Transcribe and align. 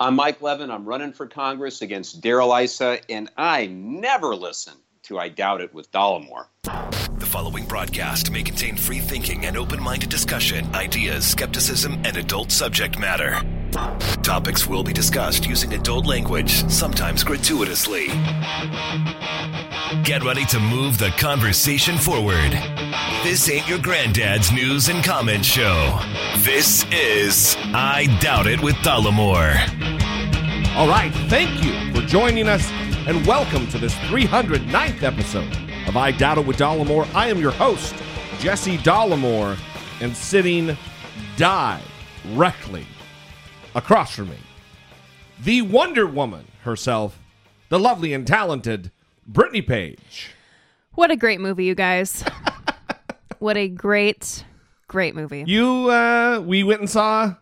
I'm 0.00 0.14
Mike 0.14 0.40
Levin. 0.40 0.70
I'm 0.70 0.84
running 0.84 1.12
for 1.12 1.26
Congress 1.26 1.82
against 1.82 2.20
Darrell 2.20 2.54
Issa, 2.54 3.00
and 3.10 3.28
I 3.36 3.66
never 3.66 4.36
listen 4.36 4.74
to 5.02 5.18
I 5.18 5.28
Doubt 5.28 5.60
It 5.60 5.74
with 5.74 5.90
Dollemore. 5.90 6.46
The 6.62 7.26
following 7.26 7.64
broadcast 7.64 8.30
may 8.30 8.44
contain 8.44 8.76
free 8.76 9.00
thinking 9.00 9.44
and 9.44 9.56
open 9.56 9.82
minded 9.82 10.08
discussion, 10.08 10.72
ideas, 10.72 11.26
skepticism, 11.26 11.94
and 12.04 12.16
adult 12.16 12.52
subject 12.52 12.96
matter. 12.96 13.40
Topics 14.22 14.68
will 14.68 14.84
be 14.84 14.92
discussed 14.92 15.46
using 15.46 15.74
adult 15.74 16.06
language, 16.06 16.68
sometimes 16.70 17.24
gratuitously. 17.24 18.06
Get 20.02 20.22
ready 20.24 20.44
to 20.46 20.60
move 20.60 20.98
the 20.98 21.10
conversation 21.18 21.96
forward. 21.98 22.52
This 23.22 23.48
ain't 23.50 23.68
your 23.68 23.78
granddad's 23.78 24.50
news 24.52 24.88
and 24.88 25.04
comment 25.04 25.44
show. 25.44 25.98
This 26.38 26.84
is 26.90 27.56
I 27.74 28.06
Doubt 28.20 28.46
It 28.46 28.62
with 28.62 28.74
Dollemore. 28.76 29.56
All 30.76 30.88
right, 30.88 31.12
thank 31.28 31.64
you 31.64 31.94
for 31.94 32.06
joining 32.06 32.48
us, 32.48 32.70
and 33.06 33.26
welcome 33.26 33.66
to 33.68 33.78
this 33.78 33.94
309th 33.94 35.02
episode 35.02 35.56
of 35.86 35.96
I 35.96 36.12
Doubt 36.12 36.38
It 36.38 36.46
with 36.46 36.58
Dollemore. 36.58 37.12
I 37.14 37.28
am 37.28 37.38
your 37.38 37.52
host, 37.52 37.94
Jesse 38.38 38.78
Dollemore, 38.78 39.58
and 40.00 40.16
sitting 40.16 40.76
directly 41.36 42.86
across 43.74 44.14
from 44.14 44.30
me, 44.30 44.38
the 45.42 45.62
Wonder 45.62 46.06
Woman 46.06 46.46
herself, 46.62 47.18
the 47.68 47.78
lovely 47.78 48.12
and 48.14 48.26
talented 48.26 48.90
Brittany 49.28 49.60
Page. 49.60 50.30
What 50.94 51.10
a 51.10 51.16
great 51.16 51.38
movie, 51.38 51.64
you 51.64 51.74
guys. 51.74 52.24
what 53.38 53.58
a 53.58 53.68
great, 53.68 54.44
great 54.88 55.14
movie. 55.14 55.44
You, 55.46 55.90
uh, 55.90 56.40
we 56.44 56.64
went 56.64 56.80
and 56.80 56.88
saw 56.88 57.34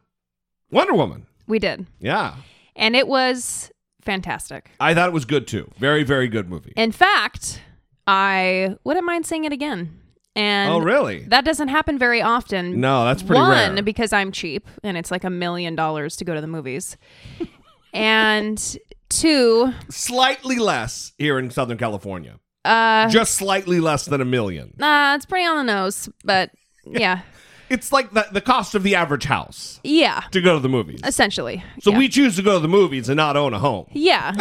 Wonder 0.72 0.94
Woman. 0.94 1.26
We 1.46 1.60
did. 1.60 1.86
Yeah. 2.00 2.34
And 2.74 2.96
it 2.96 3.06
was 3.06 3.70
fantastic. 4.02 4.72
I 4.80 4.94
thought 4.94 5.08
it 5.08 5.12
was 5.12 5.24
good 5.24 5.46
too. 5.46 5.70
Very, 5.78 6.02
very 6.02 6.26
good 6.26 6.50
movie. 6.50 6.72
In 6.76 6.90
fact, 6.90 7.62
I 8.06 8.76
wouldn't 8.82 9.06
mind 9.06 9.24
seeing 9.24 9.44
it 9.44 9.52
again. 9.52 10.00
And 10.34 10.70
oh, 10.70 10.78
really? 10.78 11.24
that 11.28 11.44
doesn't 11.44 11.68
happen 11.68 11.98
very 11.98 12.20
often. 12.20 12.80
No, 12.80 13.04
that's 13.04 13.22
pretty 13.22 13.40
One, 13.40 13.74
rare. 13.74 13.82
because 13.82 14.12
I'm 14.12 14.32
cheap 14.32 14.68
and 14.82 14.96
it's 14.96 15.10
like 15.10 15.24
a 15.24 15.30
million 15.30 15.76
dollars 15.76 16.16
to 16.16 16.24
go 16.24 16.34
to 16.34 16.40
the 16.40 16.46
movies. 16.46 16.98
and 17.94 18.76
two, 19.08 19.72
Slightly 19.90 20.56
less 20.56 21.12
here 21.18 21.38
in 21.38 21.50
Southern 21.50 21.78
California. 21.78 22.38
uh, 22.64 23.08
Just 23.08 23.34
slightly 23.34 23.80
less 23.80 24.04
than 24.06 24.20
a 24.20 24.24
million. 24.24 24.72
uh 24.82 25.14
it's 25.16 25.26
pretty 25.26 25.46
on 25.46 25.56
the 25.56 25.72
nose, 25.72 26.08
but 26.24 26.50
yeah. 26.86 27.20
It's 27.68 27.90
like 27.90 28.12
the, 28.12 28.26
the 28.30 28.40
cost 28.40 28.74
of 28.76 28.82
the 28.84 28.94
average 28.94 29.24
house 29.24 29.80
Yeah. 29.82 30.22
to 30.30 30.40
go 30.40 30.54
to 30.54 30.60
the 30.60 30.68
movies. 30.68 31.00
Essentially. 31.04 31.64
So 31.80 31.90
yeah. 31.90 31.98
we 31.98 32.08
choose 32.08 32.36
to 32.36 32.42
go 32.42 32.54
to 32.54 32.60
the 32.60 32.68
movies 32.68 33.08
and 33.08 33.16
not 33.16 33.36
own 33.36 33.54
a 33.54 33.58
home. 33.58 33.86
Yeah. 33.92 34.34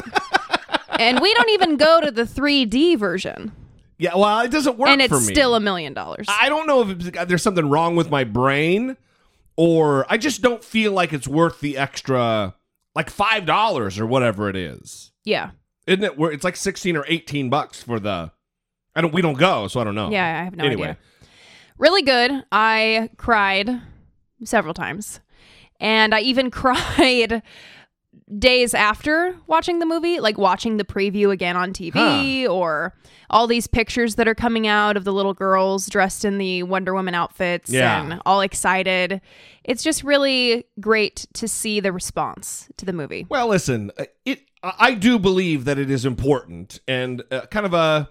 and 1.00 1.20
we 1.20 1.34
don't 1.34 1.50
even 1.50 1.78
go 1.78 2.02
to 2.02 2.12
the 2.12 2.24
3D 2.24 2.98
version. 3.00 3.52
Yeah, 3.98 4.16
well, 4.16 4.42
it 4.42 4.52
doesn't 4.52 4.78
work 4.78 4.90
and 4.90 5.02
it's 5.02 5.10
for 5.12 5.20
me. 5.20 5.34
still 5.34 5.56
a 5.56 5.60
million 5.60 5.94
dollars. 5.94 6.28
I 6.30 6.50
don't 6.50 6.68
know 6.68 6.82
if 6.82 6.90
it's, 7.08 7.26
there's 7.28 7.42
something 7.42 7.68
wrong 7.70 7.96
with 7.96 8.10
my 8.12 8.26
brain 8.26 8.98
or 9.56 10.06
I 10.12 10.18
just 10.18 10.42
don't 10.42 10.64
feel 10.64 10.92
like 10.92 11.14
it's 11.14 11.28
worth 11.28 11.62
the 11.62 11.78
extra, 11.78 12.54
like 12.96 13.12
$5 13.14 14.00
or 14.00 14.06
whatever 14.06 14.50
it 14.50 14.56
is. 14.56 15.12
Yeah. 15.24 15.52
Isn't 15.88 16.04
it? 16.04 16.18
wor- 16.18 16.32
It's 16.32 16.44
like 16.44 16.56
16 16.56 16.96
or 16.98 17.06
18 17.08 17.50
bucks 17.50 17.84
for 17.84 18.00
the. 18.00 18.32
I 18.96 19.02
don't. 19.02 19.14
We 19.14 19.22
don't 19.22 19.38
go, 19.38 19.68
so 19.68 19.80
I 19.82 19.84
don't 19.84 19.96
know. 19.96 20.10
Yeah, 20.10 20.24
I 20.24 20.44
have 20.46 20.56
no 20.56 20.64
anyway, 20.64 20.84
idea. 20.90 20.98
Really 21.78 22.02
good. 22.02 22.32
I 22.52 23.10
cried 23.18 23.82
several 24.46 24.74
times. 24.74 25.20
And 25.82 26.16
I 26.16 26.22
even 26.22 26.50
cried 26.52 27.44
days 28.40 28.74
after 28.74 29.36
watching 29.48 29.80
the 29.80 29.86
movie, 29.86 30.20
like 30.22 30.38
watching 30.38 30.78
the 30.78 30.86
preview 30.86 31.32
again 31.32 31.58
on 31.58 31.74
TV 31.74 32.48
or 32.50 32.94
all 33.30 33.46
these 33.46 33.68
pictures 33.68 34.16
that 34.16 34.28
are 34.28 34.34
coming 34.34 34.66
out 34.66 34.96
of 34.98 35.04
the 35.04 35.12
little 35.14 35.34
girls 35.34 35.88
dressed 35.88 36.24
in 36.26 36.38
the 36.38 36.64
Wonder 36.64 36.94
Woman 36.94 37.14
outfits 37.14 37.70
Yeah. 37.70 38.02
and 38.02 38.22
all 38.26 38.42
excited. 38.42 39.20
It's 39.66 39.84
just 39.84 40.04
really 40.04 40.66
great 40.80 41.26
to 41.34 41.48
see 41.48 41.80
the 41.80 41.92
response 41.92 42.70
to 42.78 42.86
the 42.86 42.94
movie. 42.94 43.26
Well, 43.28 43.48
listen, 43.48 43.92
uh, 43.98 44.06
it. 44.24 44.44
I 44.64 44.96
do 44.96 45.20
believe 45.20 45.66
that 45.66 45.78
it 45.78 45.92
is 45.92 46.06
important 46.06 46.80
and 46.88 47.24
uh, 47.32 47.42
kind 47.48 47.66
of 47.66 47.74
a. 47.74 48.10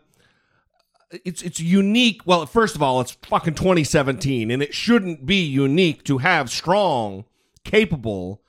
It's 1.25 1.43
it's 1.43 1.61
unique. 1.61 2.23
Well, 2.27 2.45
first 2.47 2.75
of 2.75 2.83
all, 2.83 3.01
it's 3.01 3.13
fucking 3.13 3.55
2017, 3.55 4.51
and 4.51 4.63
it 4.63 4.75
shouldn't 4.75 5.27
be 5.27 5.43
unique 5.45 6.03
to 6.05 6.19
have 6.19 6.51
strong, 6.51 7.25
capable 7.63 8.43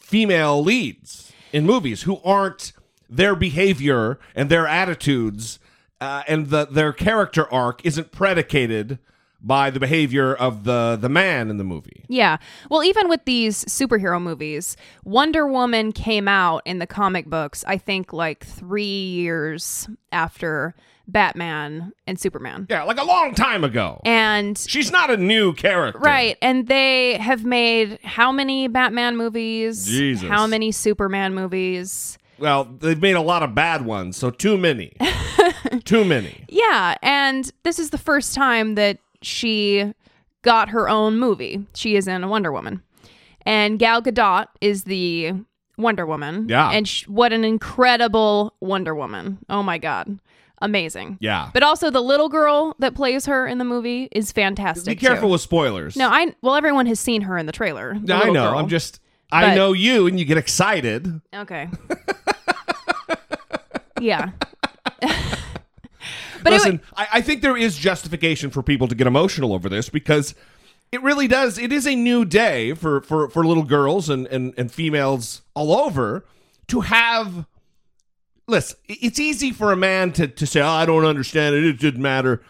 female 0.00 0.62
leads 0.62 1.32
in 1.52 1.66
movies 1.66 2.02
who 2.02 2.20
aren't 2.24 2.72
their 3.08 3.36
behavior 3.36 4.18
and 4.34 4.48
their 4.48 4.66
attitudes 4.66 5.58
uh, 6.00 6.22
and 6.26 6.48
the 6.48 6.66
their 6.66 6.92
character 6.92 7.52
arc 7.52 7.84
isn't 7.84 8.10
predicated 8.10 8.98
by 9.42 9.70
the 9.70 9.80
behavior 9.80 10.34
of 10.34 10.64
the 10.64 10.98
the 11.00 11.08
man 11.08 11.50
in 11.50 11.56
the 11.56 11.64
movie. 11.64 12.04
Yeah. 12.08 12.38
Well, 12.70 12.84
even 12.84 13.08
with 13.08 13.24
these 13.24 13.64
superhero 13.64 14.20
movies, 14.20 14.76
Wonder 15.04 15.46
Woman 15.46 15.92
came 15.92 16.28
out 16.28 16.62
in 16.64 16.78
the 16.78 16.86
comic 16.86 17.26
books, 17.26 17.64
I 17.66 17.78
think 17.78 18.12
like 18.12 18.44
three 18.44 18.84
years 18.84 19.88
after 20.12 20.74
Batman 21.06 21.92
and 22.06 22.18
Superman. 22.18 22.66
Yeah, 22.70 22.84
like 22.84 22.98
a 22.98 23.04
long 23.04 23.34
time 23.34 23.64
ago. 23.64 24.00
And 24.04 24.56
She's 24.56 24.90
not 24.90 25.10
a 25.10 25.16
new 25.16 25.52
character. 25.54 25.98
Right. 25.98 26.36
And 26.40 26.66
they 26.66 27.16
have 27.18 27.44
made 27.44 27.98
how 28.02 28.32
many 28.32 28.68
Batman 28.68 29.16
movies? 29.16 29.86
Jesus. 29.86 30.28
How 30.28 30.46
many 30.46 30.72
Superman 30.72 31.34
movies? 31.34 32.18
Well, 32.38 32.64
they've 32.64 33.00
made 33.00 33.16
a 33.16 33.20
lot 33.20 33.42
of 33.42 33.54
bad 33.54 33.84
ones, 33.84 34.16
so 34.16 34.30
too 34.30 34.56
many. 34.56 34.94
too 35.84 36.04
many. 36.04 36.44
Yeah. 36.48 36.96
And 37.02 37.50
this 37.64 37.78
is 37.78 37.90
the 37.90 37.98
first 37.98 38.34
time 38.34 38.76
that 38.76 38.98
she 39.22 39.92
got 40.42 40.70
her 40.70 40.88
own 40.88 41.18
movie. 41.18 41.64
She 41.74 41.96
is 41.96 42.08
in 42.08 42.24
a 42.24 42.28
Wonder 42.28 42.50
Woman. 42.52 42.82
And 43.46 43.78
Gal 43.78 44.02
Gadot 44.02 44.46
is 44.60 44.84
the 44.84 45.32
Wonder 45.78 46.04
Woman. 46.06 46.46
Yeah. 46.48 46.70
And 46.70 46.86
sh- 46.88 47.06
what 47.08 47.32
an 47.32 47.44
incredible 47.44 48.54
Wonder 48.60 48.94
Woman. 48.94 49.38
Oh 49.48 49.62
my 49.62 49.78
God. 49.78 50.18
Amazing. 50.62 51.16
Yeah. 51.20 51.48
But 51.54 51.62
also 51.62 51.88
the 51.90 52.02
little 52.02 52.28
girl 52.28 52.76
that 52.80 52.94
plays 52.94 53.24
her 53.26 53.46
in 53.46 53.56
the 53.56 53.64
movie 53.64 54.08
is 54.12 54.30
fantastic. 54.30 54.98
Be 54.98 55.06
careful 55.06 55.28
too. 55.28 55.32
with 55.32 55.40
spoilers. 55.40 55.96
No, 55.96 56.08
I 56.10 56.34
well 56.42 56.54
everyone 56.54 56.84
has 56.86 57.00
seen 57.00 57.22
her 57.22 57.38
in 57.38 57.46
the 57.46 57.52
trailer. 57.52 57.96
the 57.98 58.14
I 58.14 58.24
know. 58.26 58.50
girl. 58.50 58.58
I'm 58.58 58.68
just 58.68 59.00
I 59.32 59.50
But- 59.50 59.54
know 59.54 59.72
you 59.72 60.06
and 60.06 60.18
you 60.18 60.26
get 60.26 60.36
excited. 60.36 61.20
Okay. 61.34 61.68
yeah. 64.00 64.30
but 66.42 66.52
Listen, 66.52 66.68
anyway, 66.68 66.84
I, 66.96 67.06
I 67.14 67.20
think 67.20 67.42
there 67.42 67.56
is 67.56 67.76
justification 67.76 68.50
for 68.50 68.62
people 68.62 68.88
to 68.88 68.94
get 68.94 69.06
emotional 69.06 69.52
over 69.52 69.68
this 69.68 69.88
because 69.88 70.34
it 70.92 71.02
really 71.02 71.28
does. 71.28 71.58
It 71.58 71.72
is 71.72 71.86
a 71.86 71.94
new 71.94 72.24
day 72.24 72.74
for 72.74 73.00
for, 73.02 73.28
for 73.28 73.44
little 73.44 73.62
girls 73.62 74.08
and, 74.08 74.26
and, 74.26 74.54
and 74.56 74.70
females 74.72 75.42
all 75.54 75.72
over 75.72 76.24
to 76.68 76.80
have. 76.82 77.46
Listen, 78.46 78.78
it's 78.88 79.20
easy 79.20 79.52
for 79.52 79.70
a 79.70 79.76
man 79.76 80.10
to, 80.12 80.26
to 80.26 80.46
say, 80.46 80.60
oh, 80.60 80.68
I 80.68 80.84
don't 80.84 81.04
understand 81.04 81.54
it. 81.54 81.64
It 81.64 81.78
didn't 81.78 82.02
matter. 82.02 82.42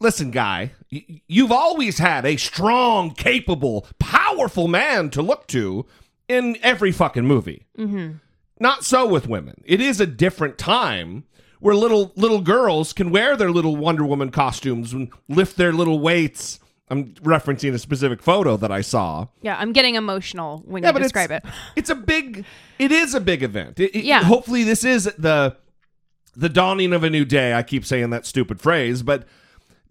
Listen, 0.00 0.32
guy, 0.32 0.72
y- 0.90 1.22
you've 1.28 1.52
always 1.52 1.98
had 1.98 2.26
a 2.26 2.36
strong, 2.36 3.12
capable, 3.14 3.86
powerful 4.00 4.66
man 4.66 5.10
to 5.10 5.22
look 5.22 5.46
to 5.48 5.86
in 6.28 6.56
every 6.62 6.90
fucking 6.90 7.24
movie. 7.24 7.66
Mm-hmm. 7.78 8.16
Not 8.58 8.84
so 8.84 9.06
with 9.06 9.28
women. 9.28 9.62
It 9.64 9.80
is 9.80 10.00
a 10.00 10.06
different 10.06 10.58
time 10.58 11.24
where 11.60 11.74
little 11.74 12.12
little 12.16 12.40
girls 12.40 12.92
can 12.92 13.10
wear 13.10 13.36
their 13.36 13.50
little 13.50 13.76
Wonder 13.76 14.04
Woman 14.04 14.30
costumes 14.30 14.92
and 14.92 15.10
lift 15.28 15.56
their 15.56 15.72
little 15.72 15.98
weights. 15.98 16.60
I'm 16.88 17.14
referencing 17.14 17.74
a 17.74 17.78
specific 17.80 18.22
photo 18.22 18.56
that 18.58 18.70
I 18.70 18.80
saw. 18.80 19.26
yeah, 19.42 19.56
I'm 19.58 19.72
getting 19.72 19.96
emotional 19.96 20.62
when 20.66 20.84
Yeah, 20.84 20.92
you 20.92 20.98
describe 21.00 21.32
it. 21.32 21.44
It's 21.74 21.90
a 21.90 21.96
big. 21.96 22.44
It 22.78 22.92
is 22.92 23.12
a 23.14 23.20
big 23.20 23.42
event. 23.42 23.80
It- 23.80 23.94
it- 23.96 24.04
Yeah. 24.04 24.22
Hopefully, 24.22 24.62
this 24.62 24.84
is 24.84 25.04
the 25.18 25.56
the 26.36 26.48
dawning 26.48 26.92
of 26.92 27.02
a 27.02 27.10
new 27.10 27.24
day. 27.24 27.54
I 27.54 27.62
keep 27.62 27.84
saying 27.84 28.10
that 28.10 28.26
stupid 28.26 28.60
phrase, 28.60 29.02
but 29.02 29.26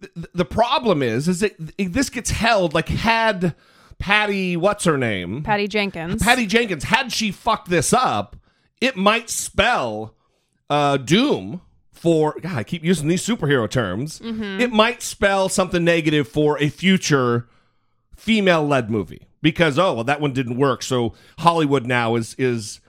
th- 0.02 0.28
the 0.34 0.46
problem 0.46 1.02
is, 1.02 1.28
is 1.28 1.40
that 1.40 1.56
this 1.78 2.10
gets 2.12 2.30
held 2.30 2.74
like 2.76 2.88
had 2.88 3.56
Patty, 3.98 4.56
what's 4.56 4.84
her 4.86 4.98
name? 4.98 5.42
Patty 5.42 5.68
Jenkins. 5.68 6.22
Patty 6.22 6.46
Jenkins, 6.46 6.84
had 6.86 7.12
she 7.12 7.32
fucked 7.32 7.70
this 7.70 7.94
up, 7.94 8.36
it 8.80 8.96
might 8.96 9.30
spell 9.30 10.14
uh, 10.70 10.98
doom 10.98 11.62
for. 11.92 12.36
God, 12.42 12.58
I 12.58 12.64
keep 12.64 12.84
using 12.84 13.08
these 13.08 13.26
superhero 13.26 13.70
terms. 13.70 14.22
It 14.24 14.72
might 14.72 15.02
spell 15.02 15.50
something 15.50 15.84
negative 15.84 16.28
for 16.28 16.60
a 16.62 16.70
future 16.70 17.48
female-led 18.16 18.90
movie 18.90 19.28
because 19.42 19.78
oh 19.78 19.94
well 19.94 20.04
that 20.04 20.22
one 20.22 20.34
didn't 20.34 20.58
work, 20.58 20.82
so 20.84 21.14
Hollywood 21.40 21.86
now 21.86 22.16
is 22.16 22.36
is 22.38 22.80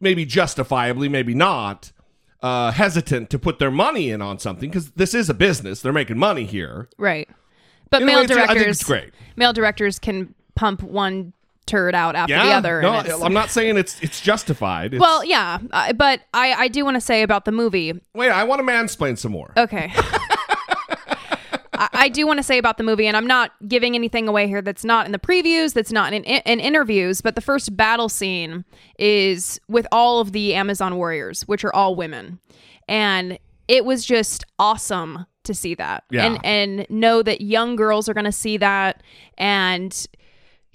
maybe 0.00 0.24
justifiably, 0.24 1.08
maybe 1.08 1.34
not. 1.34 1.92
Uh, 2.40 2.70
hesitant 2.70 3.30
to 3.30 3.36
put 3.36 3.58
their 3.58 3.70
money 3.70 4.10
in 4.10 4.22
on 4.22 4.38
something 4.38 4.70
because 4.70 4.92
this 4.92 5.12
is 5.12 5.28
a 5.28 5.34
business; 5.34 5.82
they're 5.82 5.92
making 5.92 6.16
money 6.16 6.44
here. 6.44 6.88
Right. 6.96 7.28
But 7.90 8.02
In 8.02 8.06
male 8.06 8.20
way, 8.20 8.26
directors 8.26 8.82
great. 8.84 9.10
Male 9.34 9.52
directors 9.52 9.98
can 9.98 10.36
pump 10.54 10.82
one 10.82 11.32
turd 11.68 11.94
out 11.94 12.16
after 12.16 12.34
yeah, 12.34 12.46
the 12.46 12.52
other. 12.52 12.82
no, 12.82 13.22
I'm 13.22 13.32
not 13.32 13.50
saying 13.50 13.76
it's 13.76 14.00
it's 14.02 14.20
justified. 14.20 14.94
It's, 14.94 15.00
well, 15.00 15.24
yeah, 15.24 15.58
uh, 15.70 15.92
but 15.92 16.22
I 16.34 16.52
I 16.54 16.68
do 16.68 16.84
want 16.84 16.96
to 16.96 17.00
say 17.00 17.22
about 17.22 17.44
the 17.44 17.52
movie. 17.52 17.92
wait, 18.14 18.30
I 18.30 18.44
want 18.44 18.60
to 18.60 18.66
mansplain 18.66 19.16
some 19.16 19.32
more. 19.32 19.52
Okay. 19.56 19.92
I, 21.78 21.88
I 21.92 22.08
do 22.08 22.26
want 22.26 22.38
to 22.38 22.42
say 22.42 22.58
about 22.58 22.76
the 22.76 22.82
movie, 22.82 23.06
and 23.06 23.16
I'm 23.16 23.26
not 23.26 23.52
giving 23.66 23.94
anything 23.94 24.28
away 24.28 24.48
here 24.48 24.60
that's 24.60 24.84
not 24.84 25.06
in 25.06 25.12
the 25.12 25.18
previews, 25.18 25.74
that's 25.74 25.92
not 25.92 26.12
in, 26.12 26.24
in 26.24 26.60
interviews, 26.60 27.20
but 27.20 27.36
the 27.36 27.40
first 27.40 27.76
battle 27.76 28.08
scene 28.08 28.64
is 28.98 29.60
with 29.68 29.86
all 29.92 30.20
of 30.20 30.32
the 30.32 30.54
Amazon 30.54 30.96
warriors, 30.96 31.42
which 31.42 31.64
are 31.64 31.74
all 31.74 31.94
women. 31.94 32.40
And 32.88 33.38
it 33.68 33.84
was 33.84 34.04
just 34.04 34.44
awesome 34.58 35.26
to 35.44 35.54
see 35.54 35.74
that. 35.74 36.04
Yeah. 36.10 36.26
And 36.26 36.44
and 36.44 36.86
know 36.90 37.22
that 37.22 37.40
young 37.40 37.76
girls 37.76 38.08
are 38.08 38.14
going 38.14 38.24
to 38.24 38.32
see 38.32 38.56
that 38.58 39.02
and 39.36 40.06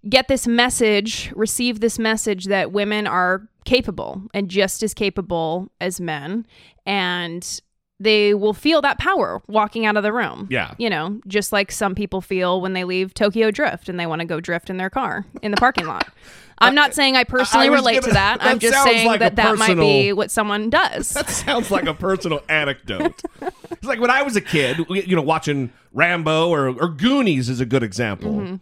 get 0.10 0.28
this 0.28 0.48
message, 0.48 1.32
receive 1.36 1.80
this 1.80 1.98
message 1.98 2.46
that 2.46 2.72
women 2.72 3.08
are 3.08 3.48
capable 3.66 4.22
and 4.34 4.50
just 4.50 4.84
as 4.84 4.94
capable 4.94 5.70
as 5.80 6.02
men 6.02 6.46
and 6.86 7.62
they 8.00 8.34
will 8.34 8.54
feel 8.54 8.82
that 8.82 8.98
power 9.00 9.42
walking 9.48 9.86
out 9.86 9.96
of 9.96 10.04
the 10.04 10.12
room. 10.12 10.48
Yeah. 10.52 10.74
You 10.78 10.90
know, 10.90 11.22
just 11.26 11.54
like 11.54 11.72
some 11.72 11.96
people 11.96 12.20
feel 12.20 12.60
when 12.60 12.74
they 12.74 12.84
leave 12.84 13.14
Tokyo 13.14 13.50
Drift 13.52 13.88
and 13.88 13.98
they 13.98 14.06
want 14.06 14.20
to 14.20 14.26
go 14.26 14.42
drift 14.42 14.70
in 14.70 14.76
their 14.78 14.90
car 14.90 15.26
in 15.42 15.52
the 15.52 15.58
parking 15.58 15.86
lot. 15.86 16.10
I'm 16.60 16.76
not 16.76 16.94
saying 16.94 17.16
I 17.16 17.24
personally 17.24 17.68
I 17.68 17.72
relate 17.72 18.02
gonna- 18.02 18.08
to 18.08 18.14
that. 18.14 18.40
that 18.40 18.48
I'm 18.48 18.60
just 18.60 18.84
saying 18.84 19.08
like 19.08 19.20
that 19.20 19.36
that 19.38 19.58
might 19.58 19.76
be 19.76 20.14
what 20.14 20.32
someone 20.32 20.70
does. 20.70 21.10
That 21.10 21.30
sounds 21.30 21.72
like 21.72 21.86
a 21.86 21.94
personal 21.94 22.42
anecdote. 22.50 23.22
It's 23.72 23.84
like 23.84 24.00
when 24.00 24.12
I 24.12 24.22
was 24.22 24.36
a 24.36 24.42
kid, 24.42 24.80
you 24.90 25.16
know, 25.16 25.22
watching 25.22 25.72
Rambo 25.94 26.50
or, 26.50 26.68
or 26.70 26.90
Goonies 26.90 27.50
is 27.50 27.60
a 27.60 27.66
good 27.66 27.84
example. 27.84 28.32
Mm-hmm. 28.34 28.56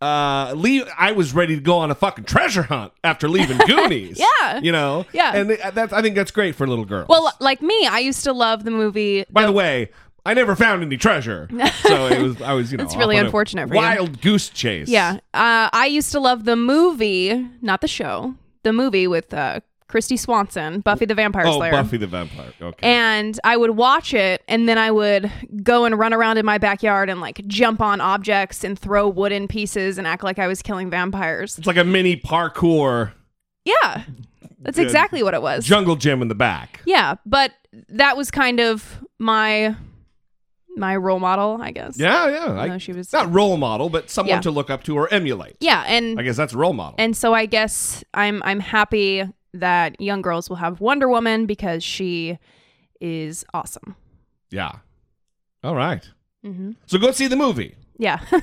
Uh, 0.00 0.52
leave, 0.56 0.88
I 0.96 1.10
was 1.12 1.34
ready 1.34 1.56
to 1.56 1.60
go 1.60 1.78
on 1.78 1.90
a 1.90 1.94
fucking 1.94 2.24
treasure 2.24 2.62
hunt 2.62 2.92
after 3.02 3.28
leaving 3.28 3.58
Goonies. 3.66 4.18
Yeah. 4.18 4.60
you 4.60 4.70
know. 4.70 5.06
Yeah. 5.12 5.34
and 5.34 5.50
that's 5.50 5.92
I 5.92 6.02
think 6.02 6.14
that's 6.14 6.30
great 6.30 6.54
for 6.54 6.66
little 6.66 6.84
girls. 6.84 7.08
well, 7.08 7.32
like 7.40 7.62
me, 7.62 7.86
I 7.86 7.98
used 7.98 8.22
to 8.24 8.32
love 8.32 8.64
the 8.64 8.70
movie 8.70 9.24
by 9.30 9.44
the 9.44 9.52
way, 9.52 9.90
I 10.24 10.34
never 10.34 10.54
found 10.54 10.82
any 10.82 10.96
treasure, 10.98 11.48
so 11.82 12.06
it 12.06 12.20
was 12.22 12.40
I 12.42 12.52
was 12.52 12.70
you 12.70 12.78
know 12.78 12.84
it's 12.88 12.94
really 12.96 13.16
off 13.16 13.20
on 13.20 13.24
a 13.24 13.28
unfortunate 13.28 13.70
wild 13.70 14.20
goose 14.20 14.48
chase. 14.50 14.88
Yeah. 14.88 15.14
Uh, 15.34 15.68
I 15.72 15.86
used 15.90 16.12
to 16.12 16.20
love 16.20 16.44
the 16.44 16.54
movie, 16.56 17.48
not 17.60 17.80
the 17.80 17.88
show, 17.88 18.34
the 18.62 18.72
movie 18.72 19.06
with 19.08 19.32
uh, 19.34 19.60
Kristy 19.88 20.18
Swanson, 20.18 20.80
Buffy 20.80 21.06
the 21.06 21.14
Vampire 21.14 21.46
Oh, 21.46 21.56
Slayer. 21.56 21.70
Buffy 21.72 21.96
the 21.96 22.06
Vampire. 22.06 22.52
Okay. 22.60 22.86
And 22.86 23.38
I 23.42 23.56
would 23.56 23.70
watch 23.70 24.12
it, 24.12 24.42
and 24.46 24.68
then 24.68 24.76
I 24.78 24.90
would 24.90 25.30
go 25.62 25.84
and 25.86 25.98
run 25.98 26.12
around 26.12 26.36
in 26.38 26.44
my 26.44 26.58
backyard 26.58 27.08
and 27.08 27.20
like 27.20 27.46
jump 27.46 27.80
on 27.80 28.00
objects 28.00 28.64
and 28.64 28.78
throw 28.78 29.08
wooden 29.08 29.48
pieces 29.48 29.96
and 29.98 30.06
act 30.06 30.22
like 30.22 30.38
I 30.38 30.46
was 30.46 30.60
killing 30.62 30.90
vampires. 30.90 31.56
it's 31.58 31.66
like 31.66 31.76
a 31.78 31.84
mini 31.84 32.16
parkour 32.16 33.12
Yeah, 33.64 34.02
that's 34.60 34.78
exactly 34.78 35.22
what 35.22 35.32
it 35.34 35.40
was. 35.42 35.64
jungle 35.64 35.96
gym 35.96 36.20
in 36.22 36.28
the 36.28 36.34
back. 36.34 36.82
yeah, 36.84 37.14
but 37.24 37.52
that 37.88 38.16
was 38.16 38.30
kind 38.30 38.60
of 38.60 39.02
my 39.18 39.74
my 40.76 40.94
role 40.94 41.18
model, 41.18 41.58
I 41.60 41.72
guess. 41.72 41.98
Yeah, 41.98 42.28
yeah. 42.28 42.60
I, 42.74 42.78
she 42.78 42.92
was- 42.92 43.12
not 43.12 43.32
role 43.32 43.56
model, 43.56 43.88
but 43.88 44.10
someone 44.10 44.36
Yeah. 44.36 44.40
to 44.42 44.50
look 44.52 44.70
up 44.70 44.84
to 44.84 44.96
or 44.96 45.12
emulate. 45.12 45.56
Yeah, 45.60 45.82
and 45.88 46.20
I 46.20 46.22
guess 46.22 46.36
that's 46.36 46.54
role 46.54 46.72
model. 46.72 46.94
And 46.98 47.16
so 47.16 47.34
I 47.34 47.46
guess 47.46 48.04
I'm 48.14 48.42
I'm 48.44 48.60
happy 48.60 49.24
that 49.54 50.00
young 50.00 50.22
girls 50.22 50.48
will 50.48 50.56
have 50.56 50.80
Wonder 50.80 51.08
Woman 51.08 51.46
because 51.46 51.82
she 51.82 52.38
is 53.00 53.44
awesome. 53.54 53.96
yeah. 54.50 54.72
All 55.64 55.74
right. 55.74 56.08
Mm-hmm. 56.44 56.72
So 56.86 56.98
go 56.98 57.10
see 57.10 57.26
the 57.26 57.36
movie. 57.36 57.74
Yeah. 57.98 58.20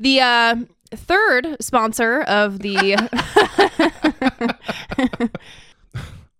the 0.00 0.20
uh, 0.20 0.56
third 0.92 1.56
sponsor 1.60 2.22
of 2.22 2.60
the 2.60 2.96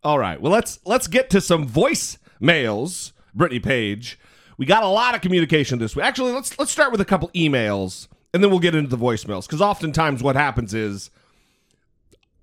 All 0.02 0.18
right. 0.18 0.40
Well, 0.40 0.52
let's 0.52 0.78
let's 0.86 1.08
get 1.08 1.30
to 1.30 1.40
some 1.40 1.68
voicemails. 1.68 3.12
Brittany 3.34 3.60
Page. 3.60 4.18
We 4.56 4.66
got 4.66 4.82
a 4.82 4.88
lot 4.88 5.14
of 5.14 5.20
communication 5.20 5.78
this 5.78 5.94
week. 5.94 6.04
Actually, 6.04 6.32
let's 6.32 6.58
let's 6.58 6.72
start 6.72 6.90
with 6.90 7.00
a 7.00 7.04
couple 7.04 7.28
emails 7.30 8.08
and 8.32 8.42
then 8.42 8.50
we'll 8.50 8.60
get 8.60 8.74
into 8.74 8.94
the 8.94 9.02
voicemails 9.02 9.46
because 9.46 9.60
oftentimes 9.60 10.22
what 10.22 10.36
happens 10.36 10.74
is 10.74 11.10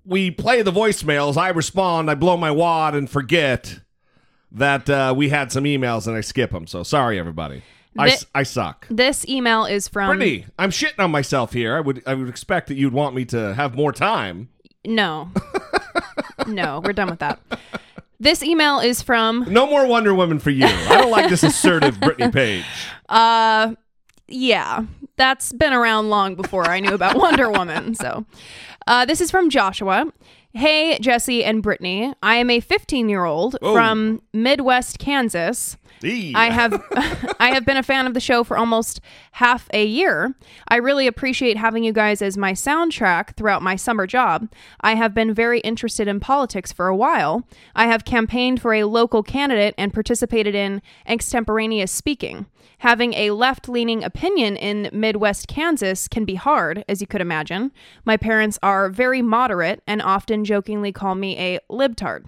we 0.06 0.30
play 0.30 0.62
the 0.62 0.72
voicemails, 0.72 1.36
I 1.36 1.50
respond, 1.50 2.10
I 2.10 2.14
blow 2.14 2.36
my 2.36 2.50
wad 2.50 2.94
and 2.94 3.10
forget 3.10 3.80
that 4.52 4.88
uh, 4.88 5.12
we 5.16 5.28
had 5.28 5.52
some 5.52 5.64
emails 5.64 6.06
and 6.06 6.16
I 6.16 6.20
skip 6.20 6.52
them. 6.52 6.66
So 6.66 6.82
sorry, 6.82 7.18
everybody. 7.18 7.62
I, 7.98 8.18
I 8.34 8.42
suck. 8.42 8.86
this 8.90 9.26
email 9.26 9.64
is 9.64 9.88
from 9.88 10.18
Brittany, 10.18 10.44
I'm 10.58 10.70
shitting 10.70 11.02
on 11.02 11.10
myself 11.10 11.54
here. 11.54 11.76
I 11.76 11.80
would 11.80 12.02
I 12.06 12.12
would 12.14 12.28
expect 12.28 12.68
that 12.68 12.74
you'd 12.74 12.92
want 12.92 13.14
me 13.14 13.24
to 13.26 13.54
have 13.54 13.74
more 13.74 13.90
time. 13.92 14.50
no. 14.84 15.30
no, 16.46 16.82
we're 16.84 16.92
done 16.92 17.08
with 17.08 17.20
that. 17.20 17.40
This 18.20 18.42
email 18.42 18.80
is 18.80 19.02
from 19.02 19.46
No 19.48 19.66
more 19.66 19.86
Wonder 19.86 20.14
Woman 20.14 20.38
for 20.38 20.50
you. 20.50 20.66
I 20.66 20.98
don't 20.98 21.10
like 21.10 21.28
this 21.28 21.42
assertive 21.42 21.98
Brittany 22.00 22.30
Page. 22.32 22.64
Uh, 23.08 23.74
yeah, 24.28 24.84
that's 25.16 25.52
been 25.52 25.72
around 25.72 26.10
long 26.10 26.34
before 26.34 26.66
I 26.68 26.80
knew 26.80 26.94
about 26.94 27.16
Wonder 27.16 27.50
Woman. 27.50 27.94
So, 27.94 28.24
uh, 28.86 29.04
this 29.04 29.20
is 29.20 29.30
from 29.30 29.50
Joshua. 29.50 30.12
Hey, 30.52 30.98
Jesse 31.00 31.44
and 31.44 31.62
Brittany. 31.62 32.14
I 32.22 32.36
am 32.36 32.48
a 32.48 32.60
15 32.60 33.08
year 33.08 33.24
old 33.24 33.56
from 33.60 34.22
Midwest 34.32 34.98
Kansas. 34.98 35.76
Eee. 36.02 36.32
I 36.34 36.50
have 36.50 36.82
I 37.40 37.50
have 37.50 37.66
been 37.66 37.76
a 37.76 37.82
fan 37.82 38.06
of 38.06 38.14
the 38.14 38.20
show 38.20 38.44
for 38.44 38.56
almost 38.56 39.00
half 39.32 39.68
a 39.72 39.84
year. 39.84 40.34
I 40.68 40.76
really 40.76 41.06
appreciate 41.06 41.56
having 41.56 41.84
you 41.84 41.92
guys 41.92 42.22
as 42.22 42.36
my 42.36 42.52
soundtrack 42.52 43.34
throughout 43.36 43.62
my 43.62 43.76
summer 43.76 44.06
job. 44.06 44.50
I 44.80 44.94
have 44.94 45.14
been 45.14 45.34
very 45.34 45.60
interested 45.60 46.08
in 46.08 46.20
politics 46.20 46.72
for 46.72 46.88
a 46.88 46.96
while. 46.96 47.46
I 47.74 47.86
have 47.86 48.04
campaigned 48.04 48.60
for 48.60 48.72
a 48.72 48.84
local 48.84 49.22
candidate 49.22 49.74
and 49.76 49.92
participated 49.92 50.54
in 50.54 50.80
extemporaneous 51.06 51.92
speaking. 51.92 52.46
Having 52.78 53.14
a 53.14 53.30
left 53.30 53.68
leaning 53.68 54.04
opinion 54.04 54.56
in 54.56 54.90
Midwest 54.92 55.48
Kansas 55.48 56.08
can 56.08 56.24
be 56.24 56.34
hard, 56.34 56.84
as 56.88 57.00
you 57.00 57.06
could 57.06 57.20
imagine. 57.22 57.72
My 58.04 58.16
parents 58.16 58.58
are 58.62 58.90
very 58.90 59.22
moderate 59.22 59.82
and 59.86 60.02
often 60.02 60.44
jokingly 60.44 60.92
call 60.92 61.14
me 61.14 61.38
a 61.38 61.58
libtard. 61.70 62.26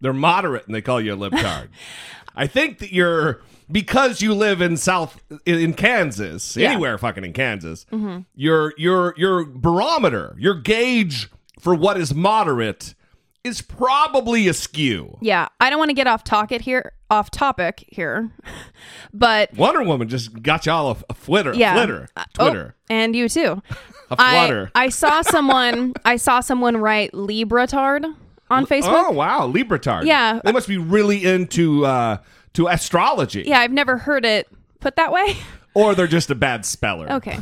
They're 0.00 0.14
moderate 0.14 0.66
and 0.66 0.74
they 0.74 0.80
call 0.80 1.00
you 1.00 1.12
a 1.12 1.16
libtard. 1.16 1.68
I 2.34 2.46
think 2.46 2.78
that 2.78 2.92
you're 2.92 3.42
because 3.70 4.22
you 4.22 4.34
live 4.34 4.60
in 4.60 4.76
South 4.76 5.22
in, 5.44 5.74
Kansas, 5.74 6.56
Yeah. 6.56 6.70
anywhere 6.70 6.96
fucking 6.96 7.24
in 7.24 7.32
Kansas. 7.34 7.84
Mm-hmm. 7.92 8.20
Your 8.34 8.72
your 8.78 9.14
your 9.18 9.44
barometer, 9.44 10.34
your 10.38 10.54
gauge 10.54 11.28
for 11.58 11.74
what 11.74 11.98
is 12.00 12.14
moderate 12.14 12.94
is 13.44 13.62
probably 13.62 14.48
askew. 14.48 15.16
Yeah, 15.20 15.48
I 15.60 15.70
don't 15.70 15.78
want 15.78 15.88
to 15.90 15.94
get 15.94 16.06
off 16.06 16.24
topic 16.24 16.60
here, 16.62 16.92
off 17.10 17.30
topic 17.30 17.84
here, 17.88 18.30
but 19.12 19.52
Wonder 19.54 19.82
Woman 19.82 20.08
just 20.08 20.42
got 20.42 20.66
y'all 20.66 20.90
a, 20.92 20.96
a 21.10 21.14
flitter, 21.14 21.54
yeah, 21.54 21.74
flitter, 21.74 22.08
Uh, 22.16 22.24
oh, 22.38 22.44
Twitter, 22.50 22.74
and 22.88 23.14
you 23.16 23.28
too. 23.28 23.62
a 24.10 24.16
flutter. 24.16 24.70
I 24.74 24.88
saw 24.88 25.22
someone, 25.22 25.94
I 26.04 26.16
saw 26.16 26.40
someone 26.40 26.76
write 26.76 27.12
Libratard 27.12 28.04
on 28.50 28.66
Facebook. 28.66 29.04
Oh 29.08 29.12
wow, 29.12 29.50
Libratard. 29.50 30.04
Yeah. 30.04 30.40
they 30.44 30.52
must 30.52 30.68
be 30.68 30.76
really 30.78 31.24
into 31.24 31.86
uh, 31.86 32.18
to 32.54 32.66
astrology. 32.68 33.44
Yeah, 33.46 33.60
I've 33.60 33.72
never 33.72 33.96
heard 33.98 34.24
it 34.24 34.48
put 34.80 34.96
that 34.96 35.12
way. 35.12 35.36
or 35.74 35.94
they're 35.94 36.06
just 36.06 36.30
a 36.30 36.34
bad 36.34 36.66
speller. 36.66 37.10
Okay. 37.12 37.38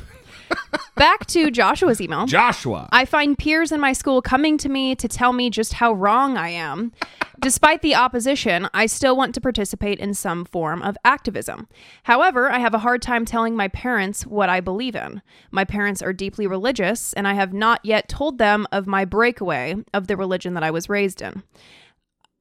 Back 0.97 1.27
to 1.27 1.51
Joshua's 1.51 2.01
email. 2.01 2.27
Joshua. 2.27 2.89
I 2.91 3.05
find 3.05 3.39
peers 3.39 3.71
in 3.71 3.81
my 3.81 3.93
school 3.93 4.21
coming 4.21 4.59
to 4.59 4.69
me 4.69 4.97
to 4.97 5.07
tell 5.07 5.33
me 5.33 5.49
just 5.49 5.75
how 5.75 5.93
wrong 5.93 6.37
I 6.37 6.49
am. 6.49 6.93
Despite 7.41 7.83
the 7.83 7.95
opposition, 7.95 8.69
I 8.75 8.87
still 8.87 9.17
want 9.17 9.33
to 9.37 9.41
participate 9.41 10.01
in 10.01 10.13
some 10.13 10.45
form 10.45 10.83
of 10.83 10.97
activism. 11.05 11.69
However, 12.03 12.51
I 12.51 12.59
have 12.59 12.75
a 12.75 12.81
hard 12.81 13.01
time 13.01 13.25
telling 13.25 13.55
my 13.55 13.69
parents 13.69 14.27
what 14.27 14.49
I 14.49 14.59
believe 14.61 14.97
in. 14.97 15.23
My 15.53 15.65
parents 15.65 16.03
are 16.03 16.13
deeply 16.13 16.49
religious, 16.49 17.13
and 17.13 17.29
I 17.29 17.35
have 17.35 17.53
not 17.53 17.85
yet 17.85 18.09
told 18.09 18.39
them 18.39 18.67
of 18.73 18.89
my 18.89 19.05
breakaway 19.05 19.77
of 19.95 20.09
the 20.09 20.17
religion 20.17 20.55
that 20.55 20.65
I 20.65 20.73
was 20.73 20.89
raised 20.89 21.23
in. 21.23 21.45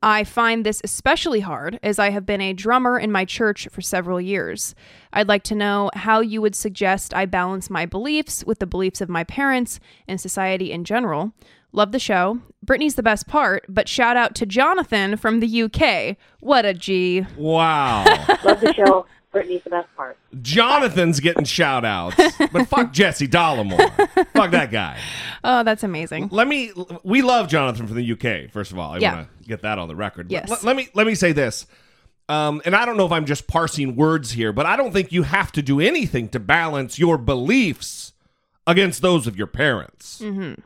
I 0.02 0.24
find 0.24 0.64
this 0.64 0.80
especially 0.84 1.40
hard 1.40 1.80
as 1.82 1.98
I 1.98 2.12
have 2.12 2.26
been 2.26 2.42
a 2.42 2.54
drummer 2.54 3.00
in 3.00 3.12
my 3.12 3.26
church 3.26 3.68
for 3.72 3.82
several 3.82 4.22
years. 4.22 4.76
I'd 5.12 5.28
like 5.28 5.44
to 5.44 5.56
know 5.56 5.90
how 5.96 6.20
you 6.20 6.42
would 6.42 6.56
suggest 6.56 7.14
I 7.16 7.26
balance 7.26 7.70
my 7.70 7.86
beliefs 7.88 8.44
with 8.46 8.60
the 8.60 8.68
beliefs 8.68 9.02
of 9.02 9.10
my 9.10 9.24
parents 9.24 9.80
and 10.08 10.22
society 10.22 10.72
in 10.72 10.84
general. 10.84 11.34
Love 11.72 11.92
the 11.92 12.00
show. 12.00 12.40
Brittany's 12.64 12.96
the 12.96 13.04
best 13.04 13.28
part, 13.28 13.66
but 13.68 13.90
shout 13.90 14.16
out 14.18 14.36
to 14.36 14.46
Jonathan 14.46 15.18
from 15.18 15.40
the 15.40 15.64
UK. 15.64 16.16
What 16.40 16.66
a 16.66 16.74
G. 16.74 17.26
wow. 17.36 18.04
Love 18.44 18.62
the 18.62 18.74
show. 18.74 19.06
Brittany's 19.38 19.64
the 19.64 19.70
best 19.70 19.88
part. 19.96 20.18
Jonathan's 20.42 21.20
getting 21.20 21.44
shout 21.46 21.86
outs, 21.86 22.16
but 22.52 22.66
fuck 22.68 22.92
Jesse 22.92 23.28
Dollemore. 23.28 23.92
fuck 24.34 24.52
that 24.52 24.72
guy. 24.72 25.00
Oh, 25.44 25.64
that's 25.64 25.84
amazing. 25.84 26.30
Let 26.32 26.48
me. 26.48 26.72
We 27.04 27.22
love 27.22 27.48
Jonathan 27.48 27.86
from 27.88 27.96
the 27.98 28.12
UK. 28.14 28.52
First 28.52 28.72
of 28.72 28.80
all, 28.80 28.94
I 28.94 28.98
Yeah. 28.98 29.16
want 29.16 29.28
to 29.44 29.48
get 29.48 29.62
that 29.62 29.78
on 29.78 29.88
the 29.88 29.96
record. 29.96 30.32
Yes. 30.32 30.50
let- 30.50 30.64
let 30.64 30.76
me 30.76 30.90
let 30.96 31.06
me 31.08 31.14
say 31.16 31.32
this. 31.34 31.68
Um, 32.30 32.62
and 32.66 32.76
I 32.76 32.84
don't 32.86 32.98
know 32.98 33.06
if 33.06 33.12
I'm 33.12 33.26
just 33.26 33.48
parsing 33.48 33.96
words 33.96 34.32
here, 34.32 34.52
but 34.52 34.66
I 34.66 34.76
don't 34.76 34.92
think 34.92 35.12
you 35.12 35.24
have 35.24 35.52
to 35.54 35.62
do 35.62 35.80
anything 35.80 36.28
to 36.30 36.40
balance 36.40 37.00
your 37.00 37.18
beliefs 37.18 38.12
against 38.66 39.02
those 39.02 39.28
of 39.28 39.38
your 39.38 39.48
parents. 39.48 40.20
Mm-hmm. 40.22 40.60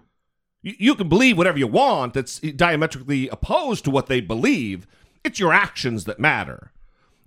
You, 0.63 0.73
you 0.79 0.95
can 0.95 1.07
believe 1.09 1.37
whatever 1.37 1.59
you 1.59 1.67
want 1.67 2.13
that's 2.15 2.39
diametrically 2.39 3.27
opposed 3.29 3.83
to 3.83 3.91
what 3.91 4.07
they 4.07 4.21
believe. 4.21 4.87
It's 5.23 5.39
your 5.39 5.53
actions 5.53 6.05
that 6.05 6.19
matter. 6.19 6.71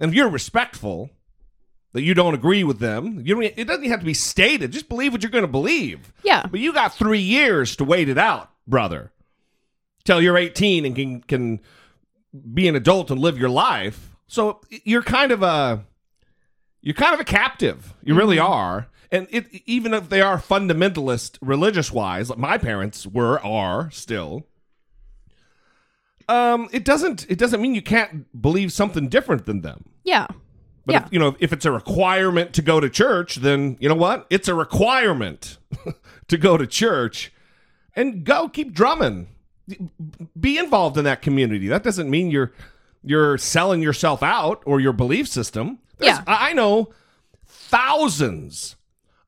And 0.00 0.08
if 0.10 0.16
you're 0.16 0.28
respectful, 0.28 1.10
that 1.94 2.02
you 2.02 2.12
don't 2.12 2.34
agree 2.34 2.64
with 2.64 2.80
them, 2.80 3.22
you 3.24 3.34
don't, 3.34 3.44
it 3.44 3.66
doesn't 3.66 3.88
have 3.88 4.00
to 4.00 4.06
be 4.06 4.14
stated. 4.14 4.72
Just 4.72 4.88
believe 4.88 5.12
what 5.12 5.22
you're 5.22 5.30
going 5.30 5.44
to 5.44 5.48
believe. 5.48 6.12
Yeah. 6.24 6.44
But 6.44 6.60
you 6.60 6.72
got 6.72 6.92
three 6.92 7.20
years 7.20 7.76
to 7.76 7.84
wait 7.84 8.08
it 8.08 8.18
out, 8.18 8.50
brother. 8.66 9.12
Till 10.04 10.20
you're 10.20 10.36
18 10.36 10.84
and 10.84 10.94
can 10.94 11.22
can 11.22 11.60
be 12.52 12.68
an 12.68 12.76
adult 12.76 13.10
and 13.10 13.20
live 13.20 13.38
your 13.38 13.48
life. 13.48 14.10
So 14.26 14.60
you're 14.68 15.02
kind 15.02 15.32
of 15.32 15.42
a 15.42 15.86
you're 16.82 16.94
kind 16.94 17.14
of 17.14 17.20
a 17.20 17.24
captive. 17.24 17.94
You 18.02 18.14
really 18.14 18.38
are. 18.38 18.88
And 19.10 19.28
it, 19.30 19.46
even 19.64 19.94
if 19.94 20.08
they 20.08 20.20
are 20.20 20.36
fundamentalist 20.36 21.38
religious 21.40 21.92
wise, 21.92 22.28
like 22.28 22.38
my 22.38 22.58
parents 22.58 23.06
were, 23.06 23.38
are 23.40 23.88
still. 23.92 24.46
Um, 26.28 26.68
it 26.72 26.84
doesn't. 26.84 27.30
It 27.30 27.38
doesn't 27.38 27.62
mean 27.62 27.74
you 27.74 27.82
can't 27.82 28.26
believe 28.40 28.72
something 28.72 29.08
different 29.08 29.46
than 29.46 29.60
them. 29.60 29.84
Yeah. 30.02 30.26
But 30.86 30.92
Yeah. 30.92 31.06
if, 31.06 31.12
you 31.12 31.18
know, 31.18 31.36
if 31.40 31.52
it's 31.52 31.64
a 31.64 31.72
requirement 31.72 32.52
to 32.54 32.62
go 32.62 32.78
to 32.80 32.90
church, 32.90 33.36
then 33.36 33.76
you 33.80 33.88
know 33.88 33.94
what? 33.94 34.26
It's 34.30 34.48
a 34.48 34.54
requirement 34.54 35.58
to 36.28 36.36
go 36.36 36.56
to 36.56 36.66
church 36.66 37.32
and 37.96 38.24
go 38.24 38.48
keep 38.48 38.72
drumming. 38.74 39.28
Be 40.38 40.58
involved 40.58 40.98
in 40.98 41.04
that 41.04 41.22
community. 41.22 41.68
That 41.68 41.82
doesn't 41.82 42.10
mean 42.10 42.30
you're 42.30 42.52
you're 43.02 43.38
selling 43.38 43.82
yourself 43.82 44.22
out 44.22 44.62
or 44.66 44.80
your 44.80 44.92
belief 44.92 45.28
system. 45.28 45.78
There's- 45.98 46.18
Yeah. 46.18 46.24
I 46.26 46.50
I 46.50 46.52
know 46.52 46.92
thousands 47.46 48.76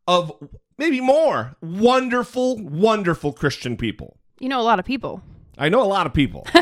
of 0.06 0.32
maybe 0.78 1.00
more 1.00 1.56
wonderful, 1.62 2.58
wonderful 2.62 3.32
Christian 3.32 3.76
people. 3.76 4.18
You 4.40 4.50
know 4.50 4.60
a 4.60 4.62
lot 4.62 4.78
of 4.78 4.84
people. 4.84 5.22
I 5.56 5.70
know 5.70 5.82
a 5.82 5.88
lot 5.88 6.06
of 6.06 6.12
people. 6.12 6.46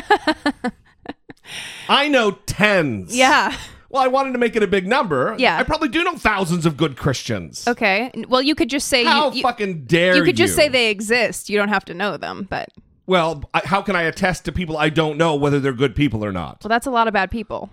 I 1.89 2.09
know 2.09 2.33
tens. 2.47 3.17
Yeah. 3.17 3.57
Well, 3.95 4.03
I 4.03 4.09
wanted 4.09 4.33
to 4.33 4.39
make 4.39 4.57
it 4.57 4.63
a 4.65 4.67
big 4.67 4.89
number. 4.89 5.37
Yeah. 5.39 5.57
I 5.57 5.63
probably 5.63 5.89
do 5.89 6.03
know 6.03 6.17
thousands 6.17 6.67
of 6.67 6.77
good 6.77 6.97
Christians. 6.97 7.69
Okay. 7.69 8.11
Well, 8.29 8.43
you 8.43 8.57
could 8.57 8.69
just 8.69 8.89
say 8.89 9.05
How 9.05 9.31
you, 9.31 9.41
fucking 9.41 9.85
dare 9.85 10.15
you? 10.15 10.23
you 10.23 10.25
could 10.27 10.37
just 10.37 10.57
say 10.57 10.69
they 10.69 10.91
exist. 10.91 11.49
You 11.49 11.57
don't 11.57 11.69
have 11.69 11.85
to 11.85 11.95
know 11.95 12.17
them, 12.17 12.49
but 12.51 12.71
Well, 13.07 13.49
I, 13.55 13.63
how 13.65 13.83
can 13.83 13.95
I 13.95 14.03
attest 14.03 14.47
to 14.47 14.53
people 14.53 14.77
I 14.77 14.89
don't 14.89 15.17
know 15.17 15.37
whether 15.37 15.61
they're 15.61 15.73
good 15.73 15.95
people 15.95 16.25
or 16.25 16.33
not? 16.33 16.59
well, 16.65 16.71
that's 16.71 16.89
a 16.89 16.91
lot 16.91 17.07
of 17.07 17.15
bad 17.15 17.31
people. 17.31 17.71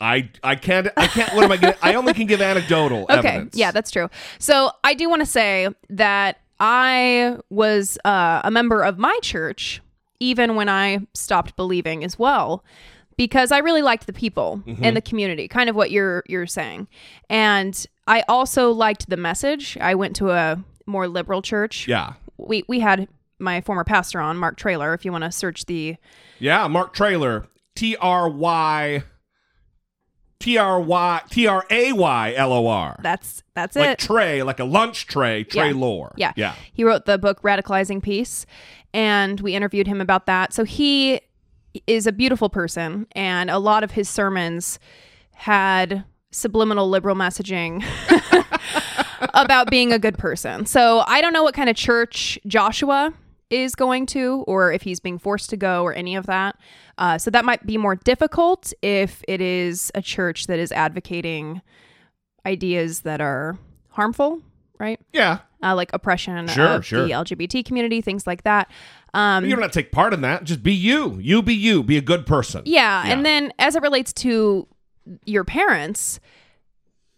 I 0.00 0.30
I 0.44 0.54
can't 0.54 0.86
I 0.96 1.08
can't. 1.08 1.34
What 1.34 1.44
am 1.44 1.50
I? 1.50 1.56
Gonna, 1.56 1.76
I 1.82 1.94
only 1.94 2.14
can 2.14 2.26
give 2.28 2.40
anecdotal 2.40 3.02
Okay. 3.10 3.14
evidence. 3.18 3.56
Yeah, 3.56 3.72
that's 3.72 3.90
true. 3.90 4.08
So 4.38 4.70
I 4.84 4.94
do 4.94 5.10
want 5.10 5.20
to 5.20 5.26
say 5.26 5.68
that 5.88 6.38
I 6.60 7.38
was 7.50 7.98
uh, 8.04 8.40
a 8.44 8.52
member 8.52 8.82
of 8.82 8.98
my 8.98 9.18
church 9.20 9.82
even 10.20 10.54
when 10.54 10.68
I 10.68 11.00
stopped 11.12 11.56
believing 11.56 12.04
as 12.04 12.16
well. 12.18 12.62
Because 13.20 13.52
I 13.52 13.58
really 13.58 13.82
liked 13.82 14.06
the 14.06 14.14
people 14.14 14.62
Mm-hmm. 14.66 14.82
and 14.82 14.96
the 14.96 15.02
community, 15.02 15.46
kind 15.46 15.68
of 15.68 15.76
what 15.76 15.90
you're 15.90 16.22
you're 16.26 16.46
saying, 16.46 16.88
and 17.28 17.86
I 18.06 18.24
also 18.28 18.70
liked 18.70 19.10
the 19.10 19.18
message. 19.18 19.76
I 19.78 19.94
went 19.94 20.16
to 20.16 20.30
a 20.30 20.64
more 20.86 21.06
liberal 21.06 21.42
church. 21.42 21.86
yeah, 21.86 22.14
we 22.38 22.64
we 22.66 22.80
had 22.80 23.08
my 23.38 23.60
former 23.60 23.84
pastor 23.84 24.20
on, 24.20 24.38
Mark 24.38 24.56
Traylor. 24.56 24.94
If 24.94 25.04
you 25.04 25.12
want 25.12 25.24
to 25.24 25.32
search 25.32 25.66
the 25.66 25.96
yeah. 26.38 26.66
Mark 26.68 26.94
Traylor, 26.94 27.44
T 27.76 27.94
R 28.00 28.26
Y, 28.30 29.02
T 30.38 30.56
R 30.56 30.80
Y, 30.80 31.20
T 31.30 31.46
R 31.46 31.66
A 31.68 31.92
Y 31.92 32.34
L 32.36 32.52
O 32.54 32.66
R. 32.68 32.98
that's 33.02 33.42
that's 33.54 33.76
Like 33.76 33.84
it. 33.84 33.88
Like 33.90 33.98
tray, 33.98 34.42
like 34.42 34.60
a 34.60 34.64
lunch 34.64 35.06
tray, 35.06 35.44
tray 35.44 35.74
lore. 35.74 36.14
Yeah. 36.16 36.32
yeah. 36.36 36.54
He 36.72 36.84
wrote 36.84 37.04
the 37.04 37.18
book 37.18 37.42
Radicalizing 37.42 38.02
Peace, 38.02 38.46
and 38.94 39.40
we 39.42 39.54
interviewed 39.54 39.86
him 39.86 40.00
about 40.00 40.24
that. 40.24 40.54
So 40.54 40.64
he 40.64 41.20
is 41.86 42.06
a 42.06 42.12
beautiful 42.12 42.48
person, 42.48 43.06
and 43.12 43.50
a 43.50 43.58
lot 43.58 43.84
of 43.84 43.92
his 43.92 44.08
sermons 44.08 44.78
had 45.34 46.04
subliminal 46.30 46.88
liberal 46.88 47.16
messaging 47.16 47.84
about 49.34 49.70
being 49.70 49.92
a 49.92 49.98
good 49.98 50.18
person. 50.18 50.66
So 50.66 51.02
I 51.06 51.20
don't 51.20 51.32
know 51.32 51.42
what 51.42 51.54
kind 51.54 51.68
of 51.68 51.76
church 51.76 52.38
Joshua 52.46 53.12
is 53.50 53.74
going 53.74 54.06
to, 54.06 54.44
or 54.46 54.72
if 54.72 54.82
he's 54.82 55.00
being 55.00 55.18
forced 55.18 55.50
to 55.50 55.56
go, 55.56 55.82
or 55.82 55.92
any 55.92 56.14
of 56.14 56.26
that. 56.26 56.56
Uh, 56.98 57.18
so 57.18 57.30
that 57.30 57.44
might 57.44 57.66
be 57.66 57.76
more 57.76 57.96
difficult 57.96 58.72
if 58.82 59.24
it 59.26 59.40
is 59.40 59.90
a 59.94 60.02
church 60.02 60.46
that 60.46 60.58
is 60.58 60.70
advocating 60.72 61.60
ideas 62.46 63.00
that 63.00 63.20
are 63.20 63.58
harmful, 63.88 64.40
right? 64.78 65.00
Yeah. 65.12 65.38
Uh, 65.62 65.74
like 65.74 65.90
oppression 65.92 66.46
Sure, 66.48 66.66
of 66.66 66.84
sure. 66.86 67.04
the 67.04 67.10
LGBT 67.12 67.64
community, 67.64 68.00
things 68.00 68.26
like 68.26 68.42
that. 68.44 68.70
Um, 69.14 69.44
you 69.44 69.50
don't 69.50 69.62
have 69.62 69.72
to 69.72 69.82
take 69.82 69.92
part 69.92 70.12
in 70.14 70.20
that. 70.22 70.44
Just 70.44 70.62
be 70.62 70.72
you. 70.74 71.18
You 71.20 71.42
be 71.42 71.54
you. 71.54 71.82
Be 71.82 71.96
a 71.96 72.00
good 72.02 72.26
person. 72.26 72.62
yeah, 72.64 73.04
Yeah. 73.06 73.12
and 73.12 73.26
then 73.26 73.52
as 73.58 73.74
it 73.76 73.82
relates 73.82 74.12
to 74.14 74.66
your 75.24 75.44
parents, 75.44 76.20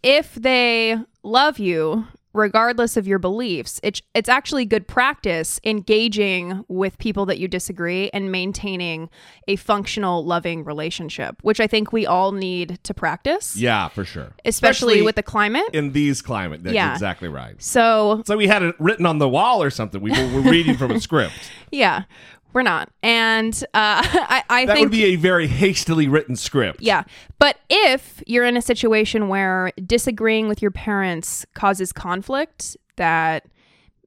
if 0.02 0.34
they 0.34 0.98
love 1.22 1.58
you 1.58 2.06
regardless 2.32 2.96
of 2.96 3.06
your 3.06 3.18
beliefs, 3.18 3.80
it's 3.82 4.00
it's 4.14 4.28
actually 4.28 4.64
good 4.64 4.86
practice 4.88 5.60
engaging 5.64 6.64
with 6.68 6.98
people 6.98 7.26
that 7.26 7.38
you 7.38 7.48
disagree 7.48 8.08
and 8.12 8.32
maintaining 8.32 9.10
a 9.48 9.56
functional, 9.56 10.24
loving 10.24 10.64
relationship, 10.64 11.36
which 11.42 11.60
I 11.60 11.66
think 11.66 11.92
we 11.92 12.06
all 12.06 12.32
need 12.32 12.78
to 12.84 12.94
practice, 12.94 13.56
Yeah, 13.56 13.88
for 13.88 14.04
sure. 14.04 14.32
especially, 14.44 15.02
with 15.02 15.16
the 15.16 15.22
climate. 15.22 15.64
in 15.72 15.92
these 15.92 16.22
climate. 16.22 16.62
That's 16.62 16.74
Yeah. 16.74 16.92
exactly 16.92 17.28
right. 17.28 17.60
so 17.62 18.22
So 18.26 18.36
we 18.36 18.46
had 18.46 18.62
it 18.62 18.74
written 18.78 19.06
on 19.06 19.18
the 19.18 19.28
wall 19.28 19.62
or 19.62 19.70
something. 19.70 20.00
We 20.00 20.10
were, 20.10 20.34
we're 20.40 20.50
reading 20.50 20.76
from 20.76 20.90
a 20.92 21.00
script. 21.00 21.34
yeah, 21.70 22.04
we're 22.52 22.62
not, 22.62 22.90
and 23.02 23.54
uh, 23.74 24.02
I, 24.04 24.42
I 24.48 24.66
That 24.66 24.74
think 24.74 24.86
would 24.86 24.92
be 24.92 25.04
a 25.04 25.16
very 25.16 25.46
hastily 25.46 26.08
written 26.08 26.36
script. 26.36 26.80
Yeah. 26.82 27.04
But 27.38 27.58
if 27.70 28.22
you're 28.26 28.44
in 28.44 28.56
a 28.56 28.62
situation 28.62 29.28
where 29.28 29.72
disagreeing 29.84 30.48
with 30.48 30.62
your 30.62 30.70
parents 30.70 31.44
causes 31.54 31.92
conflict 31.92 32.76
that 32.96 33.46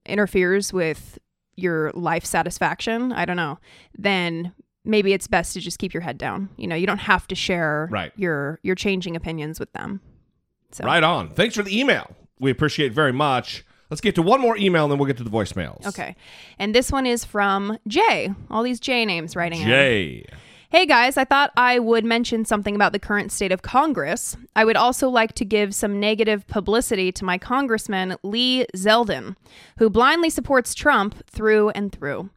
interferes 0.05 0.71
with 0.71 1.17
your 1.55 1.91
life 1.93 2.25
satisfaction, 2.25 3.11
I 3.11 3.25
don't 3.25 3.37
know, 3.37 3.59
then 3.97 4.53
maybe 4.83 5.13
it's 5.13 5.27
best 5.27 5.53
to 5.53 5.59
just 5.59 5.79
keep 5.79 5.93
your 5.93 6.01
head 6.01 6.17
down. 6.17 6.49
You 6.57 6.67
know, 6.67 6.75
you 6.75 6.85
don't 6.85 6.99
have 6.99 7.27
to 7.27 7.35
share 7.35 7.87
Right. 7.91 8.11
your 8.15 8.59
your 8.61 8.75
changing 8.75 9.15
opinions 9.15 9.59
with 9.59 9.71
them. 9.73 10.01
So 10.71 10.83
Right 10.83 11.03
on. 11.03 11.29
Thanks 11.29 11.55
for 11.55 11.63
the 11.63 11.77
email. 11.79 12.15
We 12.39 12.51
appreciate 12.51 12.87
it 12.87 12.93
very 12.93 13.13
much. 13.13 13.65
Let's 13.95 14.01
get 14.01 14.15
to 14.15 14.21
one 14.21 14.41
more 14.41 14.57
email 14.57 14.83
and 14.83 14.91
then 14.91 14.99
we'll 14.99 15.05
get 15.07 15.15
to 15.19 15.23
the 15.23 15.29
voicemails. 15.29 15.85
Okay. 15.85 16.17
And 16.59 16.75
this 16.75 16.91
one 16.91 17.05
is 17.05 17.23
from 17.23 17.79
Jay. 17.87 18.29
All 18.51 18.61
these 18.61 18.81
J 18.81 19.05
names 19.05 19.37
writing 19.37 19.61
in. 19.61 19.67
Jay. 19.69 20.25
Hey 20.69 20.85
guys, 20.85 21.15
I 21.15 21.23
thought 21.23 21.53
I 21.55 21.79
would 21.79 22.03
mention 22.03 22.43
something 22.43 22.75
about 22.75 22.91
the 22.91 22.99
current 22.99 23.31
state 23.31 23.53
of 23.53 23.61
Congress. 23.61 24.35
I 24.53 24.65
would 24.65 24.75
also 24.75 25.07
like 25.07 25.31
to 25.35 25.45
give 25.45 25.73
some 25.73 25.97
negative 25.97 26.45
publicity 26.47 27.13
to 27.13 27.23
my 27.23 27.37
Congressman 27.37 28.17
Lee 28.21 28.65
Zeldin, 28.75 29.37
who 29.77 29.89
blindly 29.89 30.29
supports 30.29 30.75
Trump 30.75 31.25
through 31.29 31.69
and 31.69 31.93
through. 31.93 32.29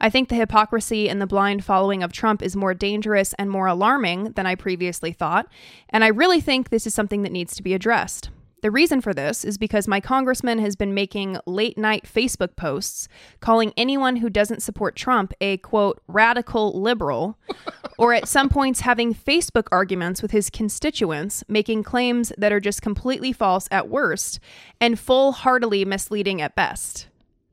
I 0.00 0.08
think 0.08 0.30
the 0.30 0.36
hypocrisy 0.36 1.10
and 1.10 1.20
the 1.20 1.26
blind 1.26 1.62
following 1.62 2.02
of 2.02 2.12
Trump 2.12 2.40
is 2.40 2.56
more 2.56 2.72
dangerous 2.72 3.34
and 3.34 3.50
more 3.50 3.66
alarming 3.66 4.32
than 4.32 4.46
I 4.46 4.54
previously 4.54 5.12
thought, 5.12 5.46
and 5.90 6.04
I 6.04 6.08
really 6.08 6.40
think 6.40 6.70
this 6.70 6.86
is 6.86 6.94
something 6.94 7.22
that 7.24 7.32
needs 7.32 7.54
to 7.56 7.62
be 7.62 7.74
addressed. 7.74 8.30
The 8.62 8.70
reason 8.70 9.00
for 9.00 9.12
this 9.12 9.44
is 9.44 9.58
because 9.58 9.88
my 9.88 9.98
congressman 9.98 10.60
has 10.60 10.76
been 10.76 10.94
making 10.94 11.36
late 11.46 11.76
night 11.76 12.04
Facebook 12.04 12.54
posts 12.54 13.08
calling 13.40 13.72
anyone 13.76 14.16
who 14.16 14.30
doesn't 14.30 14.62
support 14.62 14.94
Trump 14.94 15.34
a 15.40 15.56
quote 15.56 16.00
radical 16.06 16.80
liberal, 16.80 17.36
or 17.98 18.14
at 18.14 18.28
some 18.28 18.48
points 18.48 18.80
having 18.80 19.14
Facebook 19.14 19.66
arguments 19.72 20.22
with 20.22 20.30
his 20.30 20.48
constituents, 20.48 21.42
making 21.48 21.82
claims 21.82 22.32
that 22.38 22.52
are 22.52 22.60
just 22.60 22.82
completely 22.82 23.32
false 23.32 23.66
at 23.72 23.88
worst 23.88 24.38
and 24.80 24.96
full 24.96 25.32
heartedly 25.32 25.84
misleading 25.84 26.40
at 26.40 26.54
best. 26.54 27.08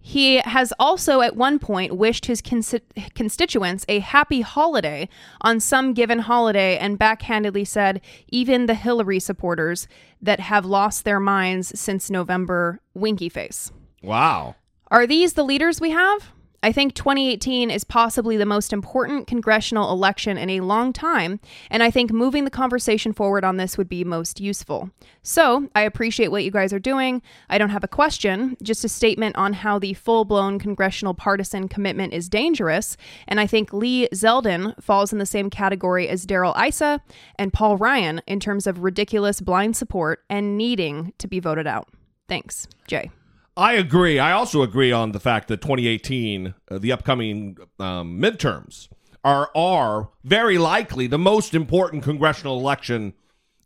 He 0.09 0.37
has 0.37 0.73
also 0.79 1.21
at 1.21 1.35
one 1.35 1.59
point 1.59 1.95
wished 1.95 2.25
his 2.25 2.41
consi- 2.41 2.81
constituents 3.13 3.85
a 3.87 3.99
happy 3.99 4.41
holiday 4.41 5.07
on 5.41 5.59
some 5.59 5.93
given 5.93 6.17
holiday 6.17 6.79
and 6.79 6.99
backhandedly 6.99 7.67
said, 7.67 8.01
even 8.29 8.65
the 8.65 8.73
Hillary 8.73 9.19
supporters 9.19 9.87
that 10.19 10.39
have 10.39 10.65
lost 10.65 11.05
their 11.05 11.19
minds 11.19 11.79
since 11.79 12.09
November, 12.09 12.81
winky 12.95 13.29
face. 13.29 13.71
Wow. 14.01 14.55
Are 14.87 15.05
these 15.05 15.33
the 15.33 15.43
leaders 15.43 15.79
we 15.79 15.91
have? 15.91 16.31
I 16.61 16.73
think 16.73 16.93
2018 16.93 17.71
is 17.71 17.83
possibly 17.85 18.35
the 18.35 18.45
most 18.45 18.73
important 18.73 19.27
congressional 19.27 19.91
election 19.91 20.37
in 20.37 20.49
a 20.49 20.59
long 20.59 20.91
time, 20.91 21.39
and 21.69 21.81
I 21.81 21.89
think 21.89 22.11
moving 22.11 22.43
the 22.43 22.49
conversation 22.49 23.13
forward 23.13 23.45
on 23.45 23.57
this 23.57 23.77
would 23.77 23.87
be 23.87 24.03
most 24.03 24.41
useful. 24.41 24.89
So, 25.23 25.69
I 25.73 25.83
appreciate 25.83 26.31
what 26.31 26.43
you 26.43 26.51
guys 26.51 26.73
are 26.73 26.79
doing. 26.79 27.21
I 27.49 27.57
don't 27.57 27.69
have 27.69 27.83
a 27.83 27.87
question, 27.87 28.57
just 28.61 28.83
a 28.83 28.89
statement 28.89 29.37
on 29.37 29.53
how 29.53 29.79
the 29.79 29.93
full 29.93 30.25
blown 30.25 30.59
congressional 30.59 31.13
partisan 31.13 31.69
commitment 31.69 32.13
is 32.13 32.27
dangerous, 32.27 32.97
and 33.27 33.39
I 33.39 33.47
think 33.47 33.71
Lee 33.71 34.09
Zeldin 34.13 34.81
falls 34.81 35.13
in 35.13 35.19
the 35.19 35.25
same 35.25 35.49
category 35.49 36.09
as 36.09 36.25
Darrell 36.25 36.55
Issa 36.55 37.01
and 37.37 37.53
Paul 37.53 37.77
Ryan 37.77 38.21
in 38.27 38.41
terms 38.41 38.67
of 38.67 38.83
ridiculous 38.83 39.39
blind 39.39 39.77
support 39.77 40.25
and 40.29 40.57
needing 40.57 41.13
to 41.19 41.27
be 41.27 41.39
voted 41.39 41.67
out. 41.67 41.87
Thanks, 42.27 42.67
Jay. 42.85 43.11
I 43.59 43.73
agree. 43.73 44.19
I 44.19 44.31
also 44.31 44.61
agree 44.61 44.93
on 44.93 45.11
the 45.11 45.19
fact 45.19 45.49
that 45.49 45.61
2018, 45.61 46.53
uh, 46.71 46.77
the 46.77 46.93
upcoming 46.93 47.57
um, 47.77 48.19
midterms, 48.19 48.87
are 49.21 49.51
are 49.53 50.09
very 50.23 50.57
likely 50.57 51.05
the 51.07 51.17
most 51.17 51.53
important 51.53 52.03
congressional 52.03 52.57
election 52.57 53.13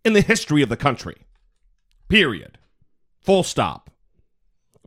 in 0.04 0.14
the 0.14 0.22
history 0.22 0.64
of 0.64 0.70
the 0.70 0.78
country. 0.78 1.28
Period. 2.10 2.58
Full 3.22 3.44
stop. 3.44 3.92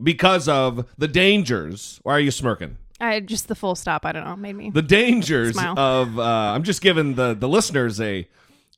Because 0.03 0.49
of 0.49 0.85
the 0.97 1.07
dangers. 1.07 2.01
Why 2.03 2.13
are 2.13 2.19
you 2.19 2.29
smirking? 2.29 2.77
I 2.99 3.21
just 3.21 3.47
the 3.47 3.55
full 3.55 3.75
stop. 3.75 4.05
I 4.05 4.11
don't 4.11 4.25
know. 4.25 4.35
Made 4.35 4.57
me. 4.57 4.71
The 4.71 4.81
dangers 4.81 5.53
Smile. 5.53 5.79
of. 5.79 6.19
Uh, 6.19 6.21
I'm 6.21 6.63
just 6.63 6.81
giving 6.81 7.15
the 7.15 7.33
the 7.33 7.47
listeners 7.47 8.01
a 8.01 8.27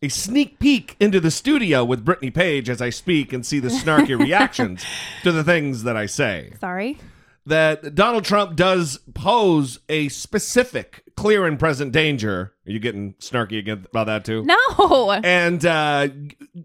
a 0.01 0.08
sneak 0.08 0.60
peek 0.60 0.96
into 1.00 1.20
the 1.20 1.32
studio 1.32 1.84
with 1.84 2.06
Brittany 2.06 2.32
Page 2.32 2.70
as 2.70 2.82
I 2.82 2.89
speak 2.89 3.34
and 3.34 3.46
see 3.46 3.60
the 3.60 3.70
snarky 3.70 4.18
reactions 4.24 4.86
to 5.24 5.32
the 5.32 5.44
things 5.44 5.84
that 5.84 5.98
I 5.98 6.06
say. 6.06 6.53
Sorry. 6.60 6.98
That 7.46 7.96
Donald 7.96 8.25
Trump 8.25 8.56
does 8.56 9.00
pose 9.13 9.79
a 9.89 10.10
specific, 10.10 11.03
clear 11.18 11.46
and 11.46 11.58
present 11.58 11.91
danger. 11.91 12.53
Are 12.65 12.72
you 12.72 12.79
getting 12.79 13.13
snarky 13.15 13.58
again 13.58 13.86
about 13.89 14.06
that 14.06 14.24
too? 14.25 14.44
No. 14.44 15.12
and 15.12 15.65
uh, 15.65 16.10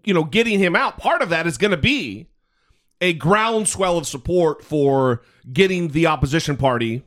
you 0.03 0.13
know, 0.13 0.23
getting 0.23 0.59
him 0.59 0.75
out. 0.75 0.97
Part 0.97 1.21
of 1.21 1.29
that 1.29 1.47
is 1.47 1.57
going 1.57 1.71
to 1.71 1.77
be 1.77 2.27
a 3.01 3.13
groundswell 3.13 3.97
of 3.97 4.07
support 4.07 4.63
for 4.63 5.21
getting 5.51 5.89
the 5.89 6.07
opposition 6.07 6.55
party. 6.55 7.03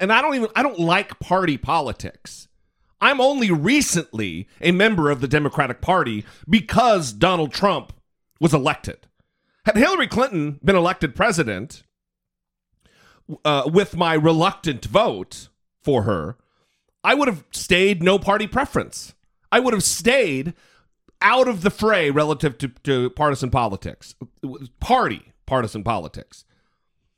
And 0.00 0.12
I 0.12 0.22
don't 0.22 0.34
even 0.34 0.48
I 0.56 0.62
don't 0.62 0.78
like 0.78 1.18
party 1.18 1.58
politics. 1.58 2.48
I'm 3.02 3.20
only 3.20 3.50
recently 3.50 4.46
a 4.60 4.70
member 4.70 5.10
of 5.10 5.20
the 5.20 5.28
Democratic 5.28 5.80
Party 5.80 6.24
because 6.48 7.12
Donald 7.12 7.52
Trump 7.52 7.92
was 8.40 8.54
elected. 8.54 9.08
Had 9.66 9.76
Hillary 9.76 10.06
Clinton 10.06 10.60
been 10.64 10.76
elected 10.76 11.16
president 11.16 11.82
uh, 13.44 13.64
with 13.66 13.96
my 13.96 14.14
reluctant 14.14 14.84
vote 14.84 15.48
for 15.82 16.04
her, 16.04 16.36
I 17.02 17.14
would 17.14 17.26
have 17.26 17.44
stayed 17.50 18.04
no 18.04 18.20
party 18.20 18.46
preference. 18.46 19.14
I 19.50 19.58
would 19.58 19.74
have 19.74 19.82
stayed 19.82 20.54
out 21.20 21.48
of 21.48 21.62
the 21.62 21.70
fray 21.70 22.10
relative 22.10 22.56
to, 22.58 22.68
to 22.84 23.10
partisan 23.10 23.50
politics, 23.50 24.14
party 24.78 25.32
partisan 25.44 25.82
politics. 25.82 26.44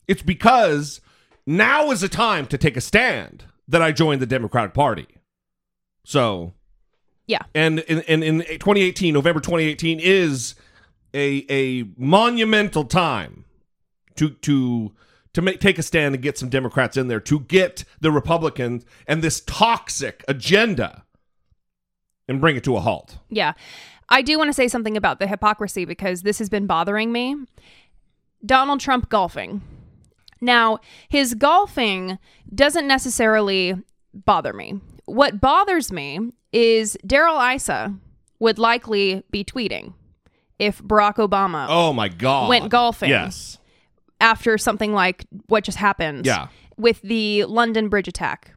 It's 0.09 0.23
because 0.23 1.03
now 1.47 1.91
is 1.91 2.01
the 2.01 2.09
time 2.09 2.47
to 2.47 2.59
take 2.59 2.79
a 2.79 2.81
stand 2.81 3.45
that 3.69 3.83
I 3.83 3.93
joined 3.93 4.23
the 4.23 4.27
Democratic 4.27 4.73
Party. 4.73 5.07
So, 6.05 6.53
Yeah. 7.27 7.43
and 7.55 7.81
in, 7.81 8.01
in, 8.03 8.23
in 8.23 8.39
2018, 8.41 9.13
November 9.15 9.41
2018 9.41 9.99
is 10.01 10.55
a 11.15 11.45
a 11.49 11.85
monumental 11.97 12.85
time 12.85 13.45
to 14.17 14.31
to 14.31 14.93
to 15.33 15.43
make 15.43 15.61
take 15.61 15.79
a 15.79 15.83
stand 15.83 16.15
and 16.15 16.23
get 16.23 16.39
some 16.39 16.49
Democrats 16.49 16.97
in 16.97 17.09
there 17.09 17.21
to 17.21 17.41
get 17.41 17.85
the 18.01 18.13
Republicans 18.13 18.85
and 19.07 19.23
this 19.23 19.41
toxic 19.41 20.25
agenda 20.29 21.05
and 22.29 22.41
bring 22.41 22.57
it 22.57 22.65
to 22.65 22.77
a 22.77 22.81
halt. 22.81 23.19
Yeah. 23.31 23.53
I 24.09 24.23
do 24.23 24.37
want 24.39 24.49
to 24.49 24.53
say 24.53 24.69
something 24.69 24.97
about 24.97 25.19
the 25.19 25.27
hypocrisy 25.27 25.85
because 25.85 26.23
this 26.23 26.39
has 26.39 26.49
been 26.49 26.67
bothering 26.67 27.11
me. 27.11 27.37
Donald 28.45 28.81
Trump 28.81 29.09
golfing. 29.09 29.63
Now, 30.41 30.79
his 31.09 31.35
golfing 31.35 32.19
doesn't 32.55 32.87
necessarily 32.87 33.75
bother 34.13 34.53
me. 34.53 34.79
What 35.07 35.41
bothers 35.41 35.93
me 35.93 36.33
is 36.53 36.97
Darrell 37.07 37.39
Issa 37.41 37.95
would 38.39 38.59
likely 38.59 39.23
be 39.31 39.45
tweeting 39.45 39.95
if 40.59 40.81
Barack 40.83 41.17
Obama 41.17 41.67
Oh 41.69 41.93
my 41.93 42.09
god. 42.09 42.49
Went 42.49 42.71
golfing. 42.71 43.11
Yes. 43.11 43.59
after 44.21 44.57
something 44.57 44.93
like 44.93 45.27
what 45.49 45.65
just 45.65 45.79
happened 45.79 46.25
Yeah. 46.25 46.49
with 46.77 47.03
the 47.03 47.45
London 47.45 47.89
bridge 47.89 48.09
attack. 48.09 48.55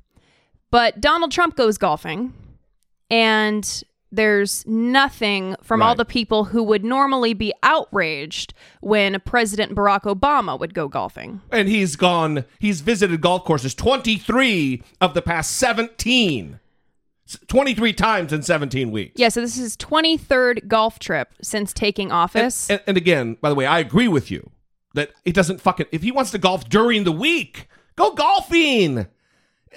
But 0.72 1.02
Donald 1.02 1.32
Trump 1.32 1.56
goes 1.56 1.78
golfing, 1.78 2.34
and 3.10 3.84
there's 4.12 4.66
nothing 4.66 5.56
from 5.62 5.82
all 5.82 5.96
the 5.96 6.06
people 6.06 6.46
who 6.46 6.64
would 6.64 6.84
normally 6.84 7.34
be 7.34 7.54
outraged 7.64 8.54
when 8.82 9.20
President 9.22 9.76
Barack 9.76 10.04
Obama 10.04 10.60
would 10.60 10.74
go 10.74 10.88
golfing. 10.88 11.42
And 11.52 11.68
he's 11.68 11.96
gone 11.96 12.46
he's 12.60 12.82
visited 12.82 13.22
golf 13.22 13.44
courses 13.44 13.76
23 13.76 14.84
of 15.02 15.14
the 15.14 15.22
past 15.22 15.58
17. 15.58 16.60
23 17.48 17.94
times 17.94 18.32
in 18.32 18.42
17 18.42 18.90
weeks. 18.90 19.14
Yeah, 19.18 19.28
so 19.30 19.42
this 19.42 19.58
is 19.58 19.64
his 19.64 19.78
23rd 19.78 20.68
golf 20.68 20.98
trip 20.98 21.34
since 21.42 21.74
taking 21.74 22.10
office. 22.10 22.70
And, 22.70 22.82
and 22.88 22.96
again, 22.96 23.38
by 23.42 23.50
the 23.50 23.56
way, 23.56 23.66
I 23.66 23.80
agree 23.80 24.08
with 24.08 24.32
you 24.32 24.50
that 24.94 25.12
it 25.26 25.36
doesn't 25.36 25.60
fucking. 25.60 25.88
If 25.92 26.04
he 26.04 26.12
wants 26.12 26.32
to 26.32 26.38
golf 26.38 26.70
during 26.70 27.04
the 27.04 27.12
week, 27.12 27.68
go 27.98 28.14
golfing. 28.14 29.08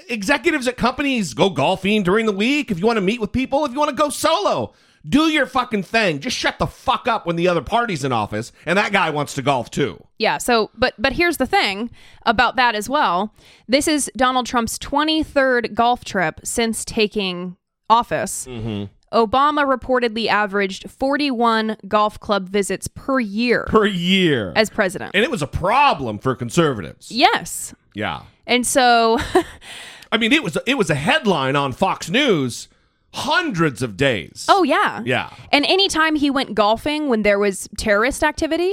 Executives 0.09 0.67
at 0.69 0.77
companies 0.77 1.35
go 1.35 1.51
golfing 1.51 2.03
during 2.03 2.27
the 2.27 2.33
week. 2.33 2.71
If 2.71 2.79
you 2.79 2.87
want 2.87 2.97
to 2.97 3.01
meet 3.03 3.21
with 3.21 3.33
people, 3.33 3.65
if 3.65 3.73
you 3.73 3.79
want 3.79 3.91
to 3.91 3.97
go 3.97 4.09
solo, 4.09 4.73
do 5.09 5.29
your 5.31 5.47
fucking 5.47 5.83
thing. 5.85 6.21
Just 6.21 6.37
shut 6.37 6.59
the 6.59 6.67
fuck 6.67 7.09
up 7.09 7.27
when 7.27 7.37
the 7.37 7.49
other 7.49 7.63
party's 7.63 8.05
in 8.05 8.13
office 8.13 8.53
and 8.67 8.77
that 8.79 8.93
guy 8.93 9.11
wants 9.11 9.35
to 9.35 9.43
golf 9.43 9.71
too. 9.71 10.03
Yeah, 10.19 10.39
so 10.39 10.71
but 10.77 10.95
but 10.99 11.15
here's 11.15 11.39
the 11.39 11.47
thing 11.47 11.91
about 12.27 12.57
that 12.57 12.75
as 12.75 12.89
well. 12.89 13.35
This 13.67 13.89
is 13.89 14.11
Donald 14.17 14.47
Trump's 14.47 14.79
23rd 14.79 15.75
golf 15.75 16.05
trip 16.05 16.41
since 16.45 16.85
taking 16.85 17.57
office. 17.89 18.47
Mm-hmm. 18.47 18.85
Obama 19.17 19.67
reportedly 19.67 20.29
averaged 20.29 20.89
41 20.89 21.77
golf 21.89 22.21
club 22.21 22.49
visits 22.49 22.87
per 22.87 23.19
year 23.19 23.65
Per 23.69 23.85
year. 23.85 24.53
as 24.55 24.71
president. 24.71 25.11
and 25.17 25.25
it 25.25 25.31
was 25.33 25.43
a 25.43 25.49
problem 25.49 26.19
for 26.19 26.37
conservatives. 26.37 27.11
yes. 27.11 27.75
Yeah. 27.95 28.23
And 28.51 28.67
so 28.67 29.19
I 30.13 30.19
mean, 30.19 30.33
it 30.33 30.43
was 30.43 30.59
it 30.67 30.75
was 30.77 30.91
a 30.91 30.95
headline 30.95 31.57
on 31.57 31.73
Fox 31.73 32.11
News 32.11 32.69
hundreds 33.13 33.83
of 33.83 33.97
days. 33.97 34.47
oh 34.49 34.63
yeah. 34.63 35.03
Yeah. 35.05 35.31
And 35.51 35.65
anytime 35.65 36.15
he 36.17 36.31
went 36.31 36.55
golfing 36.55 37.09
when 37.09 37.23
there 37.23 37.39
was 37.39 37.69
terrorist 37.79 38.23
activity, 38.23 38.73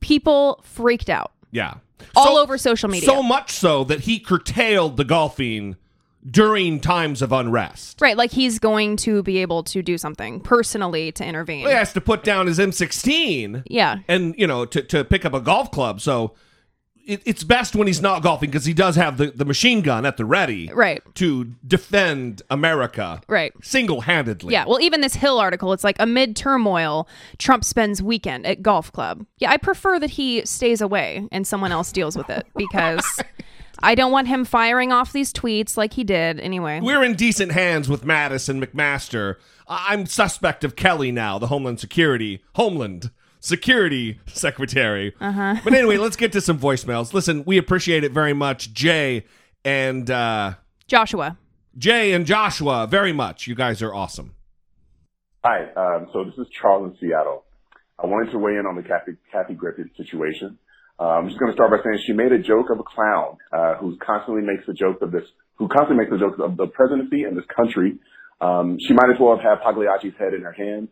people 0.00 0.60
freaked 0.64 1.08
out. 1.08 1.32
Yeah. 1.52 1.74
All 2.16 2.36
So- 2.36 2.42
over 2.42 2.58
social 2.58 2.88
media. 2.90 3.06
So 3.08 3.22
much 3.22 3.50
so 3.52 3.84
that 3.84 4.00
he 4.00 4.18
curtailed 4.18 4.96
the 4.96 5.04
golfing 5.04 5.76
during 6.30 6.78
times 6.80 7.20
of 7.22 7.32
unrest. 7.32 8.00
Right, 8.00 8.16
like 8.16 8.30
he's 8.30 8.58
going 8.60 8.96
to 8.98 9.22
be 9.24 9.38
able 9.38 9.62
to 9.64 9.82
do 9.82 9.98
something 9.98 10.38
personally 10.40 11.10
to 11.12 11.24
intervene. 11.24 11.66
He 11.66 11.72
has 11.72 11.92
to 11.94 12.00
put 12.00 12.22
down 12.22 12.46
his 12.46 12.58
M16 12.60 13.64
Yeah. 13.66 13.98
and, 14.06 14.34
you 14.38 14.46
know, 14.46 14.64
to, 14.66 14.82
to 14.82 15.02
pick 15.04 15.24
up 15.24 15.34
a 15.34 15.40
golf 15.40 15.70
club. 15.72 16.00
So 16.00 16.34
it, 17.06 17.22
it's 17.24 17.42
best 17.44 17.74
when 17.74 17.86
he's 17.86 18.00
not 18.00 18.22
golfing 18.22 18.50
because 18.50 18.64
he 18.64 18.74
does 18.74 18.96
have 18.96 19.16
the, 19.18 19.26
the 19.30 19.44
machine 19.44 19.82
gun 19.82 20.06
at 20.06 20.16
the 20.16 20.24
ready 20.24 20.70
Right. 20.72 21.02
to 21.16 21.52
defend 21.66 22.42
America 22.50 23.20
Right. 23.28 23.52
single 23.62 24.02
handedly. 24.02 24.52
Yeah, 24.52 24.64
well, 24.66 24.80
even 24.80 25.00
this 25.00 25.14
Hill 25.14 25.38
article, 25.38 25.72
it's 25.72 25.84
like 25.84 25.96
amid 25.98 26.36
turmoil, 26.36 27.08
Trump 27.38 27.64
spends 27.64 28.02
weekend 28.02 28.46
at 28.46 28.62
golf 28.62 28.92
club. 28.92 29.26
Yeah, 29.38 29.50
I 29.50 29.56
prefer 29.56 29.98
that 29.98 30.10
he 30.10 30.44
stays 30.46 30.80
away 30.80 31.26
and 31.32 31.46
someone 31.46 31.72
else 31.72 31.90
deals 31.92 32.16
with 32.16 32.30
it 32.30 32.46
because 32.56 33.04
I 33.82 33.94
don't 33.96 34.12
want 34.12 34.28
him 34.28 34.44
firing 34.44 34.92
off 34.92 35.12
these 35.12 35.32
tweets 35.32 35.76
like 35.76 35.94
he 35.94 36.04
did 36.04 36.38
anyway. 36.38 36.80
We're 36.80 37.02
in 37.02 37.14
decent 37.14 37.52
hands 37.52 37.88
with 37.88 38.04
Mattis 38.04 38.48
and 38.48 38.62
McMaster. 38.62 39.36
I'm 39.66 40.06
suspect 40.06 40.62
of 40.64 40.76
Kelly 40.76 41.10
now, 41.10 41.38
the 41.38 41.46
Homeland 41.48 41.80
Security, 41.80 42.44
Homeland 42.54 43.10
Security 43.42 44.20
Secretary. 44.28 45.14
Uh-huh. 45.20 45.56
But 45.64 45.74
anyway, 45.74 45.98
let's 45.98 46.16
get 46.16 46.32
to 46.32 46.40
some 46.40 46.58
voicemails. 46.58 47.12
Listen, 47.12 47.44
we 47.44 47.58
appreciate 47.58 48.04
it 48.04 48.12
very 48.12 48.32
much, 48.32 48.72
Jay 48.72 49.24
and 49.64 50.08
uh, 50.10 50.54
Joshua. 50.86 51.36
Jay 51.76 52.12
and 52.12 52.24
Joshua, 52.24 52.86
very 52.86 53.12
much. 53.12 53.46
You 53.48 53.54
guys 53.54 53.82
are 53.82 53.92
awesome. 53.92 54.34
Hi, 55.44 55.66
um, 55.74 56.06
so 56.12 56.22
this 56.22 56.34
is 56.38 56.46
Charles 56.52 56.92
in 56.92 56.98
Seattle. 57.00 57.44
I 57.98 58.06
wanted 58.06 58.30
to 58.30 58.38
weigh 58.38 58.52
in 58.52 58.64
on 58.66 58.76
the 58.76 58.82
Kathy, 58.82 59.12
Kathy 59.32 59.54
Griffin 59.54 59.90
situation. 59.96 60.58
Uh, 61.00 61.18
I'm 61.18 61.26
just 61.26 61.40
going 61.40 61.50
to 61.50 61.56
start 61.56 61.70
by 61.72 61.78
saying 61.82 61.98
she 62.06 62.12
made 62.12 62.30
a 62.30 62.38
joke 62.38 62.66
of 62.70 62.78
a 62.78 62.84
clown 62.84 63.38
uh, 63.52 63.74
who 63.74 63.98
constantly 63.98 64.42
makes 64.42 64.66
the 64.66 64.72
joke 64.72 65.02
of 65.02 65.10
this, 65.10 65.24
who 65.56 65.66
constantly 65.66 66.04
makes 66.04 66.14
a 66.14 66.18
joke 66.18 66.38
of 66.38 66.56
the 66.56 66.66
presidency 66.66 67.24
and 67.24 67.36
this 67.36 67.46
country. 67.56 67.98
Um, 68.40 68.78
she 68.78 68.94
might 68.94 69.10
as 69.10 69.18
well 69.18 69.34
have 69.36 69.42
had 69.42 69.66
Pagliacci's 69.66 70.14
head 70.16 70.32
in 70.32 70.42
her 70.42 70.52
hand. 70.52 70.88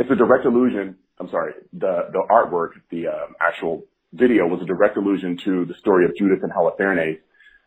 It's 0.00 0.10
a 0.10 0.16
direct 0.16 0.46
allusion. 0.46 0.96
I'm 1.20 1.28
sorry, 1.30 1.52
the 1.74 2.08
the 2.10 2.22
artwork, 2.30 2.70
the 2.90 3.08
um, 3.08 3.34
actual 3.38 3.84
video 4.14 4.46
was 4.46 4.62
a 4.62 4.64
direct 4.64 4.96
allusion 4.96 5.36
to 5.44 5.66
the 5.66 5.74
story 5.74 6.06
of 6.06 6.16
Judith 6.16 6.42
and 6.42 6.50
Holofernes, 6.50 7.18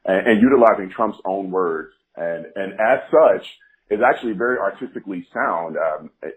and, 0.06 0.28
and 0.28 0.42
utilizing 0.42 0.90
Trump's 0.90 1.20
own 1.26 1.52
words, 1.52 1.94
and 2.18 2.48
and 2.56 2.74
as 2.74 3.00
such, 3.12 3.46
is 3.92 4.00
actually 4.04 4.34
very 4.34 4.58
artistically 4.58 5.28
sound. 5.32 5.78
Um, 5.78 6.10
it- 6.24 6.36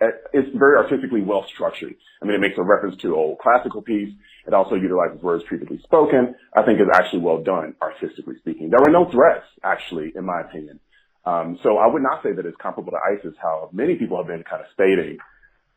it- 0.00 0.24
it's 0.32 0.48
very 0.56 0.78
artistically 0.78 1.20
well 1.20 1.44
structured. 1.54 1.94
I 2.22 2.24
mean, 2.24 2.34
it 2.36 2.40
makes 2.40 2.56
a 2.56 2.62
reference 2.62 2.96
to 3.02 3.14
old 3.14 3.38
classical 3.38 3.82
piece. 3.82 4.14
It 4.46 4.54
also 4.54 4.76
utilizes 4.76 5.22
words 5.22 5.44
previously 5.44 5.78
spoken. 5.84 6.34
I 6.56 6.62
think 6.62 6.80
is 6.80 6.88
actually 6.94 7.20
well 7.20 7.42
done, 7.42 7.74
artistically 7.82 8.36
speaking. 8.38 8.70
There 8.70 8.80
were 8.80 8.90
no 8.90 9.04
threats, 9.10 9.44
actually, 9.62 10.12
in 10.16 10.24
my 10.24 10.40
opinion. 10.40 10.80
Um, 11.26 11.58
so 11.62 11.76
I 11.76 11.86
would 11.86 12.02
not 12.02 12.22
say 12.22 12.32
that 12.32 12.46
it's 12.46 12.56
comparable 12.56 12.92
to 12.92 12.98
ISIS, 13.12 13.34
how 13.42 13.68
many 13.72 13.96
people 13.96 14.16
have 14.16 14.26
been 14.26 14.42
kind 14.42 14.62
of 14.62 14.68
stating. 14.72 15.18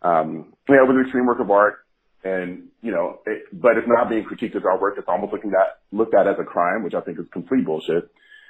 Um, 0.01 0.53
yeah, 0.69 0.83
it 0.83 0.87
was 0.87 0.95
an 0.95 1.01
extreme 1.01 1.25
work 1.25 1.39
of 1.39 1.51
art. 1.51 1.79
And, 2.23 2.69
you 2.81 2.91
know, 2.91 3.19
it, 3.25 3.43
but 3.53 3.77
it's 3.77 3.87
not 3.87 4.09
being 4.09 4.25
critiqued 4.25 4.55
as 4.55 4.63
artwork. 4.63 4.97
It's 4.97 5.07
almost 5.07 5.31
looking 5.31 5.53
at, 5.53 5.79
looked 5.91 6.13
at 6.13 6.27
as 6.27 6.35
a 6.39 6.43
crime, 6.43 6.83
which 6.83 6.93
I 6.93 7.01
think 7.01 7.19
is 7.19 7.25
complete 7.31 7.65
bullshit. 7.65 8.09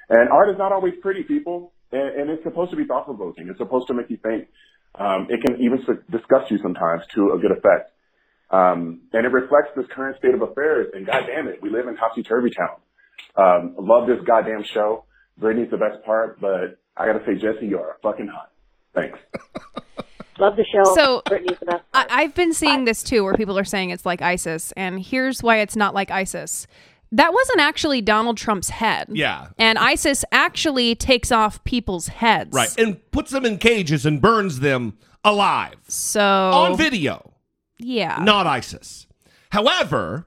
And 0.10 0.30
art 0.30 0.50
is 0.50 0.58
not 0.58 0.72
always 0.72 0.94
pretty, 1.02 1.24
people. 1.24 1.74
And, 1.92 2.22
and 2.22 2.30
it's 2.30 2.44
supposed 2.44 2.72
to 2.72 2.78
be 2.78 2.86
thought 2.86 3.06
provoking. 3.06 3.50
It's 3.50 3.60
supposed 3.60 3.88
to 3.88 3.94
make 3.94 4.10
you 4.10 4.18
think. 4.18 4.48
Um, 4.96 5.28
it 5.30 5.46
can 5.46 5.62
even 5.62 5.86
disgust 6.10 6.50
you 6.50 6.58
sometimes 6.62 7.04
to 7.14 7.34
a 7.34 7.38
good 7.38 7.52
effect. 7.52 7.92
Um, 8.50 9.02
and 9.14 9.26
it 9.26 9.30
reflects 9.30 9.70
this 9.76 9.86
current 9.94 10.18
state 10.18 10.34
of 10.34 10.42
affairs. 10.42 10.88
And 10.94 11.06
God 11.06 11.26
damn 11.28 11.48
it, 11.48 11.62
we 11.62 11.70
live 11.70 11.88
in 11.88 11.98
topsy 11.98 12.24
turvy 12.24 12.50
town. 12.52 12.78
Um, 13.36 13.76
love 13.78 14.08
this 14.08 14.20
goddamn 14.26 14.64
show. 14.64 15.06
Brittany's 15.38 15.70
the 15.70 15.78
best 15.78 16.04
part, 16.04 16.40
but 16.42 16.80
I 16.96 17.06
gotta 17.06 17.24
say, 17.26 17.36
Jesse, 17.36 17.68
you 17.68 17.78
are 17.78 17.98
fucking 18.02 18.28
hot. 18.28 18.52
Thanks. 18.96 19.20
Love 20.40 20.56
the 20.56 20.66
show. 20.66 20.84
So, 20.96 21.22
Brittany's 21.26 21.58
the 21.60 21.66
best. 21.66 21.84
I, 21.94 22.00
part. 22.06 22.12
I've 22.12 22.36
been 22.36 22.54
seeing 22.54 22.86
this 22.86 23.04
too, 23.04 23.24
where 23.24 23.34
people 23.34 23.58
are 23.58 23.64
saying 23.66 23.90
it's 23.90 24.06
like 24.06 24.22
ISIS, 24.22 24.72
and 24.78 25.00
here's 25.00 25.42
why 25.42 25.58
it's 25.60 25.76
not 25.76 25.94
like 25.94 26.12
ISIS. 26.12 26.68
That 27.12 27.34
wasn't 27.34 27.60
actually 27.62 28.02
Donald 28.02 28.38
Trump's 28.38 28.70
head. 28.70 29.08
Yeah. 29.12 29.48
And 29.58 29.78
ISIS 29.78 30.26
actually 30.32 30.94
takes 30.96 31.32
off 31.32 31.64
people's 31.64 32.10
heads. 32.10 32.54
Right. 32.54 32.70
And 32.78 33.00
puts 33.12 33.32
them 33.32 33.46
in 33.46 33.58
cages 33.60 34.06
and 34.06 34.22
burns 34.22 34.60
them 34.60 34.98
alive 35.24 35.76
So 35.88 36.22
on 36.22 36.78
video. 36.78 37.34
yeah. 37.80 38.18
not 38.22 38.46
ISIS. 38.46 39.08
However, 39.52 40.26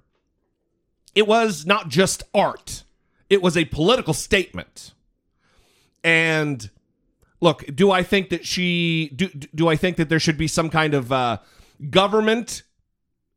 it 1.15 1.27
was 1.27 1.67
not 1.67 1.89
just 1.91 2.23
art, 2.35 2.85
it 3.29 3.43
was 3.43 3.57
a 3.59 3.67
political 3.67 4.15
statement. 4.15 4.95
And 6.03 6.71
look, 7.41 7.65
do 7.75 7.91
I 7.91 8.03
think 8.03 8.31
that 8.31 8.47
she 8.47 9.11
do 9.15 9.29
do 9.29 9.69
I 9.69 9.77
think 9.77 9.97
that 9.97 10.09
there 10.09 10.21
should 10.21 10.39
be 10.39 10.49
some 10.49 10.71
kind 10.71 10.95
of 10.95 11.13
uh, 11.13 11.39
government 11.91 12.63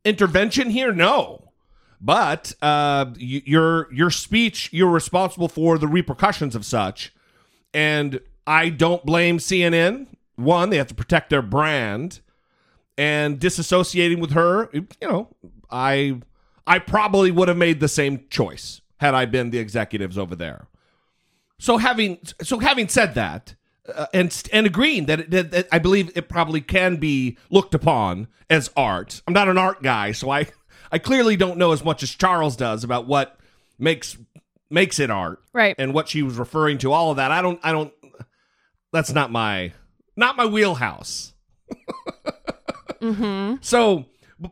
intervention 0.04 0.70
here? 0.70 0.92
No. 0.92 1.52
But 2.00 2.52
uh, 2.60 3.06
y- 3.18 3.42
your 3.46 3.92
your 3.92 4.10
speech, 4.10 4.68
you're 4.72 4.90
responsible 4.90 5.48
for 5.48 5.78
the 5.78 5.88
repercussions 5.88 6.54
of 6.54 6.64
such, 6.64 7.14
and 7.72 8.20
I 8.46 8.68
don't 8.68 9.04
blame 9.06 9.38
CNN. 9.38 10.08
One, 10.36 10.70
they 10.70 10.76
have 10.76 10.88
to 10.88 10.94
protect 10.94 11.30
their 11.30 11.40
brand, 11.42 12.20
and 12.98 13.38
disassociating 13.40 14.20
with 14.20 14.32
her, 14.32 14.68
you 14.72 14.86
know, 15.02 15.28
I 15.70 16.20
I 16.66 16.78
probably 16.78 17.30
would 17.30 17.48
have 17.48 17.56
made 17.56 17.80
the 17.80 17.88
same 17.88 18.24
choice 18.30 18.80
had 18.98 19.14
I 19.14 19.26
been 19.26 19.50
the 19.50 19.58
executives 19.58 20.18
over 20.18 20.34
there. 20.36 20.66
So 21.58 21.78
having 21.78 22.18
so 22.42 22.58
having 22.58 22.88
said 22.88 23.14
that, 23.14 23.54
uh, 23.92 24.06
and 24.14 24.42
and 24.52 24.66
agreeing 24.66 25.06
that, 25.06 25.20
it, 25.20 25.30
that, 25.30 25.50
that 25.50 25.68
I 25.72 25.78
believe 25.78 26.10
it 26.16 26.28
probably 26.28 26.60
can 26.60 26.96
be 26.96 27.36
looked 27.50 27.74
upon 27.74 28.28
as 28.48 28.70
art. 28.76 29.22
I'm 29.26 29.34
not 29.34 29.48
an 29.48 29.58
art 29.58 29.82
guy, 29.82 30.12
so 30.12 30.30
I 30.30 30.46
I 30.92 30.98
clearly 30.98 31.36
don't 31.36 31.58
know 31.58 31.72
as 31.72 31.84
much 31.84 32.02
as 32.02 32.10
Charles 32.14 32.56
does 32.56 32.84
about 32.84 33.06
what 33.06 33.38
makes 33.78 34.16
makes 34.70 34.98
it 34.98 35.10
art 35.10 35.40
Right. 35.52 35.74
and 35.78 35.92
what 35.94 36.08
she 36.08 36.22
was 36.22 36.36
referring 36.36 36.78
to. 36.78 36.92
All 36.92 37.10
of 37.10 37.16
that, 37.16 37.30
I 37.30 37.42
don't 37.42 37.60
I 37.62 37.72
don't. 37.72 37.92
That's 38.92 39.12
not 39.12 39.30
my 39.30 39.72
not 40.16 40.36
my 40.36 40.46
wheelhouse. 40.46 41.32
Mm-hmm. 43.00 43.56
So, 43.60 44.06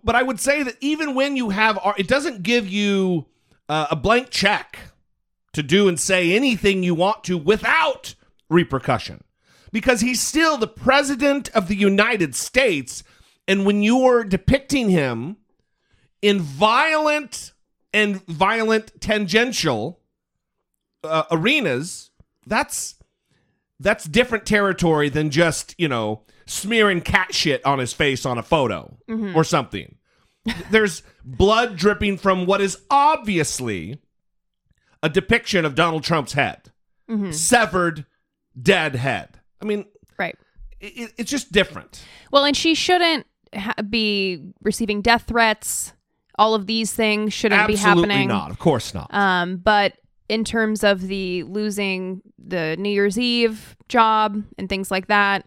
but 0.04 0.14
I 0.14 0.22
would 0.22 0.40
say 0.40 0.62
that 0.62 0.76
even 0.80 1.14
when 1.14 1.36
you 1.36 1.50
have 1.50 1.78
art, 1.82 1.98
it 1.98 2.08
doesn't 2.08 2.42
give 2.42 2.68
you 2.68 3.26
uh, 3.68 3.86
a 3.90 3.96
blank 3.96 4.30
check 4.30 4.78
to 5.54 5.62
do 5.62 5.88
and 5.88 5.98
say 5.98 6.32
anything 6.34 6.82
you 6.82 6.94
want 6.94 7.24
to 7.24 7.38
without 7.38 8.14
repercussion. 8.52 9.24
Because 9.72 10.02
he's 10.02 10.20
still 10.20 10.58
the 10.58 10.66
president 10.68 11.48
of 11.50 11.68
the 11.68 11.76
United 11.76 12.34
States. 12.34 13.02
And 13.48 13.64
when 13.64 13.82
you're 13.82 14.22
depicting 14.22 14.90
him 14.90 15.38
in 16.20 16.40
violent 16.40 17.52
and 17.92 18.24
violent 18.26 19.00
tangential 19.00 20.00
uh, 21.02 21.24
arenas, 21.30 22.10
that's 22.46 22.96
that's 23.80 24.04
different 24.04 24.46
territory 24.46 25.08
than 25.08 25.30
just 25.30 25.74
you 25.78 25.88
know 25.88 26.22
smearing 26.46 27.00
cat 27.00 27.34
shit 27.34 27.64
on 27.64 27.78
his 27.78 27.92
face 27.92 28.24
on 28.26 28.38
a 28.38 28.42
photo 28.42 28.96
or 29.34 29.42
something. 29.44 29.96
There's 30.70 31.02
blood 31.24 31.76
dripping 31.76 32.18
from 32.18 32.46
what 32.46 32.60
is 32.60 32.78
obviously 32.90 33.98
a 35.02 35.08
depiction 35.08 35.64
of 35.64 35.74
Donald 35.74 36.02
Trump's 36.04 36.32
head, 36.34 36.70
severed, 37.32 38.06
dead 38.60 38.94
head. 38.96 39.38
I 39.60 39.64
mean, 39.64 39.84
Right. 40.18 40.36
it, 40.80 41.12
it's 41.18 41.30
just 41.30 41.52
different. 41.52 42.04
Well, 42.30 42.44
and 42.44 42.56
she 42.56 42.74
shouldn't 42.74 43.26
ha- 43.54 43.74
be 43.88 44.42
receiving 44.62 45.02
death 45.02 45.24
threats. 45.28 45.92
All 46.38 46.54
of 46.54 46.66
these 46.66 46.92
things 46.92 47.32
shouldn't 47.32 47.66
be 47.66 47.74
Absolutely 47.74 48.08
happening. 48.08 48.28
not. 48.28 48.50
Of 48.50 48.58
course 48.58 48.94
not. 48.94 49.12
Um, 49.12 49.56
but 49.58 49.94
in 50.28 50.44
terms 50.44 50.82
of 50.82 51.02
the 51.02 51.42
losing 51.44 52.22
the 52.38 52.76
New 52.78 52.88
Year's 52.90 53.18
Eve 53.18 53.76
job 53.88 54.42
and 54.58 54.68
things 54.68 54.90
like 54.90 55.08
that, 55.08 55.44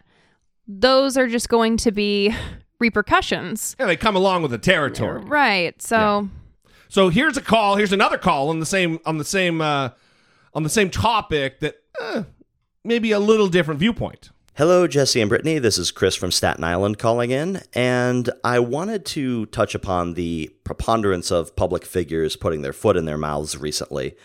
those 0.67 1.17
are 1.17 1.27
just 1.27 1.49
going 1.49 1.77
to 1.77 1.91
be 1.91 2.33
repercussions. 2.79 3.75
yeah, 3.79 3.85
they 3.87 3.95
come 3.97 4.15
along 4.15 4.41
with 4.41 4.51
the 4.51 4.57
territory. 4.57 5.21
Right. 5.21 5.79
So 5.81 6.29
So 6.87 7.09
here's 7.09 7.35
a 7.37 7.41
call. 7.41 7.75
Here's 7.75 7.91
another 7.93 8.17
call 8.17 8.49
on 8.49 8.59
the 8.59 8.65
same 8.65 8.99
on 9.05 9.17
the 9.17 9.25
same 9.25 9.61
uh, 9.61 9.89
on 10.53 10.63
the 10.63 10.69
same 10.69 10.89
topic 10.89 11.59
that 11.61 11.75
uh, 11.99 12.23
maybe 12.85 13.11
a 13.11 13.19
little 13.19 13.47
different 13.47 13.79
viewpoint. 13.79 14.29
Hello, 14.53 14.87
Jesse 14.87 15.19
and 15.19 15.27
Brittany. 15.27 15.59
This 15.59 15.77
is 15.77 15.91
Chris 15.91 16.15
from 16.15 16.31
Staten 16.31 16.63
Island 16.63 16.97
calling 16.97 17.31
in, 17.31 17.61
and 17.73 18.29
I 18.43 18.59
wanted 18.59 19.05
to 19.07 19.47
touch 19.47 19.75
upon 19.75 20.13
the 20.13 20.49
preponderance 20.63 21.29
of 21.29 21.57
public 21.57 21.83
figures 21.83 22.37
putting 22.37 22.61
their 22.61 22.71
foot 22.71 22.95
in 22.95 23.03
their 23.03 23.17
mouths 23.17 23.57
recently. 23.57 24.15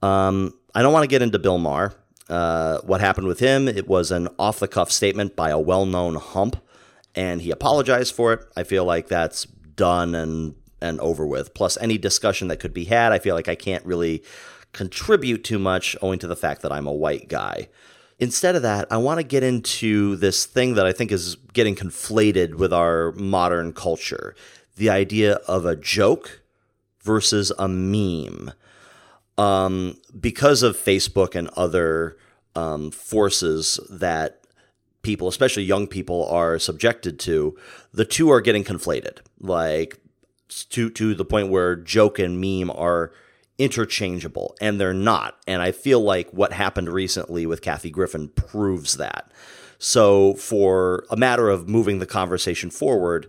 Um, 0.00 0.54
I 0.74 0.80
don't 0.80 0.94
want 0.94 1.02
to 1.02 1.08
get 1.08 1.20
into 1.20 1.38
Bill 1.38 1.58
Maher. 1.58 1.92
Uh, 2.28 2.78
what 2.82 3.02
happened 3.02 3.26
with 3.26 3.40
him? 3.40 3.68
It 3.68 3.86
was 3.86 4.10
an 4.10 4.28
off 4.38 4.60
the 4.60 4.68
cuff 4.68 4.90
statement 4.90 5.36
by 5.36 5.50
a 5.50 5.58
well 5.58 5.84
known 5.84 6.14
hump, 6.14 6.56
and 7.14 7.42
he 7.42 7.50
apologized 7.50 8.14
for 8.14 8.32
it. 8.32 8.40
I 8.56 8.62
feel 8.62 8.84
like 8.84 9.08
that's 9.08 9.44
done 9.44 10.14
and 10.14 10.54
and 10.80 11.00
over 11.00 11.26
with. 11.26 11.52
Plus, 11.54 11.76
any 11.78 11.98
discussion 11.98 12.48
that 12.48 12.60
could 12.60 12.72
be 12.72 12.84
had, 12.84 13.12
I 13.12 13.18
feel 13.18 13.34
like 13.34 13.48
I 13.48 13.54
can't 13.54 13.84
really 13.84 14.22
contribute 14.72 15.44
too 15.44 15.58
much 15.58 15.96
owing 16.00 16.18
to 16.18 16.26
the 16.26 16.36
fact 16.36 16.62
that 16.62 16.72
I'm 16.72 16.86
a 16.86 16.92
white 16.92 17.28
guy. 17.28 17.68
Instead 18.18 18.56
of 18.56 18.62
that, 18.62 18.86
I 18.90 18.96
want 18.96 19.20
to 19.20 19.24
get 19.24 19.42
into 19.42 20.16
this 20.16 20.46
thing 20.46 20.74
that 20.74 20.86
I 20.86 20.92
think 20.92 21.12
is 21.12 21.36
getting 21.52 21.74
conflated 21.74 22.54
with 22.54 22.72
our 22.72 23.12
modern 23.12 23.72
culture 23.72 24.34
the 24.76 24.90
idea 24.90 25.34
of 25.48 25.64
a 25.64 25.74
joke 25.74 26.42
versus 27.00 27.50
a 27.58 27.66
meme. 27.66 28.52
Um, 29.38 29.98
because 30.18 30.62
of 30.62 30.76
Facebook 30.76 31.34
and 31.34 31.48
other 31.56 32.16
um, 32.54 32.90
forces 32.90 33.80
that 33.90 34.40
people, 35.02 35.28
especially 35.28 35.62
young 35.64 35.86
people, 35.86 36.26
are 36.26 36.58
subjected 36.58 37.18
to, 37.20 37.56
the 37.92 38.04
two 38.04 38.30
are 38.30 38.40
getting 38.40 38.64
conflated. 38.64 39.18
Like 39.40 39.98
to 40.70 40.90
to 40.90 41.14
the 41.14 41.24
point 41.24 41.48
where 41.48 41.76
joke 41.76 42.18
and 42.18 42.40
meme 42.40 42.70
are 42.70 43.12
interchangeable, 43.58 44.56
and 44.60 44.80
they're 44.80 44.94
not. 44.94 45.36
And 45.46 45.62
I 45.62 45.72
feel 45.72 46.00
like 46.00 46.30
what 46.30 46.52
happened 46.52 46.88
recently 46.88 47.46
with 47.46 47.62
Kathy 47.62 47.90
Griffin 47.90 48.28
proves 48.28 48.96
that. 48.96 49.30
So, 49.78 50.34
for 50.34 51.04
a 51.10 51.16
matter 51.16 51.50
of 51.50 51.68
moving 51.68 51.98
the 51.98 52.06
conversation 52.06 52.70
forward, 52.70 53.28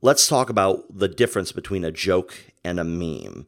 let's 0.00 0.28
talk 0.28 0.48
about 0.48 0.84
the 0.96 1.08
difference 1.08 1.52
between 1.52 1.84
a 1.84 1.90
joke 1.90 2.34
and 2.64 2.78
a 2.78 2.84
meme. 2.84 3.46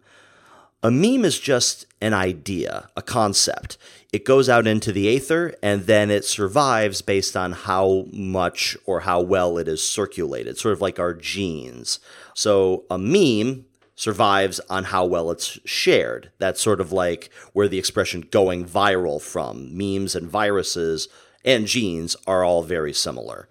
A 0.83 0.91
meme 0.91 1.27
is 1.27 1.39
just 1.39 1.85
an 2.01 2.15
idea, 2.15 2.89
a 2.97 3.03
concept. 3.03 3.77
It 4.13 4.25
goes 4.25 4.49
out 4.49 4.67
into 4.67 4.93
the 4.93 5.15
aether 5.15 5.55
and 5.63 5.83
then 5.83 6.11
it 6.11 6.25
survives 6.25 7.03
based 7.03 7.37
on 7.37 7.53
how 7.53 8.07
much 8.11 8.79
or 8.87 9.01
how 9.01 9.21
well 9.21 9.59
it 9.59 9.69
is 9.69 9.87
circulated, 9.87 10.57
sort 10.57 10.73
of 10.73 10.81
like 10.81 10.99
our 10.99 11.13
genes. 11.13 12.01
So 12.35 12.85
a 12.91 12.97
meme 12.97 13.67
survives 14.01 14.61
on 14.71 14.85
how 14.85 15.05
well 15.05 15.31
it's 15.31 15.59
shared. 15.67 16.31
That's 16.39 16.59
sort 16.59 16.81
of 16.81 16.91
like 16.91 17.29
where 17.53 17.69
the 17.69 17.79
expression 17.79 18.23
going 18.23 18.65
viral 18.65 19.21
from. 19.21 19.77
Memes 19.77 20.17
and 20.17 20.27
viruses 20.27 21.07
and 21.45 21.67
genes 21.67 22.17
are 22.27 22.43
all 22.43 22.63
very 22.63 22.95
similar. 22.95 23.47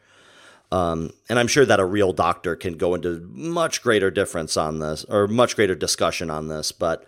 Um, 0.71 1.11
and 1.29 1.37
I'm 1.37 1.47
sure 1.47 1.67
that 1.67 1.79
a 1.79 1.85
real 1.85 2.13
doctor 2.13 2.55
can 2.55 2.77
go 2.77 2.95
into 2.95 3.29
much 3.31 3.83
greater 3.83 4.09
difference 4.09 4.57
on 4.57 4.79
this 4.79 5.03
or 5.03 5.27
much 5.27 5.55
greater 5.55 5.75
discussion 5.75 6.31
on 6.31 6.47
this, 6.47 6.71
but 6.71 7.05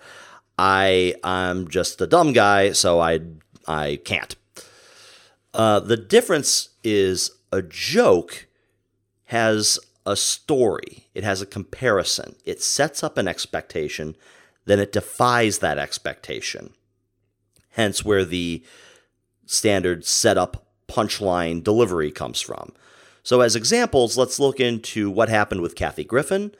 I 0.59 1.15
I'm 1.23 1.67
just 1.67 1.99
a 1.99 2.05
dumb 2.05 2.33
guy, 2.33 2.73
so 2.73 2.99
I 2.99 3.21
I 3.67 4.01
can't. 4.05 4.35
Uh, 5.51 5.79
the 5.79 5.97
difference 5.97 6.69
is 6.83 7.31
a 7.51 7.63
joke 7.63 8.45
has 9.25 9.79
a 10.05 10.15
story. 10.15 11.07
It 11.13 11.23
has 11.23 11.41
a 11.41 11.45
comparison. 11.45 12.35
It 12.45 12.61
sets 12.61 13.03
up 13.03 13.17
an 13.17 13.27
expectation, 13.27 14.15
then 14.65 14.79
it 14.79 14.91
defies 14.91 15.59
that 15.59 15.77
expectation. 15.77 16.73
Hence, 17.71 18.03
where 18.03 18.25
the 18.25 18.63
standard 19.45 20.05
setup 20.05 20.65
punchline 20.87 21.63
delivery 21.63 22.11
comes 22.11 22.41
from. 22.41 22.73
So, 23.23 23.41
as 23.41 23.55
examples, 23.55 24.17
let's 24.17 24.39
look 24.39 24.59
into 24.59 25.09
what 25.09 25.29
happened 25.29 25.61
with 25.61 25.75
Kathy 25.75 26.03
Griffin 26.03 26.53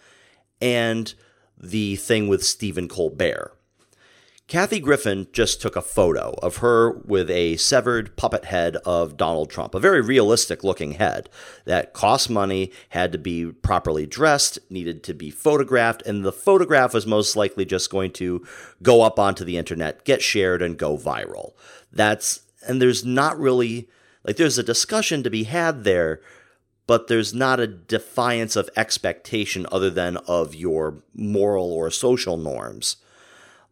and 0.62 1.14
the 1.58 1.96
thing 1.96 2.28
with 2.28 2.44
Stephen 2.46 2.88
Colbert. 2.88 3.54
Kathy 4.52 4.82
Griffin 4.82 5.28
just 5.32 5.62
took 5.62 5.78
a 5.78 5.82
photo 5.82 6.36
of 6.44 6.58
her 6.58 6.92
with 6.92 7.32
a 7.32 7.56
severed 7.56 8.18
puppet 8.18 8.44
head 8.44 8.76
of 8.86 9.16
Donald 9.16 9.50
Trump, 9.50 9.74
a 9.74 9.80
very 9.80 10.02
realistic 10.02 10.62
looking 10.62 10.92
head 10.92 11.30
that 11.64 11.94
cost 11.94 12.30
money, 12.30 12.70
had 12.90 13.14
to 13.14 13.18
be 13.18 13.46
properly 13.46 14.06
dressed, 14.06 14.60
needed 14.70 15.04
to 15.04 15.14
be 15.14 15.32
photographed, 15.32 16.02
and 16.06 16.26
the 16.26 16.34
photograph 16.34 16.94
was 16.94 17.08
most 17.08 17.38
likely 17.38 17.64
just 17.64 17.90
going 17.90 18.12
to 18.12 18.46
go 18.84 19.04
up 19.04 19.18
onto 19.18 19.46
the 19.46 19.56
internet, 19.56 20.04
get 20.04 20.22
shared, 20.22 20.62
and 20.62 20.78
go 20.78 20.98
viral. 20.98 21.54
That's, 21.90 22.42
and 22.68 22.82
there's 22.82 23.06
not 23.06 23.40
really, 23.40 23.88
like, 24.26 24.36
there's 24.36 24.58
a 24.58 24.64
discussion 24.64 25.24
to 25.24 25.30
be 25.30 25.46
had 25.46 25.86
there, 25.86 26.20
but 26.88 27.08
there's 27.08 27.34
not 27.34 27.62
a 27.62 27.68
defiance 27.68 28.58
of 28.58 28.70
expectation 28.76 29.66
other 29.72 29.90
than 29.90 30.18
of 30.28 30.54
your 30.54 31.04
moral 31.16 31.72
or 31.72 31.90
social 31.90 32.36
norms. 32.36 32.98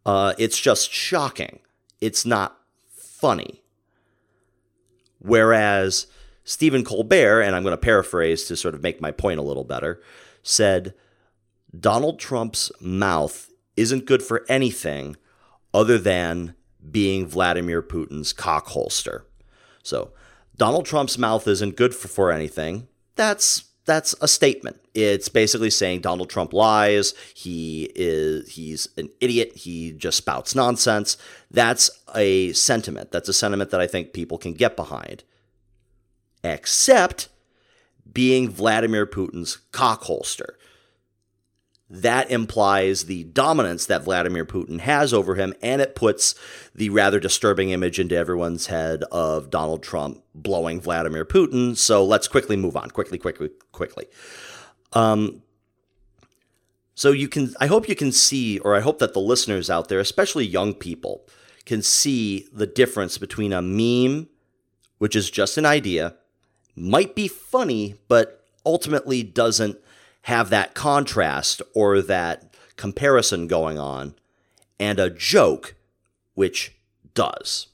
Uh, 0.05 0.33
it's 0.37 0.59
just 0.59 0.91
shocking. 0.91 1.59
It's 2.01 2.25
not 2.25 2.57
funny. 2.89 3.61
Whereas 5.19 6.07
Stephen 6.43 6.83
Colbert, 6.83 7.41
and 7.41 7.55
I'm 7.55 7.63
going 7.63 7.73
to 7.73 7.77
paraphrase 7.77 8.45
to 8.45 8.55
sort 8.55 8.73
of 8.75 8.81
make 8.81 9.01
my 9.01 9.11
point 9.11 9.39
a 9.39 9.43
little 9.43 9.65
better, 9.65 10.01
said 10.41 10.93
Donald 11.77 12.19
Trump's 12.19 12.71
mouth 12.81 13.51
isn't 13.75 14.05
good 14.05 14.23
for 14.23 14.45
anything 14.49 15.15
other 15.73 15.97
than 15.97 16.55
being 16.89 17.27
Vladimir 17.27 17.81
Putin's 17.81 18.33
cock 18.33 18.67
holster. 18.67 19.25
So, 19.83 20.11
Donald 20.57 20.85
Trump's 20.85 21.17
mouth 21.17 21.47
isn't 21.47 21.77
good 21.77 21.95
for, 21.95 22.07
for 22.07 22.31
anything. 22.31 22.87
That's 23.15 23.68
that's 23.85 24.13
a 24.21 24.27
statement. 24.27 24.77
It's 24.93 25.29
basically 25.29 25.71
saying 25.71 26.01
Donald 26.01 26.29
Trump 26.29 26.53
lies. 26.53 27.13
He 27.33 27.91
is 27.95 28.49
he's 28.49 28.87
an 28.97 29.09
idiot. 29.19 29.55
He 29.55 29.93
just 29.93 30.17
spouts 30.17 30.53
nonsense. 30.53 31.17
That's 31.49 31.89
a 32.15 32.53
sentiment. 32.53 33.11
That's 33.11 33.29
a 33.29 33.33
sentiment 33.33 33.71
that 33.71 33.81
I 33.81 33.87
think 33.87 34.13
people 34.13 34.37
can 34.37 34.53
get 34.53 34.75
behind. 34.75 35.23
Except 36.43 37.29
being 38.11 38.49
Vladimir 38.49 39.05
Putin's 39.05 39.57
cock 39.71 40.03
holster 40.03 40.57
that 41.89 42.29
implies 42.29 43.05
the 43.05 43.23
dominance 43.23 43.87
that 43.87 44.03
Vladimir 44.03 44.45
Putin 44.45 44.79
has 44.81 45.13
over 45.13 45.35
him, 45.35 45.53
and 45.61 45.81
it 45.81 45.95
puts 45.95 46.35
the 46.75 46.89
rather 46.89 47.19
disturbing 47.19 47.71
image 47.71 47.99
into 47.99 48.15
everyone's 48.15 48.67
head 48.67 49.03
of 49.11 49.49
Donald 49.49 49.81
Trump 49.81 50.23
blowing 50.35 50.79
Vladimir 50.79 51.25
Putin. 51.25 51.75
So 51.75 52.05
let's 52.05 52.27
quickly 52.27 52.55
move 52.55 52.77
on. 52.77 52.91
Quickly, 52.91 53.17
quickly, 53.17 53.49
quickly. 53.71 54.05
Um, 54.93 55.41
so 56.93 57.11
you 57.11 57.27
can, 57.27 57.55
I 57.59 57.67
hope 57.67 57.89
you 57.89 57.95
can 57.95 58.11
see, 58.11 58.59
or 58.59 58.75
I 58.75 58.81
hope 58.81 58.99
that 58.99 59.13
the 59.13 59.19
listeners 59.19 59.69
out 59.69 59.87
there, 59.87 59.99
especially 59.99 60.45
young 60.45 60.73
people, 60.73 61.25
can 61.65 61.81
see 61.81 62.47
the 62.53 62.67
difference 62.67 63.17
between 63.17 63.53
a 63.53 63.61
meme, 63.61 64.27
which 64.97 65.15
is 65.15 65.31
just 65.31 65.57
an 65.57 65.65
idea, 65.65 66.15
might 66.75 67.15
be 67.15 67.27
funny, 67.27 67.95
but 68.07 68.45
ultimately 68.65 69.23
doesn't 69.23 69.77
have 70.29 70.51
that 70.51 70.75
contrast 70.75 71.59
or 71.73 72.03
that 72.03 72.53
comparison 72.75 73.47
going 73.47 73.79
on, 73.79 74.13
and 74.79 74.99
a 74.99 75.09
joke, 75.09 75.73
which 76.35 76.75
does. 77.15 77.65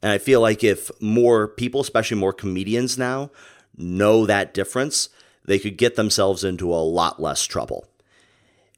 And 0.00 0.12
I 0.12 0.18
feel 0.18 0.40
like 0.40 0.62
if 0.62 0.92
more 1.02 1.48
people, 1.48 1.80
especially 1.80 2.18
more 2.18 2.32
comedians 2.32 2.96
now, 2.96 3.32
know 3.76 4.26
that 4.26 4.54
difference, 4.54 5.08
they 5.44 5.58
could 5.58 5.76
get 5.76 5.96
themselves 5.96 6.44
into 6.44 6.72
a 6.72 6.76
lot 6.76 7.20
less 7.20 7.44
trouble. 7.44 7.88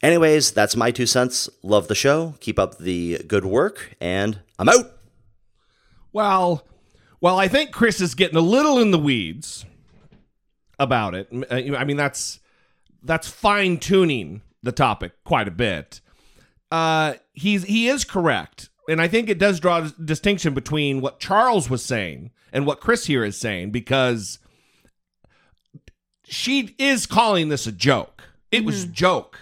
Anyways, 0.02 0.52
that's 0.52 0.74
my 0.74 0.90
two 0.90 1.04
cents. 1.04 1.50
Love 1.62 1.88
the 1.88 1.94
show. 1.94 2.36
Keep 2.40 2.58
up 2.58 2.78
the 2.78 3.18
good 3.28 3.44
work, 3.44 3.94
and 4.00 4.40
I'm 4.58 4.70
out. 4.70 4.96
Well, 6.10 6.66
well, 7.20 7.38
I 7.38 7.48
think 7.48 7.70
Chris 7.70 8.00
is 8.00 8.14
getting 8.14 8.38
a 8.38 8.40
little 8.40 8.78
in 8.78 8.92
the 8.92 8.98
weeds 8.98 9.66
about 10.80 11.14
it. 11.14 11.28
Uh, 11.32 11.76
I 11.76 11.84
mean, 11.84 11.96
that's 11.96 12.40
that's 13.04 13.28
fine 13.28 13.78
tuning 13.78 14.42
the 14.62 14.72
topic 14.72 15.12
quite 15.24 15.46
a 15.46 15.52
bit. 15.52 16.00
Uh, 16.72 17.14
he's 17.32 17.64
he 17.64 17.86
is 17.86 18.04
correct, 18.04 18.70
and 18.88 19.00
I 19.00 19.06
think 19.06 19.28
it 19.28 19.38
does 19.38 19.60
draw 19.60 19.84
a 19.84 20.02
distinction 20.02 20.54
between 20.54 21.00
what 21.00 21.20
Charles 21.20 21.70
was 21.70 21.84
saying 21.84 22.30
and 22.52 22.66
what 22.66 22.80
Chris 22.80 23.06
here 23.06 23.24
is 23.24 23.36
saying 23.36 23.70
because 23.70 24.38
she 26.24 26.74
is 26.78 27.06
calling 27.06 27.48
this 27.48 27.66
a 27.66 27.72
joke. 27.72 28.24
It 28.50 28.58
mm-hmm. 28.58 28.66
was 28.66 28.86
joke. 28.86 29.38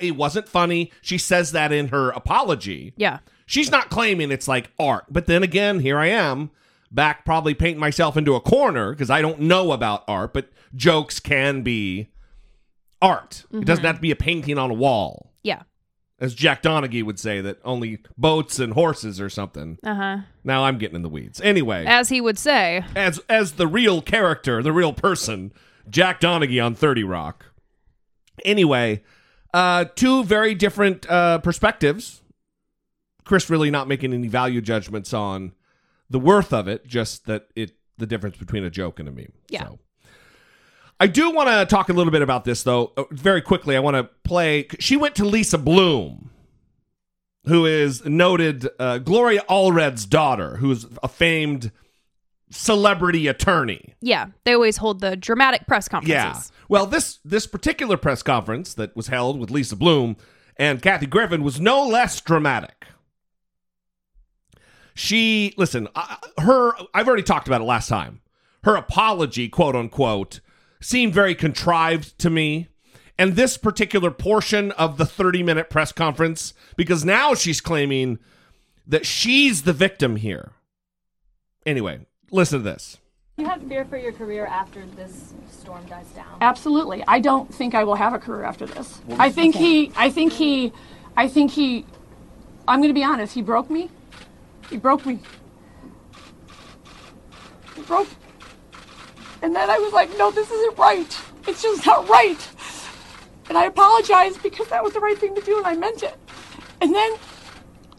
It 0.00 0.14
wasn't 0.14 0.48
funny. 0.48 0.92
She 1.00 1.18
says 1.18 1.52
that 1.52 1.72
in 1.72 1.88
her 1.88 2.10
apology. 2.10 2.92
Yeah. 2.96 3.18
She's 3.46 3.70
not 3.72 3.90
claiming 3.90 4.30
it's 4.30 4.46
like 4.46 4.70
art. 4.78 5.06
But 5.10 5.26
then 5.26 5.42
again, 5.42 5.80
here 5.80 5.98
I 5.98 6.06
am 6.08 6.50
back 6.90 7.24
probably 7.24 7.54
paint 7.54 7.78
myself 7.78 8.16
into 8.16 8.34
a 8.34 8.40
corner 8.40 8.92
because 8.92 9.10
I 9.10 9.22
don't 9.22 9.40
know 9.40 9.72
about 9.72 10.04
art, 10.08 10.34
but 10.34 10.50
jokes 10.74 11.20
can 11.20 11.62
be 11.62 12.10
art. 13.00 13.44
Mm-hmm. 13.46 13.58
It 13.58 13.64
doesn't 13.64 13.82
mm-hmm. 13.82 13.86
have 13.86 13.96
to 13.96 14.02
be 14.02 14.10
a 14.10 14.16
painting 14.16 14.58
on 14.58 14.70
a 14.70 14.74
wall. 14.74 15.32
Yeah. 15.42 15.62
As 16.18 16.34
Jack 16.34 16.62
Donaghy 16.62 17.02
would 17.02 17.18
say, 17.18 17.40
that 17.40 17.58
only 17.64 18.00
boats 18.18 18.58
and 18.58 18.74
horses 18.74 19.20
or 19.20 19.30
something. 19.30 19.78
Uh 19.82 19.94
huh. 19.94 20.18
Now 20.44 20.64
I'm 20.64 20.76
getting 20.76 20.96
in 20.96 21.02
the 21.02 21.08
weeds. 21.08 21.40
Anyway, 21.40 21.86
as 21.86 22.10
he 22.10 22.20
would 22.20 22.38
say, 22.38 22.84
as 22.94 23.20
as 23.30 23.52
the 23.52 23.66
real 23.66 24.02
character, 24.02 24.62
the 24.62 24.72
real 24.72 24.92
person, 24.92 25.52
Jack 25.88 26.20
Donaghy 26.20 26.62
on 26.62 26.74
Thirty 26.74 27.04
Rock. 27.04 27.46
Anyway, 28.44 29.02
uh, 29.54 29.86
two 29.94 30.22
very 30.24 30.54
different 30.54 31.08
uh, 31.08 31.38
perspectives. 31.38 32.20
Chris 33.24 33.48
really 33.48 33.70
not 33.70 33.88
making 33.88 34.12
any 34.12 34.28
value 34.28 34.60
judgments 34.60 35.14
on 35.14 35.52
the 36.10 36.18
worth 36.18 36.52
of 36.52 36.68
it, 36.68 36.86
just 36.86 37.26
that 37.26 37.46
it 37.54 37.72
the 37.96 38.06
difference 38.06 38.36
between 38.36 38.64
a 38.64 38.70
joke 38.70 38.98
and 38.98 39.08
a 39.08 39.12
meme. 39.12 39.32
Yeah. 39.48 39.64
So. 39.64 39.78
I 40.98 41.06
do 41.06 41.30
want 41.30 41.48
to 41.48 41.64
talk 41.64 41.88
a 41.88 41.92
little 41.92 42.10
bit 42.10 42.22
about 42.22 42.44
this 42.44 42.62
though, 42.62 42.92
uh, 42.96 43.04
very 43.10 43.40
quickly. 43.40 43.76
I 43.76 43.80
want 43.80 43.96
to 43.96 44.04
play. 44.24 44.66
She 44.78 44.96
went 44.96 45.14
to 45.16 45.24
Lisa 45.24 45.56
Bloom, 45.56 46.30
who 47.46 47.64
is 47.64 48.04
noted 48.04 48.68
uh, 48.78 48.98
Gloria 48.98 49.42
Allred's 49.48 50.04
daughter, 50.04 50.56
who's 50.56 50.86
a 51.02 51.08
famed 51.08 51.72
celebrity 52.50 53.28
attorney. 53.28 53.94
Yeah, 54.00 54.26
they 54.44 54.52
always 54.52 54.76
hold 54.76 55.00
the 55.00 55.16
dramatic 55.16 55.66
press 55.66 55.88
conferences. 55.88 56.50
Yeah. 56.52 56.56
Well, 56.68 56.86
this 56.86 57.18
this 57.24 57.46
particular 57.46 57.96
press 57.96 58.22
conference 58.22 58.74
that 58.74 58.94
was 58.94 59.06
held 59.06 59.38
with 59.38 59.50
Lisa 59.50 59.76
Bloom 59.76 60.16
and 60.56 60.82
Kathy 60.82 61.06
Griffin 61.06 61.42
was 61.42 61.58
no 61.58 61.86
less 61.86 62.20
dramatic 62.20 62.86
she 65.00 65.54
listen 65.56 65.88
her 66.38 66.72
i've 66.92 67.08
already 67.08 67.22
talked 67.22 67.48
about 67.48 67.60
it 67.60 67.64
last 67.64 67.88
time. 67.88 68.20
Her 68.64 68.76
apology 68.76 69.48
quote 69.48 69.74
unquote 69.74 70.40
seemed 70.80 71.14
very 71.14 71.34
contrived 71.34 72.18
to 72.18 72.28
me. 72.30 72.68
And 73.18 73.36
this 73.36 73.56
particular 73.56 74.10
portion 74.10 74.72
of 74.72 74.96
the 74.96 75.06
30 75.06 75.42
minute 75.42 75.70
press 75.70 75.92
conference 75.92 76.52
because 76.76 77.04
now 77.04 77.34
she's 77.34 77.60
claiming 77.60 78.18
that 78.86 79.06
she's 79.06 79.62
the 79.62 79.72
victim 79.72 80.16
here. 80.16 80.52
Anyway 81.64 82.00
listen 82.30 82.58
to 82.58 82.62
this. 82.62 82.98
You 83.38 83.46
have 83.46 83.62
fear 83.62 83.86
for 83.86 83.96
your 83.96 84.12
career 84.12 84.44
after 84.46 84.84
this 84.96 85.32
storm 85.50 85.84
dies 85.86 86.06
down? 86.08 86.36
Absolutely. 86.42 87.02
I 87.08 87.20
don't 87.20 87.52
think 87.52 87.74
i 87.74 87.84
will 87.84 87.94
have 87.94 88.12
a 88.12 88.18
career 88.18 88.44
after 88.44 88.66
this. 88.66 89.00
I 89.18 89.30
think 89.30 89.54
he 89.54 89.92
i 89.96 90.10
think 90.10 90.34
he 90.34 90.72
i 91.16 91.26
think 91.26 91.52
he 91.52 91.86
i'm 92.68 92.80
going 92.80 92.90
to 92.90 92.94
be 92.94 93.04
honest 93.04 93.34
he 93.34 93.40
broke 93.40 93.70
me 93.70 93.88
he 94.70 94.76
broke 94.76 95.04
me. 95.04 95.18
He 97.74 97.82
broke. 97.82 98.08
And 99.42 99.54
then 99.54 99.68
I 99.68 99.78
was 99.78 99.92
like, 99.92 100.16
no, 100.16 100.30
this 100.30 100.50
isn't 100.50 100.78
right. 100.78 101.20
It's 101.46 101.62
just 101.62 101.84
not 101.84 102.08
right. 102.08 102.48
And 103.48 103.58
I 103.58 103.64
apologized 103.66 104.42
because 104.42 104.68
that 104.68 104.82
was 104.84 104.92
the 104.92 105.00
right 105.00 105.18
thing 105.18 105.34
to 105.34 105.40
do 105.40 105.58
and 105.58 105.66
I 105.66 105.74
meant 105.74 106.02
it. 106.02 106.16
And 106.80 106.94
then 106.94 107.12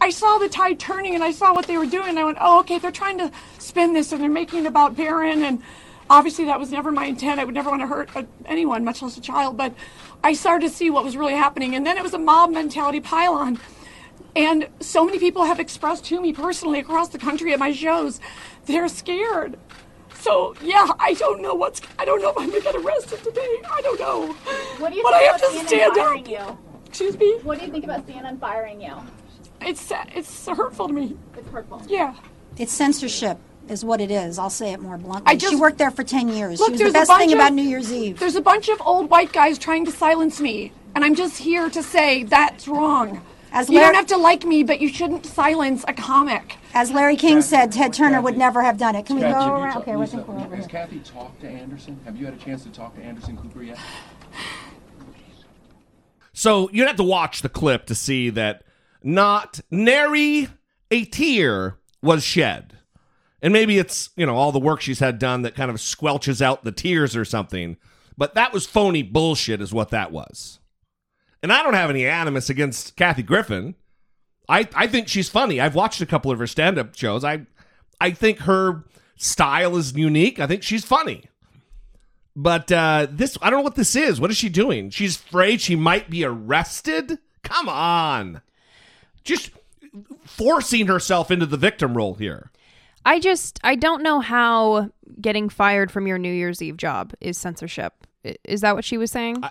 I 0.00 0.10
saw 0.10 0.38
the 0.38 0.48
tide 0.48 0.80
turning 0.80 1.14
and 1.14 1.22
I 1.22 1.30
saw 1.30 1.52
what 1.52 1.66
they 1.66 1.76
were 1.76 1.86
doing. 1.86 2.10
And 2.10 2.18
I 2.18 2.24
went, 2.24 2.38
oh, 2.40 2.60
okay, 2.60 2.78
they're 2.78 2.90
trying 2.90 3.18
to 3.18 3.30
spin 3.58 3.92
this 3.92 4.12
and 4.12 4.22
they're 4.22 4.30
making 4.30 4.60
it 4.60 4.66
about 4.66 4.96
Barron. 4.96 5.42
And 5.42 5.62
obviously 6.08 6.46
that 6.46 6.58
was 6.58 6.70
never 6.70 6.90
my 6.90 7.04
intent. 7.04 7.38
I 7.38 7.44
would 7.44 7.54
never 7.54 7.70
want 7.70 7.82
to 7.82 7.86
hurt 7.86 8.16
uh, 8.16 8.22
anyone, 8.46 8.84
much 8.84 9.02
less 9.02 9.16
a 9.16 9.20
child. 9.20 9.56
But 9.56 9.74
I 10.24 10.32
started 10.32 10.68
to 10.68 10.74
see 10.74 10.90
what 10.90 11.04
was 11.04 11.16
really 11.16 11.34
happening. 11.34 11.74
And 11.74 11.86
then 11.86 11.98
it 11.98 12.02
was 12.02 12.14
a 12.14 12.18
mob 12.18 12.50
mentality 12.50 13.00
pile-on. 13.00 13.60
And 14.34 14.68
so 14.80 15.04
many 15.04 15.18
people 15.18 15.44
have 15.44 15.60
expressed 15.60 16.04
to 16.06 16.20
me 16.20 16.32
personally 16.32 16.78
across 16.78 17.08
the 17.08 17.18
country 17.18 17.52
at 17.52 17.58
my 17.58 17.72
shows, 17.72 18.18
they're 18.66 18.88
scared. 18.88 19.58
So 20.14 20.54
yeah, 20.62 20.88
I 20.98 21.14
don't 21.14 21.42
know 21.42 21.54
what's. 21.54 21.80
I 21.98 22.04
don't 22.04 22.22
know 22.22 22.30
if 22.30 22.38
I'm 22.38 22.48
gonna 22.48 22.60
get 22.62 22.76
arrested 22.76 23.22
today. 23.24 23.60
I 23.70 23.80
don't 23.82 23.98
know. 24.00 24.32
What 24.78 24.90
do 24.90 24.96
you 24.96 25.02
but 25.02 25.12
think 25.12 25.22
I 25.28 25.32
have 25.32 25.36
about 25.42 25.52
to 25.62 25.66
stand 25.68 25.98
up. 25.98 26.28
You? 26.28 26.58
Excuse 26.86 27.18
me. 27.18 27.38
What 27.42 27.58
do 27.58 27.66
you 27.66 27.72
think 27.72 27.84
about 27.84 28.06
CNN 28.06 28.38
firing 28.38 28.80
you? 28.80 28.94
It's 29.60 29.92
it's 30.14 30.46
hurtful 30.46 30.86
to 30.88 30.92
me. 30.94 31.16
It's 31.36 31.48
hurtful. 31.48 31.82
Yeah. 31.88 32.14
It's 32.56 32.72
censorship. 32.72 33.38
is 33.68 33.84
what 33.84 34.00
it 34.00 34.10
is. 34.10 34.38
I'll 34.38 34.50
say 34.50 34.72
it 34.72 34.80
more 34.80 34.98
bluntly. 34.98 35.30
I 35.30 35.36
just- 35.36 35.52
she 35.52 35.56
worked 35.58 35.78
there 35.78 35.90
for 35.92 36.02
10 36.04 36.28
years. 36.28 36.58
Look, 36.58 36.68
she 36.68 36.72
was 36.72 36.80
there's 36.80 36.92
the 36.92 36.98
a 36.98 37.00
best 37.02 37.08
bunch 37.08 37.20
thing 37.20 37.32
of- 37.32 37.38
about 37.38 37.52
New 37.52 37.62
Year's 37.62 37.92
Eve. 37.92 38.18
There's 38.18 38.34
a 38.36 38.40
bunch 38.42 38.68
of 38.68 38.80
old 38.84 39.08
white 39.08 39.32
guys 39.32 39.56
trying 39.56 39.84
to 39.86 39.92
silence 39.92 40.40
me, 40.40 40.72
and 40.96 41.04
I'm 41.04 41.14
just 41.14 41.38
here 41.38 41.70
to 41.70 41.82
say 41.82 42.24
that's 42.24 42.66
wrong. 42.68 43.22
As 43.52 43.68
you 43.68 43.78
don't 43.78 43.94
have 43.94 44.06
to 44.06 44.16
like 44.16 44.44
me, 44.44 44.62
but 44.62 44.80
you 44.80 44.88
shouldn't 44.88 45.26
silence 45.26 45.84
a 45.86 45.92
comic. 45.92 46.56
As 46.72 46.90
Larry 46.90 47.16
King 47.16 47.42
said, 47.42 47.70
Ted 47.70 47.92
Turner 47.92 48.22
would 48.22 48.38
never 48.38 48.62
have 48.62 48.78
done 48.78 48.96
it. 48.96 49.04
Can 49.04 49.16
we 49.16 49.22
Kathy, 49.22 49.34
go 49.34 49.54
around? 49.54 49.72
ta- 49.74 49.78
Okay, 49.80 49.92
I 49.92 50.06
think 50.06 50.26
we're 50.26 50.40
over 50.40 50.56
Has 50.56 50.64
here. 50.64 50.80
Kathy 50.80 51.00
talked 51.00 51.42
to 51.42 51.48
Anderson? 51.48 52.00
Have 52.06 52.16
you 52.16 52.24
had 52.24 52.32
a 52.34 52.38
chance 52.38 52.62
to 52.64 52.70
talk 52.70 52.96
to 52.96 53.02
Anderson 53.02 53.36
Cooper 53.36 53.62
yet? 53.62 53.78
So 56.32 56.70
you'd 56.72 56.86
have 56.86 56.96
to 56.96 57.02
watch 57.02 57.42
the 57.42 57.50
clip 57.50 57.84
to 57.86 57.94
see 57.94 58.30
that 58.30 58.64
not 59.02 59.60
nary 59.70 60.48
a 60.90 61.04
tear 61.04 61.76
was 62.02 62.24
shed. 62.24 62.78
And 63.42 63.52
maybe 63.52 63.78
it's, 63.78 64.10
you 64.16 64.24
know, 64.24 64.36
all 64.36 64.50
the 64.52 64.58
work 64.58 64.80
she's 64.80 65.00
had 65.00 65.18
done 65.18 65.42
that 65.42 65.54
kind 65.54 65.70
of 65.70 65.76
squelches 65.76 66.40
out 66.40 66.64
the 66.64 66.72
tears 66.72 67.14
or 67.14 67.24
something. 67.24 67.76
But 68.16 68.34
that 68.34 68.52
was 68.52 68.66
phony 68.66 69.02
bullshit, 69.02 69.60
is 69.60 69.74
what 69.74 69.90
that 69.90 70.10
was. 70.10 70.58
And 71.42 71.52
I 71.52 71.62
don't 71.62 71.74
have 71.74 71.90
any 71.90 72.06
animus 72.06 72.48
against 72.48 72.96
Kathy 72.96 73.22
Griffin. 73.22 73.74
I, 74.48 74.68
I 74.74 74.86
think 74.86 75.08
she's 75.08 75.28
funny. 75.28 75.60
I've 75.60 75.74
watched 75.74 76.00
a 76.00 76.06
couple 76.06 76.30
of 76.30 76.38
her 76.38 76.46
stand 76.46 76.78
up 76.78 76.96
shows. 76.96 77.24
I 77.24 77.46
I 78.00 78.10
think 78.10 78.40
her 78.40 78.84
style 79.16 79.76
is 79.76 79.96
unique. 79.96 80.40
I 80.40 80.46
think 80.46 80.62
she's 80.62 80.84
funny. 80.84 81.24
But 82.34 82.72
uh, 82.72 83.06
this, 83.10 83.36
I 83.42 83.50
don't 83.50 83.60
know 83.60 83.64
what 83.64 83.76
this 83.76 83.94
is. 83.94 84.20
What 84.20 84.30
is 84.30 84.36
she 84.36 84.48
doing? 84.48 84.90
She's 84.90 85.16
afraid 85.16 85.60
she 85.60 85.76
might 85.76 86.10
be 86.10 86.24
arrested? 86.24 87.18
Come 87.42 87.68
on. 87.68 88.40
Just 89.22 89.50
forcing 90.24 90.86
herself 90.86 91.30
into 91.30 91.46
the 91.46 91.56
victim 91.56 91.96
role 91.96 92.14
here. 92.14 92.50
I 93.04 93.18
just 93.20 93.58
I 93.62 93.74
don't 93.74 94.02
know 94.02 94.20
how 94.20 94.90
getting 95.20 95.48
fired 95.48 95.90
from 95.90 96.06
your 96.06 96.18
New 96.18 96.32
Year's 96.32 96.62
Eve 96.62 96.76
job 96.76 97.12
is 97.20 97.36
censorship. 97.36 98.06
Is 98.44 98.60
that 98.60 98.74
what 98.74 98.84
she 98.84 98.96
was 98.96 99.10
saying? 99.10 99.42
I 99.42 99.50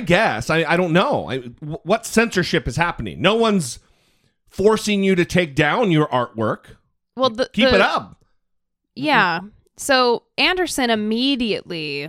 guess. 0.00 0.50
I, 0.50 0.64
I 0.64 0.76
don't 0.76 0.92
know. 0.92 1.30
I, 1.30 1.38
what 1.38 2.04
censorship 2.06 2.66
is 2.68 2.76
happening? 2.76 3.20
No 3.22 3.34
one's 3.34 3.78
forcing 4.48 5.02
you 5.04 5.14
to 5.14 5.24
take 5.24 5.54
down 5.54 5.90
your 5.90 6.06
artwork. 6.08 6.76
well, 7.16 7.30
the, 7.30 7.48
Keep 7.52 7.68
the- 7.70 7.74
it 7.76 7.80
up. 7.80 8.24
Yeah. 8.94 9.40
So 9.76 10.22
Anderson 10.38 10.88
immediately 10.90 12.08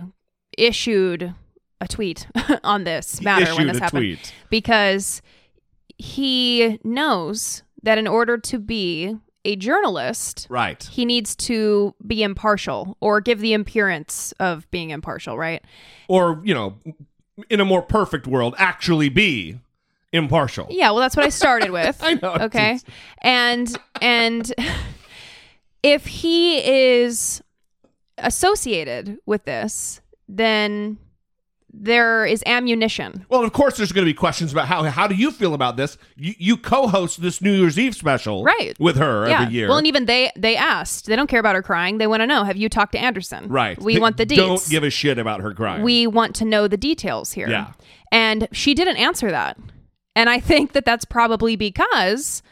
issued 0.56 1.34
a 1.80 1.86
tweet 1.86 2.26
on 2.64 2.84
this 2.84 3.20
matter 3.20 3.54
when 3.54 3.66
this 3.68 3.78
happened 3.78 4.00
tweet. 4.00 4.32
because 4.50 5.20
he 5.98 6.78
knows 6.84 7.62
that 7.82 7.98
in 7.98 8.06
order 8.06 8.38
to 8.38 8.58
be 8.58 9.16
a 9.44 9.54
journalist, 9.56 10.46
Right. 10.50 10.82
he 10.82 11.04
needs 11.04 11.36
to 11.36 11.94
be 12.06 12.22
impartial 12.22 12.96
or 13.00 13.20
give 13.20 13.40
the 13.40 13.54
appearance 13.54 14.32
of 14.40 14.68
being 14.70 14.90
impartial, 14.90 15.38
right? 15.38 15.62
Or, 16.08 16.40
you 16.44 16.54
know, 16.54 16.74
in 17.50 17.60
a 17.60 17.64
more 17.64 17.82
perfect 17.82 18.26
world, 18.26 18.54
actually 18.58 19.08
be 19.08 19.58
impartial. 20.12 20.66
Yeah, 20.70 20.90
well 20.90 21.00
that's 21.00 21.16
what 21.16 21.24
I 21.26 21.28
started 21.30 21.70
with. 21.70 21.98
I 22.02 22.14
know, 22.14 22.34
Okay. 22.40 22.74
it's- 22.76 22.84
And 23.22 23.76
and 24.00 24.52
if 25.82 26.06
he 26.06 26.58
is 26.58 27.42
associated 28.18 29.18
with 29.26 29.44
this, 29.44 30.00
then 30.28 30.98
there 31.72 32.24
is 32.24 32.42
ammunition. 32.46 33.26
Well, 33.28 33.44
of 33.44 33.52
course, 33.52 33.76
there's 33.76 33.92
going 33.92 34.04
to 34.06 34.10
be 34.10 34.14
questions 34.14 34.52
about 34.52 34.68
how 34.68 34.84
how 34.84 35.06
do 35.06 35.14
you 35.14 35.30
feel 35.30 35.52
about 35.54 35.76
this? 35.76 35.98
You, 36.16 36.34
you 36.38 36.56
co-host 36.56 37.20
this 37.20 37.42
New 37.42 37.52
Year's 37.52 37.78
Eve 37.78 37.94
special, 37.94 38.42
Right. 38.42 38.74
with 38.80 38.96
her 38.96 39.28
yeah. 39.28 39.42
every 39.42 39.54
year. 39.54 39.68
Well, 39.68 39.78
and 39.78 39.86
even 39.86 40.06
they 40.06 40.30
they 40.34 40.56
asked. 40.56 41.06
They 41.06 41.14
don't 41.16 41.26
care 41.28 41.40
about 41.40 41.54
her 41.54 41.62
crying. 41.62 41.98
They 41.98 42.06
want 42.06 42.22
to 42.22 42.26
know, 42.26 42.44
have 42.44 42.56
you 42.56 42.68
talked 42.68 42.92
to 42.92 42.98
Anderson? 42.98 43.48
right. 43.48 43.78
We 43.80 43.94
They 43.94 44.00
want 44.00 44.16
the 44.16 44.26
deets. 44.26 44.36
Don't 44.36 44.68
give 44.70 44.82
a 44.82 44.90
shit 44.90 45.18
about 45.18 45.40
her 45.42 45.52
crying. 45.52 45.82
we 45.82 46.06
want 46.06 46.34
to 46.36 46.44
know 46.44 46.68
the 46.68 46.76
details 46.78 47.32
here. 47.32 47.48
Yeah. 47.48 47.72
And 48.10 48.48
she 48.52 48.74
didn't 48.74 48.96
answer 48.96 49.30
that. 49.30 49.58
And 50.16 50.28
I 50.30 50.40
think 50.40 50.72
that 50.72 50.84
that's 50.86 51.04
probably 51.04 51.54
because 51.54 52.42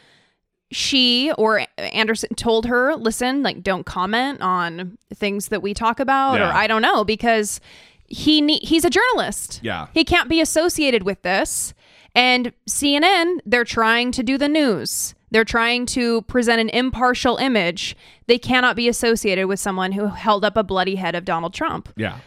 she 0.71 1.31
or 1.37 1.65
Anderson 1.77 2.29
told 2.35 2.65
her, 2.65 2.95
listen, 2.95 3.41
like, 3.41 3.63
don't 3.63 3.85
comment 3.85 4.41
on 4.41 4.97
things 5.13 5.47
that 5.47 5.61
we 5.61 5.73
talk 5.73 5.99
about, 5.99 6.35
Yeah. 6.35 6.49
or 6.49 6.53
I 6.53 6.67
don't 6.67 6.81
know, 6.81 7.03
because 7.03 7.59
he 8.07 8.41
ne- 8.41 8.59
he's 8.59 8.85
a 8.85 8.89
journalist. 8.89 9.59
Yeah. 9.63 9.87
He 9.93 10.03
can't 10.03 10.29
be 10.29 10.41
associated 10.41 11.03
with 11.03 11.21
this. 11.21 11.73
And 12.15 12.51
CNN, 12.67 13.39
they're 13.45 13.63
trying 13.63 14.11
to 14.13 14.23
do 14.23 14.37
the 14.37 14.47
news. 14.49 15.13
They're 15.29 15.45
trying 15.45 15.85
to 15.87 16.21
present 16.23 16.59
an 16.61 16.69
impartial 16.69 17.37
image. 17.37 17.95
They 18.27 18.39
cannot 18.39 18.75
be 18.75 18.87
associated 18.87 19.47
with 19.47 19.59
someone 19.59 19.91
who 19.91 20.07
held 20.07 20.43
up 20.45 20.57
a 20.57 20.63
bloody 20.63 20.95
head 20.95 21.15
of 21.15 21.25
Donald 21.25 21.53
Trump 21.53 21.89
yeah. 21.97 22.19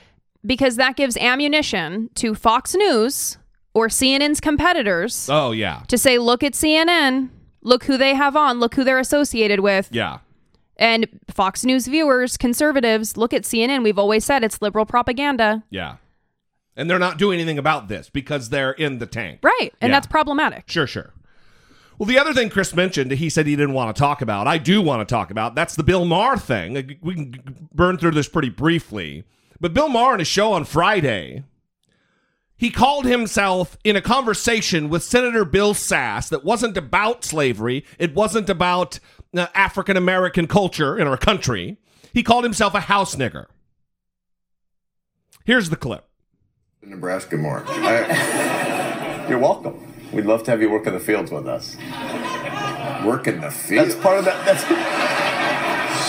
because 0.44 0.76
that 0.76 0.96
gives 0.96 1.16
ammunition 1.16 2.10
to 2.16 2.34
Fox 2.34 2.74
News 2.74 3.38
or 3.74 3.88
CNN's 3.88 4.40
competitors 4.40 5.28
Oh 5.30 5.52
yeah. 5.52 5.82
to 5.88 5.96
say, 5.96 6.18
look 6.18 6.42
at 6.44 6.52
CNN, 6.52 7.30
look 7.62 7.84
who 7.84 7.96
they 7.96 8.14
have 8.14 8.36
on, 8.36 8.60
look 8.60 8.74
who 8.74 8.84
they're 8.84 8.98
associated 8.98 9.60
with. 9.60 9.88
Yeah. 9.90 10.18
And 10.80 11.06
Fox 11.28 11.64
News 11.64 11.86
viewers, 11.86 12.36
conservatives, 12.38 13.16
look 13.16 13.32
at 13.34 13.42
CNN. 13.42 13.84
We've 13.84 13.98
always 13.98 14.24
said 14.24 14.42
it's 14.42 14.60
liberal 14.62 14.86
propaganda. 14.86 15.62
Yeah. 15.70 15.96
And 16.74 16.88
they're 16.88 16.98
not 16.98 17.18
doing 17.18 17.38
anything 17.38 17.58
about 17.58 17.88
this 17.88 18.08
because 18.08 18.48
they're 18.48 18.72
in 18.72 18.98
the 18.98 19.06
tank. 19.06 19.40
Right. 19.42 19.72
And 19.82 19.90
Yeah. 19.90 19.96
that's 19.96 20.06
problematic. 20.06 20.64
Sure, 20.70 20.86
sure. 20.86 21.12
Well, 21.98 22.06
the 22.06 22.18
other 22.18 22.32
thing 22.32 22.48
Chris 22.48 22.74
mentioned, 22.74 23.10
he 23.10 23.28
said 23.28 23.46
he 23.46 23.56
didn't 23.56 23.74
want 23.74 23.94
to 23.94 24.00
talk 24.00 24.22
about. 24.22 24.46
I 24.46 24.56
do 24.56 24.80
want 24.80 25.06
to 25.06 25.12
talk 25.12 25.30
about. 25.30 25.54
That's 25.54 25.76
the 25.76 25.82
Bill 25.82 26.06
Maher 26.06 26.38
thing. 26.38 26.96
We 27.02 27.14
can 27.14 27.68
burn 27.74 27.98
through 27.98 28.12
this 28.12 28.28
pretty 28.28 28.48
briefly. 28.48 29.24
But 29.60 29.74
Bill 29.74 29.90
Maher 29.90 30.14
in 30.14 30.20
a 30.22 30.24
show 30.24 30.54
on 30.54 30.64
Friday, 30.64 31.44
he 32.56 32.70
called 32.70 33.04
himself 33.04 33.76
in 33.84 33.96
a 33.96 34.00
conversation 34.00 34.88
with 34.88 35.02
Senator 35.02 35.44
Bill 35.44 35.74
Sasse 35.74 36.30
that 36.30 36.42
wasn't 36.42 36.78
about 36.78 37.22
slavery. 37.22 37.84
It 37.98 38.14
wasn't 38.14 38.48
about 38.48 38.98
African 39.34 39.96
American 39.96 40.46
culture 40.46 40.98
in 40.98 41.06
our 41.06 41.16
country. 41.16 41.78
He 42.12 42.22
called 42.22 42.44
himself 42.44 42.74
a 42.74 42.80
house 42.80 43.14
nigger. 43.16 43.46
Here's 45.44 45.70
the 45.70 45.76
clip. 45.76 46.06
Nebraska 46.82 47.36
more. 47.36 47.64
I- 47.66 49.26
you're 49.28 49.38
welcome. 49.38 49.86
We'd 50.12 50.26
love 50.26 50.42
to 50.44 50.50
have 50.50 50.60
you 50.60 50.70
work 50.70 50.86
in 50.86 50.92
the 50.94 51.00
fields 51.00 51.30
with 51.30 51.46
us. 51.46 51.76
Work 53.04 53.26
in 53.28 53.40
the 53.40 53.50
field. 53.50 53.86
That's 53.88 53.94
part 54.00 54.18
of 54.18 54.24
that. 54.24 54.44
That's 54.44 54.64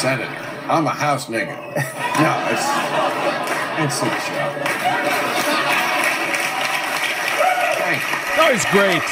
Senator. 0.02 0.26
I'm 0.72 0.88
a 0.88 0.90
house 0.90 1.28
nigger. 1.28 1.56
No, 1.56 2.32
it's 2.50 2.66
it's 3.84 4.02
a 4.02 4.06
joke. 4.06 4.68
Thank 7.78 8.02
you. 8.38 8.42
Always 8.44 8.66
great. 8.66 9.04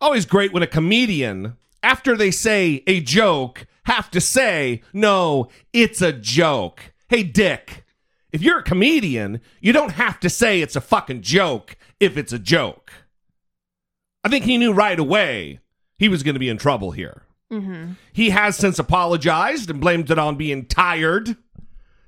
Always 0.00 0.24
great 0.26 0.52
when 0.52 0.62
a 0.62 0.66
comedian, 0.66 1.56
after 1.82 2.16
they 2.16 2.30
say 2.30 2.82
a 2.86 3.00
joke, 3.00 3.66
have 3.84 4.10
to 4.10 4.20
say, 4.20 4.82
no, 4.92 5.48
it's 5.72 6.02
a 6.02 6.12
joke. 6.12 6.92
Hey, 7.08 7.22
Dick, 7.22 7.84
if 8.32 8.42
you're 8.42 8.60
a 8.60 8.64
comedian, 8.64 9.40
you 9.60 9.72
don't 9.72 9.92
have 9.92 10.20
to 10.20 10.30
say 10.30 10.60
it's 10.60 10.76
a 10.76 10.80
fucking 10.80 11.22
joke 11.22 11.76
if 11.98 12.16
it's 12.16 12.32
a 12.32 12.38
joke. 12.38 12.92
I 14.22 14.28
think 14.28 14.44
he 14.44 14.58
knew 14.58 14.72
right 14.72 14.98
away 14.98 15.60
he 15.98 16.08
was 16.08 16.22
going 16.22 16.34
to 16.34 16.40
be 16.40 16.48
in 16.48 16.58
trouble 16.58 16.92
here. 16.92 17.22
Mm-hmm. 17.52 17.92
He 18.12 18.30
has 18.30 18.56
since 18.56 18.78
apologized 18.78 19.70
and 19.70 19.80
blamed 19.80 20.10
it 20.10 20.18
on 20.18 20.36
being 20.36 20.66
tired 20.66 21.36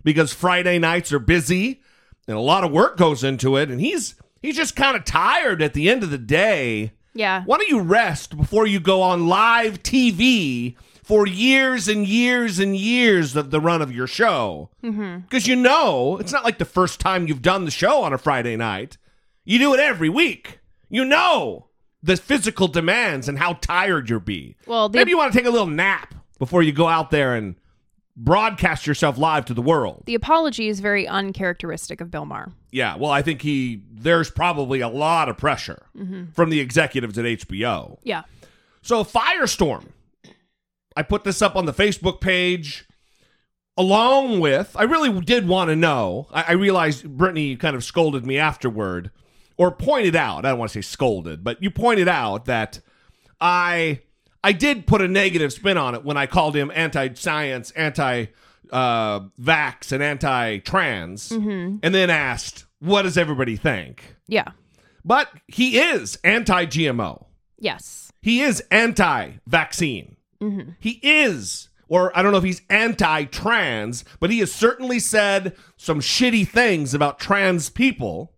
because 0.04 0.32
Friday 0.32 0.78
nights 0.78 1.12
are 1.12 1.18
busy 1.18 1.82
and 2.28 2.37
a 2.37 2.40
lot 2.40 2.64
of 2.64 2.70
work 2.70 2.96
goes 2.96 3.24
into 3.24 3.56
it 3.56 3.70
and 3.70 3.80
he's 3.80 4.14
he's 4.40 4.56
just 4.56 4.76
kind 4.76 4.96
of 4.96 5.04
tired 5.04 5.61
at 5.61 5.74
the 5.74 5.90
end 5.90 6.02
of 6.02 6.11
the 6.11 6.18
day. 6.18 6.92
Yeah. 7.14 7.42
Why 7.44 7.59
don't 7.59 7.68
you 7.68 7.81
rest 7.81 8.37
before 8.37 8.66
you 8.66 8.81
go 8.81 9.03
on 9.03 9.27
live 9.29 9.83
TV 9.83 10.77
for 11.05 11.27
years 11.27 11.88
and 11.88 12.07
years 12.07 12.59
and 12.59 12.77
years 12.77 13.37
of 13.37 13.51
the 13.51 13.61
run 13.61 13.83
of 13.83 13.92
your 13.92 14.07
show? 14.07 14.70
Mm-hmm. 14.83 15.18
Because 15.20 15.46
you 15.46 15.57
know, 15.57 16.16
it's 16.18 16.33
not 16.33 16.44
like 16.44 16.59
the 16.59 16.64
first 16.64 17.01
time 17.01 17.27
you've 17.27 17.42
done 17.42 17.64
the 17.64 17.70
show 17.70 18.03
on 18.03 18.12
a 18.12 18.18
Friday 18.18 18.57
night. 18.57 18.96
You 19.44 19.59
do 19.59 19.75
it 19.75 19.81
every 19.81 20.09
week. 20.09 20.61
You 20.88 21.04
know 21.04 21.69
the 22.02 22.17
physical 22.17 22.67
demands 22.69 23.29
and 23.29 23.38
how 23.38 23.54
tired 23.54 24.08
you'll 24.10 24.21
be. 24.21 24.56
Well, 24.67 24.88
the- 24.88 24.98
maybe 24.98 25.10
you 25.10 25.17
want 25.19 25.33
to 25.33 25.38
take 25.38 25.46
a 25.46 25.50
little 25.50 25.67
nap 25.69 26.15
before 26.38 26.63
you 26.63 26.73
go 26.73 26.88
out 26.88 27.10
there 27.10 27.35
and 27.37 27.54
broadcast 28.17 28.87
yourself 28.87 29.17
live 29.17 29.44
to 29.46 29.54
the 29.54 29.63
world. 29.63 30.02
The 30.06 30.15
apology 30.15 30.69
is 30.69 30.81
very 30.81 31.08
uncharacteristic 31.08 32.00
of 32.00 32.10
Bill 32.10 32.27
Maher. 32.27 32.52
Yeah, 32.71 32.96
well, 32.96 33.10
I 33.10 33.23
think 33.23 33.42
he 33.42 33.83
there's 33.90 34.31
probably 34.31 34.81
a 34.81 34.88
lot 34.88 35.29
of 35.29 35.38
pressure 35.38 35.87
Mhm. 35.96 36.35
from 36.35 36.50
the 36.50 36.60
executives 36.60 37.17
at 37.19 37.25
HBO. 37.25 37.98
Yeah. 38.02 38.23
So 38.83 39.02
Firestorm, 39.04 39.87
I 40.96 41.02
put 41.02 41.25
this 41.25 41.40
up 41.40 41.56
on 41.56 41.65
the 41.67 41.73
Facebook 41.73 42.21
page 42.21 42.87
along 43.79 44.40
with 44.40 44.77
I 44.79 44.83
really 44.83 45.19
did 45.23 45.48
want 45.48 45.69
to 45.71 45.77
know. 45.77 46.29
I, 46.33 46.42
I 46.48 46.52
realized 46.52 47.08
Brittany 47.17 47.56
kind 47.56 47.75
of 47.77 47.83
scolded 47.85 48.27
me 48.27 48.37
afterward, 48.38 49.10
or 49.56 49.71
pointed 49.71 50.17
out. 50.17 50.44
I 50.44 50.50
don't 50.50 50.58
want 50.58 50.71
to 50.73 50.83
say 50.83 50.87
scolded, 50.87 51.42
but 51.44 51.63
you 51.63 51.71
pointed 51.71 52.08
out 52.08 52.44
that 52.46 52.81
I 53.40 54.00
I 54.45 54.53
did 54.53 54.87
put 54.87 55.01
a 55.01 55.09
negative 55.09 55.53
spin 55.53 55.77
on 55.79 55.95
it 55.95 56.05
when 56.05 56.17
I 56.17 56.27
called 56.27 56.57
him 56.57 56.71
anti-science, 56.75 57.71
anti 57.73 58.27
uh, 58.71 59.21
vax, 59.40 59.93
and 59.93 60.03
anti-trans, 60.03 61.29
Mhm. 61.31 61.81
and 61.83 61.95
then 61.95 62.09
asked, 62.09 62.65
"What 62.81 63.03
does 63.03 63.19
everybody 63.19 63.57
think?" 63.57 64.17
Yeah. 64.29 64.53
But 65.05 65.29
he 65.47 65.79
is 65.79 66.17
anti-GMO. 66.25 67.27
Yes. 67.59 68.13
He 68.23 68.40
is 68.40 68.63
anti-vaccine. 68.71 70.17
hmm 70.40 70.61
He 70.81 71.01
is, 71.03 71.69
or 71.88 72.17
I 72.17 72.23
don't 72.23 72.33
know 72.33 72.38
if 72.38 72.45
he's 72.45 72.63
anti-trans, 72.71 74.05
but 74.21 74.31
he 74.31 74.38
has 74.40 74.51
certainly 74.53 74.99
said 74.99 75.55
some 75.77 76.01
shitty 76.01 76.49
things 76.49 76.95
about 76.95 77.19
trans 77.21 77.69
people. 77.69 78.33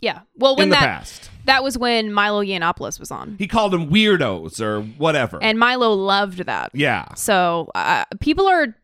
Yeah. 0.00 0.20
Well, 0.36 0.54
when 0.56 0.64
In 0.64 0.68
the 0.70 0.74
that 0.76 0.80
past. 1.00 1.30
that 1.46 1.62
was 1.64 1.76
when 1.76 2.12
Milo 2.12 2.42
Yiannopoulos 2.44 3.00
was 3.00 3.10
on, 3.10 3.34
He 3.38 3.48
called 3.48 3.72
them 3.72 3.90
weirdos 3.90 4.60
or 4.60 4.82
whatever. 4.82 5.38
and 5.42 5.58
Milo 5.58 5.92
loved 5.92 6.46
that. 6.46 6.70
yeah, 6.72 7.12
So 7.14 7.70
uh, 7.74 8.04
people 8.20 8.46
are 8.46 8.76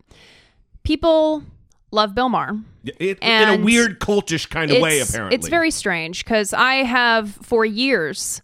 people 0.82 1.42
love 1.90 2.14
Bill 2.14 2.28
Maher. 2.28 2.58
It- 2.98 3.18
in 3.22 3.48
a 3.60 3.64
weird 3.64 4.00
cultish 4.00 4.48
kind 4.50 4.70
of 4.70 4.82
way. 4.82 5.00
Apparently, 5.00 5.34
It's 5.36 5.48
very 5.48 5.70
strange 5.70 6.24
because 6.24 6.52
I 6.52 6.76
have 6.84 7.30
for 7.42 7.64
years 7.64 8.42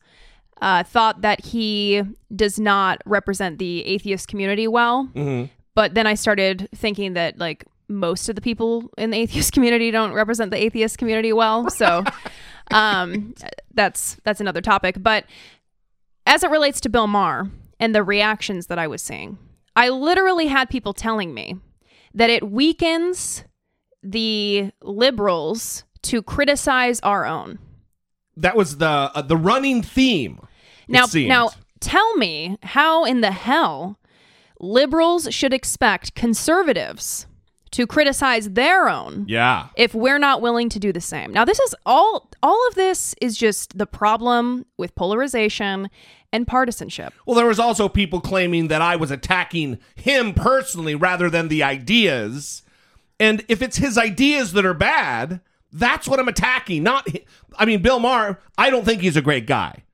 uh, 0.63 0.83
thought 0.83 1.23
that 1.23 1.45
he 1.47 2.03
does 2.35 2.59
not 2.61 3.01
represent 3.07 3.59
the 3.59 3.85
atheist 3.87 4.29
community 4.29 4.69
well. 4.69 5.09
Mhm. 5.15 5.49
But 5.75 5.95
then 5.95 6.07
I 6.07 6.15
started 6.15 6.69
thinking 6.75 7.15
that 7.15 7.39
like 7.39 7.65
most 7.89 8.29
of 8.29 8.35
the 8.37 8.41
people 8.43 8.91
in 8.99 9.11
the 9.11 9.17
atheist 9.19 9.53
community 9.55 9.91
don't 9.91 10.13
represent 10.13 10.51
the 10.51 10.63
atheist 10.63 10.99
community 10.99 11.33
well. 11.33 11.69
So 11.71 12.05
um, 12.71 13.35
that's 13.75 14.17
that's 14.25 14.41
another 14.41 14.61
topic. 14.61 14.97
But 15.03 15.25
as 16.27 16.43
it 16.43 16.51
relates 16.51 16.81
to 16.83 16.89
Bill 16.89 17.07
Maher 17.07 17.51
and 17.79 17.95
the 17.95 18.03
reactions 18.03 18.67
that 18.67 18.79
I 18.79 18.87
was 18.87 19.03
seeing, 19.03 19.39
I 19.77 19.89
literally 19.89 20.47
had 20.47 20.69
people 20.69 20.93
telling 20.93 21.33
me 21.35 21.59
that 22.15 22.31
it 22.31 22.51
weakens 22.51 23.45
the 24.03 24.71
liberals 24.83 25.85
to 26.03 26.23
criticize 26.23 27.01
our 27.01 27.27
own. 27.27 27.59
that 28.37 28.57
was 28.57 28.79
the 28.79 28.87
uh, 28.87 29.23
the 29.23 29.37
running 29.37 29.83
theme. 29.83 30.41
Now, 30.89 31.07
now 31.15 31.51
tell 31.81 32.17
me 32.17 32.59
how 32.63 33.05
in 33.05 33.21
the 33.21 33.31
hell 33.31 33.99
liberals 34.59 35.29
should 35.31 35.55
expect 35.55 36.15
conservatives 36.15 37.27
to 37.71 37.87
criticize 37.87 38.51
their 38.51 38.89
own 38.89 39.25
yeah, 39.29 39.69
if 39.77 39.95
we're 39.95 40.19
not 40.19 40.41
willing 40.43 40.69
to 40.71 40.79
do 40.81 40.93
the 40.93 41.01
same. 41.01 41.33
Now, 41.33 41.45
this 41.45 41.61
is 41.61 41.75
all 41.87 42.30
all 42.43 42.69
of 42.69 42.75
this 42.75 43.15
is 43.21 43.37
just 43.37 43.79
the 43.79 43.87
problem 43.87 44.67
with 44.77 44.95
polarization 44.95 45.91
and 46.33 46.47
partisanship. 46.47 47.13
Well, 47.27 47.37
there 47.37 47.47
was 47.47 47.59
also 47.59 47.89
people 47.89 48.21
claiming 48.21 48.69
that 48.69 48.83
I 48.83 48.97
was 48.97 49.11
attacking 49.11 49.79
him 49.95 50.33
personally 50.33 50.95
rather 50.95 51.29
than 51.29 51.49
the 51.49 51.63
ideas. 51.63 52.63
And 53.19 53.45
if 53.49 53.63
it's 53.63 53.77
his 53.77 53.99
ideas 53.99 54.53
that 54.53 54.65
are 54.65 54.75
bad, 54.75 55.41
that's 55.73 56.09
what 56.09 56.19
I'm 56.19 56.29
attacking. 56.29 56.83
Not, 56.83 57.07
I 57.57 57.65
mean, 57.65 57.83
Bill 57.83 58.01
Maher. 58.01 58.41
I 58.57 58.71
don't 58.71 58.85
think 58.85 59.03
he's 59.03 59.17
a 59.17 59.23
great 59.23 59.47
guy. 59.47 59.85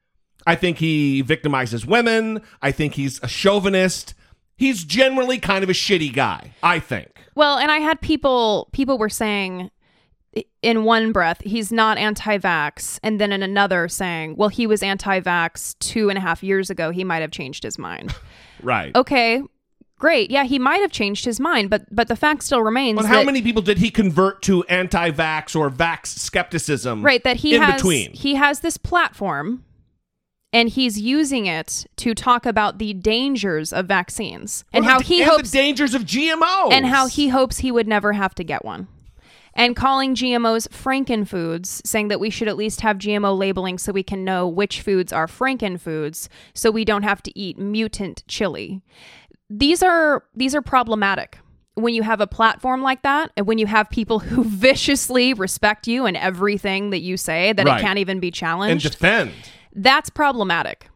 I 0.47 0.55
think 0.55 0.79
he 0.79 1.23
victimizes 1.23 1.85
women. 1.87 2.43
I 2.63 2.71
think 2.71 2.95
he's 2.95 3.21
a 3.23 3.29
chauvinist. 3.29 4.15
He's 4.57 4.85
generally 4.85 5.39
kind 5.39 5.65
of 5.65 5.69
a 5.71 5.75
shitty 5.75 6.13
guy. 6.15 6.53
I 6.63 6.79
think. 6.79 7.21
Well, 7.35 7.59
and 7.59 7.71
I 7.71 7.79
had 7.79 8.01
people 8.01 8.69
people 8.73 8.97
were 8.97 9.11
saying 9.11 9.71
in 10.63 10.85
one 10.85 11.13
breath 11.13 11.41
he's 11.43 11.71
not 11.73 11.99
anti-vax, 11.99 12.99
and 13.03 13.21
then 13.21 13.33
in 13.33 13.43
another 13.43 13.89
saying, 13.89 14.37
well, 14.37 14.49
he 14.49 14.67
was 14.67 14.83
anti-vax 14.83 15.79
two 15.79 16.09
and 16.09 16.19
a 16.19 16.21
half 16.21 16.43
years 16.43 16.71
ago. 16.71 16.91
He 16.91 17.05
might 17.05 17.21
have 17.23 17.31
changed 17.31 17.63
his 17.63 17.79
mind. 17.79 18.15
Right. 18.63 18.97
okay, 18.97 19.43
great, 19.99 20.31
yeah, 20.31 20.45
he 20.45 20.59
might 20.59 20.81
have 20.81 20.91
changed 20.91 21.27
his 21.27 21.39
mind, 21.39 21.69
but 21.69 21.83
but 21.95 22.09
the 22.09 22.17
fact 22.17 22.43
still 22.43 22.63
remains. 22.63 22.97
But 22.97 23.05
how 23.05 23.17
that- 23.17 23.27
many 23.27 23.43
people 23.43 23.61
did 23.63 23.77
he 23.79 23.91
convert 23.91 24.41
to 24.43 24.65
anti-vax 24.65 25.55
or 25.55 25.71
vax 25.71 26.07
skepticism? 26.07 27.05
right 27.05 27.23
that 27.23 27.37
he 27.37 27.55
in 27.55 27.61
has 27.63 27.75
between. 27.77 28.13
he 28.15 28.35
has 28.37 28.61
this 28.61 28.79
platform 28.79 29.63
and 30.55 30.71
he's 30.71 30.99
using 30.99 31.45
it 31.47 31.85
to 31.97 32.15
talk 32.15 32.47
about 32.47 32.79
the 32.79 32.95
dangers 32.95 33.75
of 33.75 33.87
vaccines 33.87 34.65
and 34.73 34.85
Well, 34.87 34.95
how 34.95 34.99
the- 35.01 35.05
he 35.05 35.21
and 35.23 35.29
the 35.31 35.35
hopes 35.37 35.51
dangers 35.51 35.93
of 35.95 36.03
GMOs 36.07 36.73
and 36.73 36.87
how 36.87 37.09
he 37.09 37.29
hopes 37.29 37.59
he 37.59 37.71
would 37.71 37.87
never 37.87 38.15
have 38.15 38.35
to 38.37 38.43
get 38.45 38.65
one 38.65 38.89
and 39.57 39.75
calling 39.75 40.15
GMOs 40.15 40.69
frankenfoods 40.69 41.85
saying 41.87 42.09
that 42.09 42.21
we 42.21 42.31
should 42.31 42.47
at 42.47 42.57
least 42.57 42.83
have 42.83 42.99
GMO 42.99 43.37
labeling 43.37 43.79
so 43.79 43.91
we 43.91 44.03
can 44.03 44.23
know 44.25 44.47
which 44.47 44.83
foods 44.83 45.13
are 45.13 45.27
frankenfoods 45.27 46.29
so 46.55 46.71
we 46.71 46.85
don't 46.85 47.03
have 47.03 47.23
to 47.25 47.37
eat 47.39 47.59
mutant 47.59 48.23
chili 48.29 48.83
these 49.51 49.83
are 49.83 50.25
these 50.35 50.55
are 50.55 50.63
problematic 50.63 51.39
when 51.75 51.93
you 51.95 52.03
have 52.03 52.21
a 52.21 52.27
platform 52.27 52.81
like 52.83 53.03
that 53.03 53.31
and 53.37 53.47
when 53.47 53.59
you 53.59 53.67
have 53.67 53.89
people 53.91 54.19
who 54.19 54.43
viciously 54.67 55.35
respect 55.35 55.87
you 55.87 56.07
and 56.07 56.17
everything 56.17 56.91
that 56.91 57.01
you 57.01 57.17
say 57.17 57.53
that 57.53 57.67
Right. 57.67 57.79
it 57.79 57.83
can't 57.83 57.99
even 57.99 58.19
be 58.21 58.31
challenged 58.31 58.87
and 58.87 58.93
defend. 58.93 59.33
that's 59.75 60.11
problematic 60.11 60.89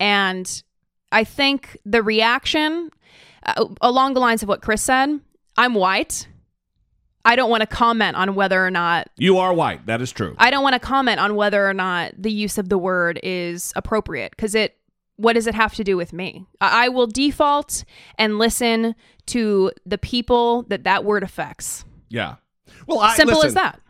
and 0.00 0.62
i 1.10 1.24
think 1.24 1.76
the 1.84 2.02
reaction 2.02 2.90
uh, 3.44 3.66
along 3.80 4.14
the 4.14 4.20
lines 4.20 4.42
of 4.42 4.48
what 4.48 4.62
chris 4.62 4.80
said 4.82 5.20
i'm 5.58 5.74
white 5.74 6.28
i 7.24 7.36
don't 7.36 7.50
want 7.50 7.60
to 7.60 7.66
comment 7.66 8.16
on 8.16 8.34
whether 8.34 8.64
or 8.64 8.70
not 8.70 9.08
You 9.16 9.38
are 9.38 9.52
white. 9.54 9.86
That 9.86 10.02
is 10.02 10.12
true. 10.12 10.34
I 10.38 10.50
don't 10.50 10.62
want 10.62 10.74
to 10.74 10.80
comment 10.80 11.20
on 11.20 11.34
whether 11.34 11.68
or 11.68 11.74
not 11.74 12.12
the 12.16 12.32
use 12.32 12.58
of 12.58 12.68
the 12.68 12.78
word 12.78 13.20
is 13.22 13.72
appropriate 13.76 14.32
because 14.32 14.54
it. 14.54 14.76
What 15.16 15.34
does 15.34 15.46
it 15.46 15.54
have 15.54 15.74
to 15.74 15.84
do 15.84 15.96
with 15.96 16.12
me? 16.12 16.46
I 16.60 16.86
I 16.86 16.88
will 16.88 17.06
default 17.06 17.84
and 18.18 18.38
listen 18.38 18.94
to 19.26 19.70
the 19.86 19.98
people 19.98 20.62
that 20.64 20.84
that 20.84 21.04
word 21.04 21.22
affects. 21.22 21.84
Yeah. 22.08 22.36
Well, 22.86 22.98
I, 22.98 23.14
Simple 23.14 23.44
as 23.44 23.54
that. 23.54 23.80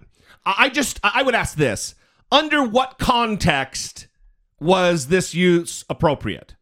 I 0.44 0.68
just 0.68 1.00
I 1.02 1.20
I 1.20 1.22
would 1.22 1.34
ask 1.34 1.56
this: 1.56 1.94
Under 2.30 2.62
what 2.64 2.98
context 2.98 4.08
was 4.60 5.06
this 5.06 5.32
use 5.34 5.84
appropriate? 5.88 6.54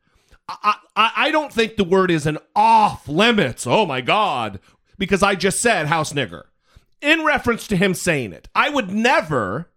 I, 0.48 0.74
I 0.94 1.12
I 1.16 1.30
don't 1.30 1.52
think 1.52 1.76
the 1.76 1.84
word 1.84 2.10
is 2.10 2.26
an 2.26 2.38
off 2.54 3.08
limits. 3.08 3.66
Oh 3.66 3.86
my 3.86 4.00
god! 4.00 4.60
Because 4.98 5.22
I 5.22 5.34
just 5.34 5.60
said 5.60 5.86
house 5.86 6.12
nigger 6.12 6.44
in 7.00 7.24
reference 7.24 7.66
to 7.68 7.76
him 7.76 7.94
saying 7.94 8.32
it. 8.32 8.48
I 8.54 8.70
would 8.70 8.90
never, 8.90 9.70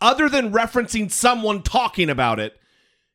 other 0.00 0.28
than 0.28 0.52
referencing 0.52 1.10
someone 1.10 1.62
talking 1.62 2.10
about 2.10 2.40
it, 2.40 2.58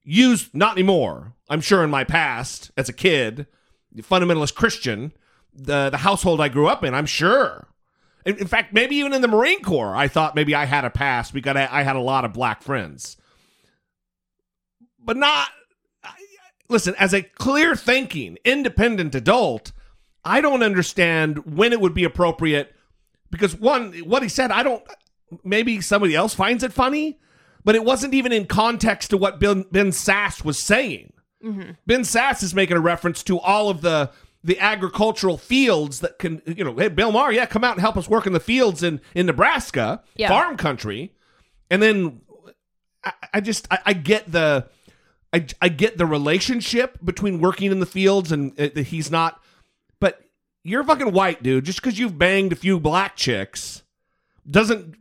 use 0.03 0.49
not 0.53 0.73
anymore. 0.73 1.33
I'm 1.49 1.61
sure 1.61 1.83
in 1.83 1.89
my 1.89 2.03
past 2.03 2.71
as 2.77 2.89
a 2.89 2.93
kid, 2.93 3.47
fundamentalist 3.95 4.55
Christian, 4.55 5.13
the 5.53 5.89
the 5.89 5.97
household 5.97 6.39
I 6.39 6.49
grew 6.49 6.67
up 6.67 6.83
in, 6.83 6.93
I'm 6.93 7.05
sure. 7.05 7.67
In, 8.25 8.37
in 8.37 8.47
fact, 8.47 8.73
maybe 8.73 8.95
even 8.97 9.13
in 9.13 9.21
the 9.21 9.27
Marine 9.27 9.61
Corps, 9.61 9.95
I 9.95 10.07
thought 10.07 10.35
maybe 10.35 10.53
I 10.53 10.65
had 10.65 10.85
a 10.85 10.89
past 10.89 11.33
because 11.33 11.55
I, 11.55 11.67
I 11.71 11.83
had 11.83 11.95
a 11.95 12.01
lot 12.01 12.25
of 12.25 12.33
black 12.33 12.61
friends. 12.61 13.17
But 14.99 15.17
not. 15.17 15.49
Listen, 16.69 16.95
as 16.99 17.13
a 17.13 17.21
clear 17.21 17.77
thinking, 17.77 18.37
independent 18.43 19.15
adult, 19.15 19.71
I 20.25 20.41
don't 20.41 20.63
understand 20.63 21.55
when 21.55 21.71
it 21.71 21.79
would 21.79 21.93
be 21.93 22.03
appropriate 22.03 22.75
because 23.31 23.55
one, 23.55 23.93
what 23.99 24.23
he 24.23 24.29
said, 24.29 24.51
I 24.51 24.63
don't. 24.63 24.83
Maybe 25.43 25.81
somebody 25.81 26.15
else 26.15 26.33
finds 26.33 26.63
it 26.63 26.71
funny, 26.71 27.19
but 27.65 27.75
it 27.75 27.83
wasn't 27.83 28.13
even 28.13 28.31
in 28.31 28.45
context 28.45 29.09
to 29.09 29.17
what 29.17 29.39
Ben, 29.39 29.65
ben 29.71 29.87
Sasse 29.91 30.43
was 30.45 30.57
saying. 30.57 31.11
Ben 31.41 32.01
Sasse 32.01 32.43
is 32.43 32.53
making 32.53 32.77
a 32.77 32.79
reference 32.81 33.23
to 33.23 33.39
all 33.39 33.69
of 33.69 33.81
the 33.81 34.09
the 34.43 34.57
agricultural 34.59 35.37
fields 35.37 35.99
that 35.99 36.17
can, 36.19 36.41
you 36.45 36.63
know, 36.63 36.75
hey, 36.77 36.87
Bill 36.87 37.11
Maher, 37.11 37.33
yeah, 37.33 37.45
come 37.45 37.63
out 37.65 37.73
and 37.73 37.81
help 37.81 37.97
us 37.97 38.07
work 38.07 38.25
in 38.25 38.31
the 38.33 38.39
fields 38.39 38.83
in 38.83 39.01
in 39.13 39.25
Nebraska, 39.25 40.01
Yeah. 40.15 40.29
farm 40.29 40.55
country, 40.57 41.13
and 41.69 41.81
then 41.81 42.21
I, 43.03 43.11
I 43.35 43.41
just 43.41 43.67
I, 43.69 43.79
I 43.87 43.93
get 43.93 44.31
the 44.31 44.67
I 45.33 45.45
I 45.61 45.67
get 45.69 45.97
the 45.97 46.05
relationship 46.05 46.97
between 47.03 47.41
working 47.41 47.71
in 47.71 47.79
the 47.81 47.85
fields 47.85 48.31
and 48.31 48.51
uh, 48.59 48.69
that 48.73 48.87
he's 48.87 49.11
not, 49.11 49.41
you're 50.67 50.83
fucking 50.83 51.11
white, 51.11 51.41
dude. 51.43 51.65
Just 51.65 51.81
because 51.81 51.97
you've 51.97 52.17
banged 52.17 52.51
a 52.53 52.55
few 52.55 52.79
black 52.79 53.15
chicks 53.15 53.83
doesn't 54.49 54.95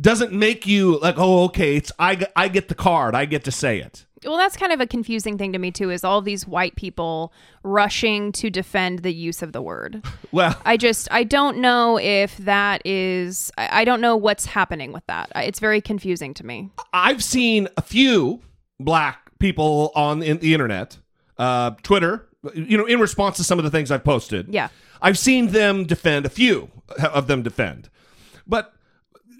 doesn't 0.00 0.32
make 0.32 0.66
you 0.66 0.98
like 1.00 1.16
oh 1.18 1.44
okay 1.44 1.76
it's 1.76 1.92
I 1.98 2.14
get- 2.14 2.32
I 2.34 2.48
get 2.48 2.68
the 2.68 2.74
card 2.74 3.14
I 3.14 3.24
get 3.26 3.44
to 3.44 3.50
say 3.52 3.78
it. 3.78 4.06
Well, 4.24 4.36
that's 4.36 4.56
kind 4.56 4.72
of 4.72 4.80
a 4.80 4.86
confusing 4.86 5.36
thing 5.36 5.52
to 5.52 5.58
me 5.58 5.72
too. 5.72 5.90
Is 5.90 6.04
all 6.04 6.22
these 6.22 6.46
white 6.46 6.76
people 6.76 7.32
rushing 7.64 8.30
to 8.32 8.50
defend 8.50 9.00
the 9.00 9.12
use 9.12 9.42
of 9.42 9.52
the 9.52 9.60
word? 9.62 10.04
Well, 10.32 10.58
I 10.64 10.78
just 10.78 11.08
I 11.12 11.24
don't 11.24 11.58
know 11.58 11.98
if 11.98 12.38
that 12.38 12.80
is. 12.86 13.50
I 13.58 13.82
I 13.82 13.84
don't 13.84 14.00
know 14.00 14.16
what's 14.16 14.46
happening 14.46 14.92
with 14.92 15.04
that. 15.08 15.30
It's 15.36 15.58
very 15.60 15.82
confusing 15.82 16.32
to 16.34 16.46
me. 16.46 16.70
I've 16.94 17.22
seen 17.22 17.68
a 17.76 17.82
few 17.82 18.40
black 18.80 19.30
people 19.38 19.92
on 19.94 20.22
in 20.22 20.38
the 20.38 20.54
internet, 20.54 20.96
uh, 21.36 21.72
Twitter, 21.82 22.26
you 22.54 22.76
know, 22.76 22.86
in 22.86 23.00
response 23.00 23.36
to 23.36 23.44
some 23.44 23.58
of 23.58 23.64
the 23.64 23.70
things 23.70 23.90
I've 23.90 24.04
posted. 24.04 24.48
Yeah. 24.48 24.68
I've 25.00 25.18
seen 25.18 25.48
them 25.48 25.84
defend 25.84 26.26
a 26.26 26.28
few 26.28 26.70
of 27.02 27.26
them 27.26 27.42
defend, 27.42 27.88
but 28.46 28.74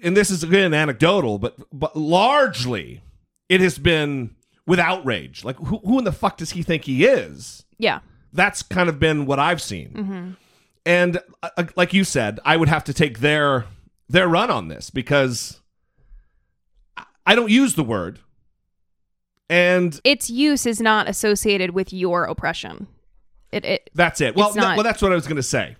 and 0.01 0.15
this 0.17 0.29
is 0.29 0.43
again 0.43 0.73
anecdotal, 0.73 1.37
but 1.39 1.55
but 1.71 1.95
largely 1.95 3.01
it 3.49 3.61
has 3.61 3.77
been 3.77 4.35
with 4.65 4.79
outrage. 4.79 5.43
Like, 5.43 5.57
who, 5.57 5.77
who 5.79 5.99
in 5.99 6.05
the 6.05 6.11
fuck 6.11 6.37
does 6.37 6.51
he 6.51 6.63
think 6.63 6.85
he 6.85 7.05
is? 7.05 7.65
Yeah. 7.77 7.99
That's 8.31 8.63
kind 8.63 8.89
of 8.89 8.99
been 8.99 9.25
what 9.25 9.39
I've 9.39 9.61
seen. 9.61 9.89
hmm 9.91 10.31
And 10.85 11.17
uh, 11.41 11.49
uh, 11.57 11.65
like 11.75 11.93
you 11.93 12.03
said, 12.03 12.39
I 12.45 12.57
would 12.57 12.69
have 12.69 12.83
to 12.85 12.93
take 12.93 13.19
their 13.19 13.65
their 14.09 14.27
run 14.27 14.49
on 14.49 14.67
this 14.67 14.89
because 14.89 15.59
I 17.25 17.35
don't 17.35 17.49
use 17.49 17.75
the 17.75 17.83
word. 17.83 18.19
And 19.49 19.99
Its 20.03 20.29
use 20.29 20.65
is 20.65 20.79
not 20.79 21.07
associated 21.07 21.71
with 21.71 21.93
your 21.93 22.25
oppression. 22.25 22.87
It, 23.51 23.65
it 23.65 23.89
That's 23.93 24.21
it. 24.21 24.35
Well, 24.35 24.47
It's 24.47 24.55
th- 24.55 24.65
well, 24.65 24.83
that's 24.83 25.01
what 25.01 25.11
I 25.11 25.15
was 25.15 25.27
going 25.27 25.37
to 25.37 25.43
say. 25.43 25.75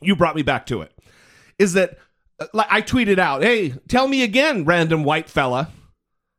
You 0.00 0.16
brought 0.16 0.36
me 0.36 0.42
back 0.42 0.66
to 0.66 0.82
it. 0.82 0.92
Is 1.58 1.74
that 1.74 1.98
uh, 2.38 2.46
like 2.52 2.66
I 2.70 2.82
tweeted 2.82 3.18
out, 3.18 3.42
"Hey, 3.42 3.74
tell 3.88 4.08
me 4.08 4.22
again, 4.22 4.64
random 4.64 5.04
white 5.04 5.30
fella, 5.30 5.70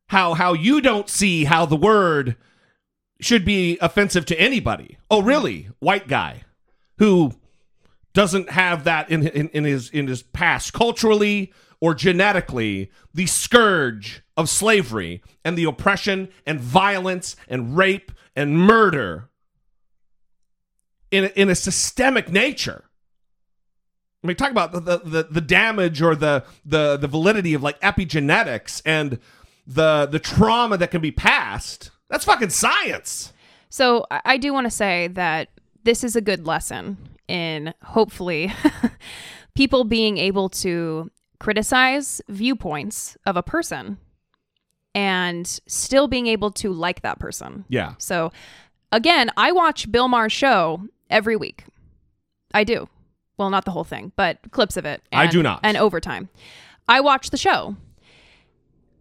how 0.07 0.33
how 0.33 0.53
you 0.53 0.81
don't 0.81 1.09
see 1.09 1.45
how 1.45 1.65
the 1.65 1.75
word 1.75 2.35
should 3.21 3.45
be 3.45 3.77
offensive 3.81 4.25
to 4.25 4.39
anybody." 4.39 4.97
Oh, 5.09 5.21
really? 5.21 5.69
White 5.79 6.07
guy 6.07 6.43
who 6.97 7.33
doesn't 8.13 8.49
have 8.49 8.83
that 8.83 9.09
in 9.09 9.27
in, 9.27 9.49
in 9.49 9.63
his 9.63 9.89
in 9.89 10.07
his 10.07 10.23
past 10.23 10.73
culturally 10.73 11.53
or 11.79 11.93
genetically 11.93 12.91
the 13.13 13.25
scourge 13.25 14.22
of 14.35 14.49
slavery 14.49 15.21
and 15.43 15.57
the 15.57 15.63
oppression 15.65 16.29
and 16.45 16.59
violence 16.59 17.35
and 17.47 17.77
rape 17.77 18.11
and 18.35 18.57
murder 18.57 19.29
in 21.11 21.25
a, 21.25 21.27
in 21.27 21.49
a 21.49 21.55
systemic 21.55 22.31
nature. 22.31 22.85
I 24.23 24.27
mean, 24.27 24.37
talk 24.37 24.51
about 24.51 24.71
the, 24.71 24.79
the, 24.79 25.27
the, 25.29 25.41
damage 25.41 26.01
or 26.01 26.15
the, 26.15 26.45
the 26.65 26.95
the 26.95 27.09
validity 27.09 27.53
of 27.53 27.61
like 27.61 27.79
epigenetics 27.81 28.81
and 28.85 29.19
the 29.67 30.05
the 30.05 30.19
trauma 30.19 30.77
that 30.77 30.91
can 30.91 31.01
be 31.01 31.11
passed. 31.11 31.91
That's 32.09 32.23
fucking 32.25 32.49
science. 32.49 33.33
So 33.69 34.05
I 34.09 34.37
do 34.37 34.53
want 34.53 34.65
to 34.65 34.71
say 34.71 35.09
that 35.09 35.49
this 35.83 36.03
is 36.03 36.15
a 36.15 36.21
good 36.21 36.47
lesson 36.47 36.97
in 37.27 37.73
hopefully 37.83 38.53
people 39.55 39.83
being 39.83 40.17
able 40.17 40.47
to 40.49 41.11
criticize 41.39 42.21
viewpoints 42.29 43.17
of 43.25 43.35
a 43.35 43.43
person 43.43 43.97
and 44.95 45.47
still 45.67 46.07
being 46.07 46.27
able 46.27 46.51
to 46.51 46.71
like 46.71 47.01
that 47.01 47.19
person. 47.19 47.65
Yeah. 47.69 47.93
So 47.97 48.31
again, 48.91 49.29
I 49.37 49.51
watch 49.51 49.91
Bill 49.91 50.07
Maher's 50.07 50.33
show 50.33 50.87
every 51.09 51.35
week. 51.35 51.65
I 52.53 52.63
do. 52.63 52.87
Well, 53.37 53.49
not 53.49 53.65
the 53.65 53.71
whole 53.71 53.83
thing, 53.83 54.11
but 54.15 54.39
clips 54.51 54.77
of 54.77 54.85
it. 54.85 55.01
I 55.11 55.27
do 55.27 55.41
not. 55.41 55.59
And 55.63 55.75
overtime. 55.75 56.29
I 56.87 56.99
watch 56.99 57.29
the 57.31 57.37
show. 57.37 57.75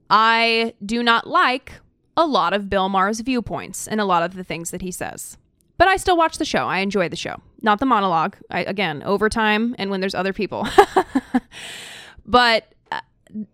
I 0.08 0.74
do 0.84 1.02
not 1.02 1.26
like 1.26 1.80
a 2.16 2.26
lot 2.26 2.52
of 2.52 2.68
Bill 2.68 2.88
Maher's 2.88 3.20
viewpoints 3.20 3.86
and 3.86 4.00
a 4.00 4.04
lot 4.04 4.22
of 4.22 4.34
the 4.34 4.44
things 4.44 4.70
that 4.70 4.82
he 4.82 4.90
says. 4.90 5.36
But 5.78 5.88
I 5.88 5.96
still 5.96 6.16
watch 6.16 6.38
the 6.38 6.44
show. 6.44 6.66
I 6.66 6.78
enjoy 6.78 7.08
the 7.08 7.16
show. 7.16 7.40
Not 7.62 7.80
the 7.80 7.86
monologue. 7.86 8.36
I, 8.50 8.60
again, 8.64 9.02
overtime 9.02 9.74
and 9.78 9.90
when 9.90 10.00
there's 10.00 10.14
other 10.14 10.32
people. 10.32 10.66
but 12.26 12.72
uh, 12.90 13.00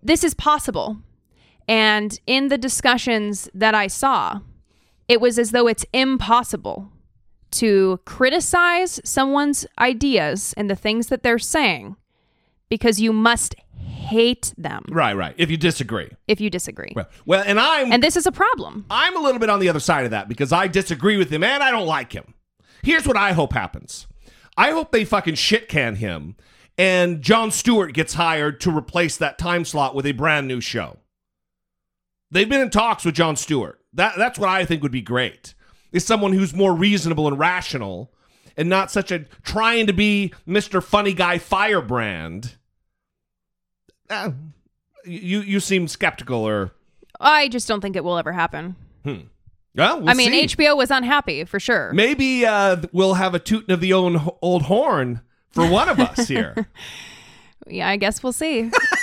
this 0.02 0.24
is 0.24 0.34
possible. 0.34 0.98
And 1.68 2.18
in 2.26 2.48
the 2.48 2.58
discussions 2.58 3.48
that 3.54 3.74
I 3.74 3.86
saw, 3.86 4.40
it 5.06 5.20
was 5.20 5.38
as 5.38 5.50
though 5.50 5.68
it's 5.68 5.84
impossible 5.92 6.90
to 7.50 8.00
criticize 8.04 9.00
someone's 9.04 9.66
ideas 9.78 10.54
and 10.56 10.68
the 10.68 10.76
things 10.76 11.08
that 11.08 11.22
they're 11.22 11.38
saying 11.38 11.96
because 12.68 13.00
you 13.00 13.12
must 13.12 13.54
hate 13.74 14.52
them 14.58 14.82
Right, 14.90 15.14
right. 15.14 15.34
If 15.38 15.50
you 15.50 15.56
disagree. 15.56 16.10
if 16.26 16.40
you 16.40 16.50
disagree. 16.50 16.92
Well, 16.94 17.08
well, 17.26 17.44
and 17.46 17.60
I'm 17.60 17.92
And 17.92 18.02
this 18.02 18.16
is 18.16 18.26
a 18.26 18.32
problem. 18.32 18.86
I'm 18.90 19.16
a 19.16 19.20
little 19.20 19.38
bit 19.38 19.50
on 19.50 19.60
the 19.60 19.68
other 19.68 19.80
side 19.80 20.04
of 20.04 20.10
that 20.10 20.28
because 20.28 20.52
I 20.52 20.66
disagree 20.66 21.16
with 21.16 21.30
him 21.30 21.42
and 21.44 21.62
I 21.62 21.70
don't 21.70 21.86
like 21.86 22.12
him. 22.12 22.34
Here's 22.82 23.06
what 23.06 23.16
I 23.16 23.32
hope 23.32 23.52
happens. 23.52 24.06
I 24.56 24.72
hope 24.72 24.92
they 24.92 25.04
fucking 25.04 25.36
shit 25.36 25.68
can 25.68 25.96
him 25.96 26.36
and 26.76 27.22
Jon 27.22 27.50
Stewart 27.50 27.92
gets 27.92 28.14
hired 28.14 28.60
to 28.60 28.76
replace 28.76 29.16
that 29.16 29.38
time 29.38 29.64
slot 29.64 29.94
with 29.94 30.06
a 30.06 30.12
brand 30.12 30.46
new 30.46 30.60
show. 30.60 30.98
They've 32.30 32.48
been 32.48 32.60
in 32.60 32.70
talks 32.70 33.04
with 33.04 33.14
Jon 33.14 33.36
Stewart. 33.36 33.80
That 33.92 34.14
that's 34.16 34.38
what 34.38 34.48
I 34.48 34.64
think 34.64 34.82
would 34.82 34.92
be 34.92 35.02
great. 35.02 35.54
Is 35.92 36.04
someone 36.04 36.32
who's 36.32 36.54
more 36.54 36.74
reasonable 36.74 37.26
and 37.26 37.38
rational 37.38 38.12
and 38.56 38.68
not 38.68 38.90
such 38.90 39.10
a 39.10 39.20
trying 39.42 39.86
to 39.86 39.92
be 39.92 40.32
Mr. 40.46 40.82
Funny 40.82 41.14
Guy 41.14 41.38
Firebrand. 41.38 42.56
Uh, 44.10 44.32
you 45.04 45.40
you 45.40 45.60
seem 45.60 45.88
skeptical 45.88 46.40
or 46.46 46.72
I 47.20 47.48
just 47.48 47.66
don't 47.68 47.80
think 47.80 47.96
it 47.96 48.04
will 48.04 48.18
ever 48.18 48.32
happen. 48.32 48.76
hmm. 49.04 49.20
Well, 49.74 50.00
we'll 50.00 50.10
I 50.10 50.14
mean, 50.14 50.32
see. 50.48 50.56
HBO 50.56 50.76
was 50.76 50.90
unhappy 50.90 51.44
for 51.44 51.60
sure. 51.60 51.92
Maybe 51.92 52.44
uh, 52.44 52.82
we'll 52.92 53.14
have 53.14 53.34
a 53.34 53.38
tooting 53.38 53.72
of 53.72 53.80
the 53.80 53.92
own 53.92 54.28
old 54.42 54.62
horn 54.62 55.20
for 55.50 55.68
one 55.70 55.88
of 55.88 56.00
us 56.00 56.26
here. 56.28 56.68
Yeah, 57.70 57.88
I 57.88 57.96
guess 57.96 58.22
we'll 58.22 58.32
see. 58.32 58.70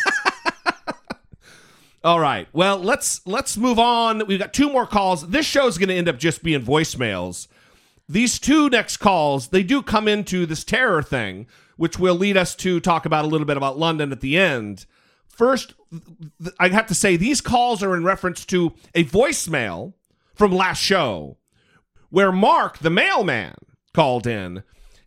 All 2.06 2.20
right. 2.20 2.48
Well, 2.54 2.78
let's 2.78 3.26
let's 3.26 3.58
move 3.58 3.80
on. 3.80 4.28
We've 4.28 4.38
got 4.38 4.54
two 4.54 4.72
more 4.72 4.86
calls. 4.86 5.28
This 5.28 5.48
show's 5.48 5.80
going 5.80 5.90
to 5.90 5.96
end 5.96 6.08
up 6.08 6.20
just 6.20 6.44
being 6.44 6.62
voicemails. 6.62 7.48
These 8.08 8.38
two 8.38 8.70
next 8.70 8.98
calls, 8.98 9.48
they 9.48 9.64
do 9.64 9.82
come 9.82 10.08
into 10.08 10.46
this 10.46 10.64
terror 10.64 11.02
thing, 11.02 11.48
which 11.78 11.98
will 11.98 12.14
lead 12.14 12.38
us 12.38 12.54
to 12.58 12.80
talk 12.80 13.08
about 13.08 13.26
a 13.26 13.28
little 13.28 13.48
bit 13.48 13.58
about 13.58 13.80
London 13.80 14.12
at 14.12 14.22
the 14.22 14.38
end. 14.38 14.86
First, 15.28 15.74
I 16.60 16.68
have 16.68 16.86
to 16.86 16.94
say 16.94 17.18
these 17.18 17.42
calls 17.42 17.82
are 17.82 17.96
in 17.96 18.04
reference 18.04 18.46
to 18.46 18.74
a 18.94 19.04
voicemail 19.04 19.94
from 20.36 20.52
last 20.52 20.84
show 20.84 21.38
where 22.12 22.32
Mark, 22.32 22.78
the 22.78 22.92
mailman, 22.92 23.56
called 23.96 24.28
in 24.28 24.62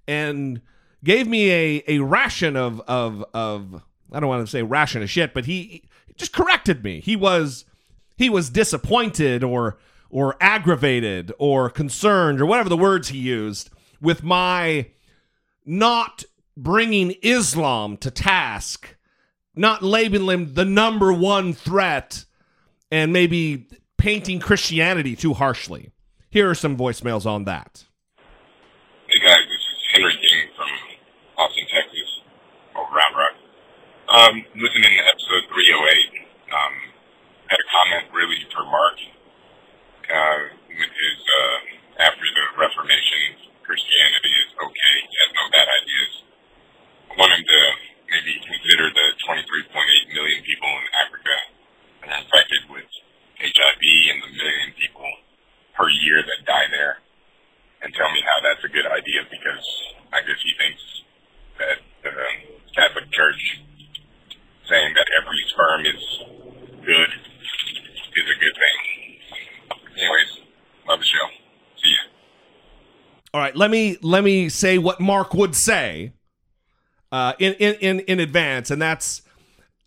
and 0.08 0.60
gave 1.04 1.28
me 1.28 1.52
a, 1.52 1.84
a 1.86 1.98
ration 2.00 2.56
of 2.56 2.80
of 2.88 3.24
of 3.32 3.84
I 4.10 4.18
don't 4.18 4.28
want 4.28 4.44
to 4.44 4.50
say 4.50 4.64
ration 4.64 5.00
of 5.00 5.08
shit, 5.10 5.32
but 5.32 5.44
he 5.44 5.87
just 6.18 6.32
corrected 6.32 6.84
me. 6.84 7.00
He 7.00 7.16
was 7.16 7.64
he 8.16 8.28
was 8.28 8.50
disappointed 8.50 9.42
or 9.42 9.78
or 10.10 10.36
aggravated 10.40 11.32
or 11.38 11.70
concerned 11.70 12.40
or 12.40 12.46
whatever 12.46 12.68
the 12.68 12.76
words 12.76 13.08
he 13.08 13.18
used 13.18 13.70
with 14.00 14.22
my 14.22 14.90
not 15.64 16.24
bringing 16.56 17.14
Islam 17.22 17.96
to 17.98 18.10
task, 18.10 18.96
not 19.54 19.82
labeling 19.82 20.46
him 20.46 20.54
the 20.54 20.64
number 20.64 21.12
one 21.12 21.52
threat, 21.52 22.24
and 22.90 23.12
maybe 23.12 23.68
painting 23.96 24.40
Christianity 24.40 25.14
too 25.14 25.34
harshly. 25.34 25.92
Here 26.30 26.48
are 26.48 26.54
some 26.54 26.76
voicemails 26.76 27.26
on 27.26 27.44
that. 27.44 27.84
Hey 29.06 29.26
guys, 29.26 29.44
this 29.46 29.60
is 29.60 29.84
Henry 29.92 30.12
King 30.12 30.48
from 30.56 30.68
Austin, 31.38 31.64
Texas, 31.64 32.20
or 32.74 32.82
Round 32.82 33.16
Rock. 33.16 33.36
Um, 34.08 34.40
listening 34.56 34.88
to 34.88 35.04
episode 35.04 35.44
308, 35.52 36.24
um, 36.48 36.74
had 37.44 37.60
a 37.60 37.68
comment 37.68 38.08
really 38.16 38.40
for 38.48 38.64
Mark, 38.64 38.96
uh, 40.08 40.40
with 40.64 40.92
his, 40.96 41.18
uh, 41.28 41.56
after 42.08 42.24
the 42.24 42.44
Reformation, 42.56 43.36
Christianity 43.68 44.32
is 44.32 44.50
okay, 44.56 44.94
he 45.04 45.12
has 45.12 45.30
no 45.36 45.44
bad 45.52 45.68
ideas. 45.68 46.14
I 47.04 47.12
want 47.20 47.36
him 47.36 47.44
to 47.44 47.60
maybe 48.08 48.32
consider 48.48 48.88
the 48.96 49.06
23.8 49.28 49.76
million 50.16 50.40
people 50.40 50.72
in 50.72 50.84
Africa 51.04 51.36
infected 52.08 52.64
with 52.72 52.88
HIV 53.44 53.84
and 54.08 54.24
the 54.24 54.32
million 54.40 54.72
people 54.80 55.10
per 55.76 55.92
year 55.92 56.24
that 56.24 56.48
die 56.48 56.68
there 56.72 57.04
and 57.84 57.92
tell 57.92 58.08
me 58.08 58.24
how 58.24 58.40
that's 58.40 58.64
a 58.64 58.72
good 58.72 58.88
idea 58.88 59.28
because 59.28 59.68
I 60.16 60.24
guess 60.24 60.40
he 60.40 60.52
thinks 60.56 60.84
that 61.60 61.78
the 62.08 62.12
Catholic 62.72 63.12
Church 63.12 63.68
saying 64.68 64.92
that 64.94 65.08
every 65.16 65.40
sperm 65.48 65.80
is 65.88 66.02
good 66.84 67.10
is 67.16 68.26
a 68.28 68.38
good 68.38 68.56
thing. 68.60 68.78
Anyways, 69.96 70.30
love 70.86 71.00
the 71.00 71.08
show. 71.08 71.26
See 71.80 71.88
ya. 71.88 72.04
All 73.32 73.40
right, 73.40 73.47
let 73.58 73.70
me 73.70 73.98
let 74.02 74.24
me 74.24 74.48
say 74.48 74.78
what 74.78 75.00
Mark 75.00 75.34
would 75.34 75.54
say 75.54 76.12
uh, 77.10 77.32
in, 77.38 77.54
in 77.54 77.74
in 77.74 78.00
in 78.00 78.20
advance, 78.20 78.70
and 78.70 78.80
that's 78.80 79.22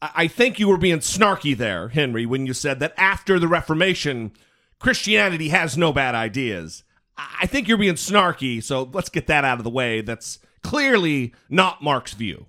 I 0.01 0.28
think 0.28 0.59
you 0.59 0.67
were 0.67 0.78
being 0.78 0.99
snarky 0.99 1.55
there, 1.55 1.89
Henry, 1.89 2.26
when 2.26 2.45
you 2.45 2.53
said 2.53 2.80
that 2.80 2.93
after 2.97 3.39
the 3.39 3.47
Reformation, 3.47 4.32
Christianity 4.80 5.49
has 5.49 5.78
no 5.78 5.93
bad 5.93 6.15
ideas. 6.15 6.84
I 7.17 7.28
I 7.41 7.45
think 7.45 7.67
you're 7.67 7.78
being 7.78 7.95
snarky, 7.95 8.63
so 8.63 8.89
let's 8.93 9.09
get 9.09 9.28
that 9.28 9.45
out 9.45 9.59
of 9.59 9.63
the 9.63 9.69
way. 9.69 10.01
That's 10.01 10.39
clearly 10.63 11.34
not 11.49 11.82
Mark's 11.82 12.13
view. 12.13 12.47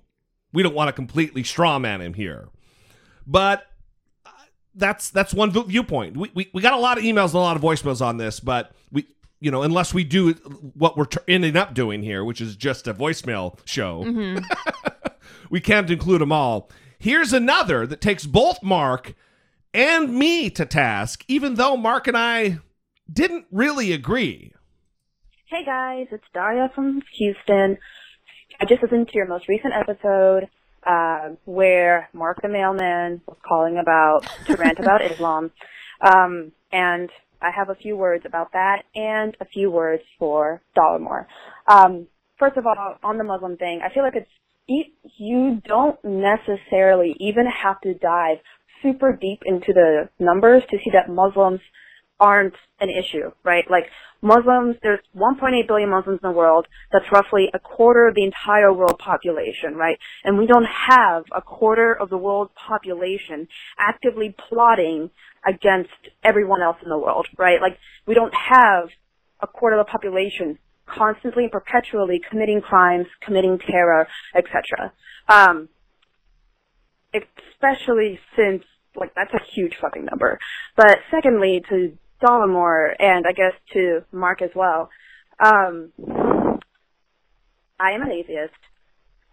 We 0.51 0.63
don't 0.63 0.75
want 0.75 0.89
to 0.89 0.93
completely 0.93 1.43
strawman 1.43 1.99
him 1.99 2.15
here, 2.15 2.49
but 3.25 3.67
uh, 4.25 4.29
that's 4.75 5.09
that's 5.11 5.33
one 5.33 5.51
viewpoint. 5.51 6.17
We, 6.17 6.31
we 6.33 6.49
we 6.53 6.61
got 6.61 6.73
a 6.73 6.77
lot 6.77 6.97
of 6.97 7.03
emails 7.03 7.27
and 7.27 7.35
a 7.35 7.39
lot 7.39 7.55
of 7.55 7.61
voicemails 7.61 8.01
on 8.03 8.17
this, 8.17 8.39
but 8.39 8.71
we 8.91 9.05
you 9.43 9.51
know 9.51 9.61
unless 9.61 9.93
we 9.93 10.05
do 10.05 10.31
what 10.73 10.95
we're 10.95 11.03
t- 11.03 11.19
ending 11.27 11.57
up 11.57 11.73
doing 11.73 12.01
here, 12.01 12.23
which 12.23 12.39
is 12.39 12.55
just 12.55 12.87
a 12.87 12.93
voicemail 12.93 13.59
show, 13.65 14.41
we 15.49 15.59
can't 15.59 15.89
include 15.89 16.21
them 16.21 16.31
all. 16.31 16.69
Here's 16.97 17.33
another 17.33 17.85
that 17.85 17.99
takes 17.99 18.25
both 18.25 18.63
Mark 18.63 19.15
and 19.73 20.15
me 20.15 20.49
to 20.51 20.65
task, 20.65 21.25
even 21.27 21.55
though 21.55 21.75
Mark 21.75 22.07
and 22.07 22.15
I 22.15 22.59
didn't 23.11 23.45
really 23.51 23.91
agree. 23.91 24.53
Hey 25.47 25.65
guys, 25.65 26.07
it's 26.11 26.23
Daria 26.33 26.71
from 26.73 27.01
Houston. 27.17 27.77
I 28.61 28.65
just 28.65 28.81
listened 28.81 29.09
to 29.09 29.15
your 29.15 29.27
most 29.27 29.49
recent 29.49 29.73
episode 29.73 30.47
uh, 30.87 31.31
where 31.43 32.07
Mark 32.13 32.41
the 32.41 32.47
mailman 32.47 33.19
was 33.27 33.37
calling 33.45 33.77
about 33.77 34.25
to 34.45 34.55
rant 34.55 34.79
about 34.79 35.01
Islam, 35.11 35.51
um, 35.99 36.53
and 36.71 37.09
I 37.43 37.51
have 37.51 37.69
a 37.69 37.75
few 37.75 37.95
words 37.97 38.25
about 38.25 38.53
that 38.53 38.83
and 38.95 39.35
a 39.39 39.45
few 39.45 39.69
words 39.69 40.03
for 40.17 40.61
Dollemore. 40.77 41.25
Um, 41.67 42.07
first 42.39 42.57
of 42.57 42.65
all, 42.65 42.75
on 43.03 43.17
the 43.17 43.23
Muslim 43.23 43.57
thing, 43.57 43.81
I 43.83 43.93
feel 43.93 44.03
like 44.03 44.15
it's 44.15 44.29
you 45.17 45.61
don't 45.65 45.99
necessarily 46.03 47.15
even 47.19 47.45
have 47.45 47.81
to 47.81 47.93
dive 47.95 48.37
super 48.81 49.13
deep 49.13 49.41
into 49.45 49.73
the 49.73 50.09
numbers 50.19 50.63
to 50.69 50.77
see 50.77 50.91
that 50.93 51.09
Muslims 51.09 51.59
aren't 52.19 52.53
an 52.79 52.89
issue, 52.89 53.31
right? 53.43 53.65
Like 53.69 53.85
Muslims, 54.21 54.77
there's 54.81 55.01
1.8 55.15 55.67
billion 55.67 55.89
Muslims 55.89 56.19
in 56.23 56.29
the 56.29 56.35
world. 56.35 56.67
That's 56.91 57.11
roughly 57.11 57.49
a 57.53 57.59
quarter 57.59 58.07
of 58.07 58.15
the 58.15 58.23
entire 58.23 58.71
world 58.71 58.97
population, 58.99 59.75
right? 59.75 59.97
And 60.23 60.37
we 60.37 60.47
don't 60.47 60.65
have 60.65 61.25
a 61.35 61.41
quarter 61.41 61.93
of 61.93 62.09
the 62.09 62.17
world 62.17 62.51
population 62.55 63.47
actively 63.77 64.33
plotting 64.49 65.09
against 65.45 65.89
everyone 66.23 66.61
else 66.61 66.77
in 66.83 66.89
the 66.89 66.97
world, 66.97 67.27
right? 67.37 67.61
Like 67.61 67.77
we 68.05 68.13
don't 68.13 68.33
have 68.33 68.89
a 69.41 69.47
quarter 69.47 69.77
of 69.77 69.85
the 69.85 69.91
population 69.91 70.57
constantly 70.85 71.43
and 71.43 71.51
perpetually 71.51 72.21
committing 72.29 72.61
crimes, 72.61 73.07
committing 73.21 73.59
terror, 73.59 74.07
etc. 74.35 74.93
Um, 75.27 75.69
especially 77.13 78.19
since 78.35 78.63
like 78.95 79.13
that's 79.15 79.33
a 79.33 79.41
huge 79.53 79.75
fucking 79.81 80.05
number. 80.05 80.39
But 80.75 80.99
secondly, 81.11 81.63
to 81.69 81.97
Dollemore 82.21 82.95
and 82.99 83.25
I 83.27 83.33
guess 83.33 83.53
to 83.73 84.03
Mark 84.11 84.41
as 84.41 84.51
well, 84.55 84.89
um, 85.43 85.91
I 87.79 87.91
am 87.91 88.01
an 88.01 88.11
atheist, 88.11 88.53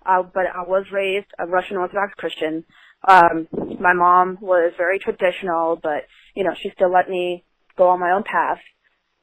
uh, 0.05 0.23
but 0.23 0.47
I 0.47 0.63
was 0.63 0.87
raised 0.93 1.27
a 1.39 1.47
Russian 1.47 1.77
Orthodox 1.77 2.15
Christian. 2.15 2.65
Um, 3.07 3.49
my 3.81 3.95
mom 3.95 4.39
was 4.41 4.73
very 4.77 4.99
traditional, 4.99 5.79
but 5.83 6.05
you 6.35 6.45
know 6.45 6.55
she 6.61 6.71
still 6.75 6.93
let 6.93 7.09
me 7.09 7.45
go 7.77 7.89
on 7.89 8.01
my 8.01 8.11
own 8.11 8.23
path. 8.23 8.59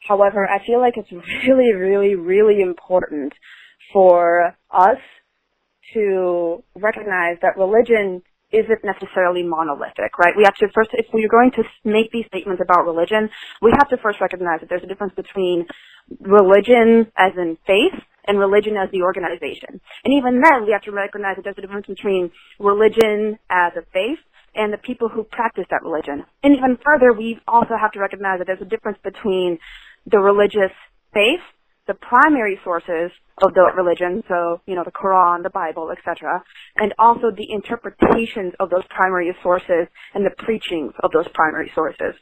However, 0.07 0.47
I 0.47 0.65
feel 0.65 0.80
like 0.80 0.95
it's 0.97 1.11
really, 1.47 1.73
really, 1.73 2.15
really 2.15 2.61
important 2.61 3.34
for 3.93 4.55
us 4.71 4.97
to 5.93 6.63
recognize 6.75 7.38
that 7.41 7.57
religion 7.57 8.21
isn't 8.51 8.84
necessarily 8.84 9.43
monolithic, 9.43 10.17
right? 10.17 10.34
We 10.36 10.43
have 10.43 10.55
to 10.55 10.67
first, 10.73 10.91
if 10.93 11.05
we're 11.13 11.28
going 11.28 11.51
to 11.51 11.63
make 11.84 12.11
these 12.11 12.25
statements 12.28 12.61
about 12.63 12.86
religion, 12.86 13.30
we 13.61 13.71
have 13.71 13.89
to 13.89 13.97
first 13.97 14.21
recognize 14.21 14.61
that 14.61 14.69
there's 14.69 14.84
a 14.84 14.88
difference 14.88 15.13
between 15.15 15.65
religion 16.21 17.11
as 17.17 17.34
in 17.36 17.57
faith 17.67 17.93
and 18.28 18.39
religion 18.39 18.75
as 18.78 18.89
the 18.91 19.01
organization. 19.01 19.80
And 20.03 20.13
even 20.13 20.41
then, 20.41 20.65
we 20.65 20.71
have 20.71 20.84
to 20.84 20.91
recognize 20.91 21.36
that 21.38 21.43
there's 21.43 21.57
a 21.57 21.61
difference 21.61 21.88
between 21.88 22.32
religion 22.59 23.39
as 23.49 23.73
a 23.78 23.84
faith 23.93 24.19
and 24.55 24.73
the 24.73 24.78
people 24.78 25.09
who 25.09 25.23
practice 25.23 25.65
that 25.69 25.84
religion. 25.84 26.25
And 26.43 26.55
even 26.55 26.78
further, 26.84 27.13
we 27.13 27.39
also 27.47 27.75
have 27.80 27.91
to 27.93 27.99
recognize 27.99 28.39
that 28.39 28.47
there's 28.47 28.61
a 28.61 28.65
difference 28.65 28.97
between 29.03 29.59
the 30.05 30.19
religious 30.19 30.71
faith 31.13 31.41
the 31.88 31.93
primary 31.95 32.59
sources 32.63 33.11
of 33.41 33.53
the 33.53 33.71
religion, 33.75 34.23
so, 34.28 34.61
you 34.65 34.75
know, 34.75 34.84
the 34.84 34.91
Quran, 34.91 35.41
the 35.41 35.49
Bible, 35.49 35.89
etc., 35.91 36.43
and 36.75 36.93
also 36.99 37.32
the 37.32 37.49
interpretations 37.49 38.53
of 38.59 38.69
those 38.69 38.84
primary 38.89 39.34
sources 39.41 39.88
and 40.13 40.25
the 40.25 40.36
preachings 40.43 40.91
of 41.01 41.11
those 41.11 41.28
primary 41.34 41.71
sources. 41.73 42.13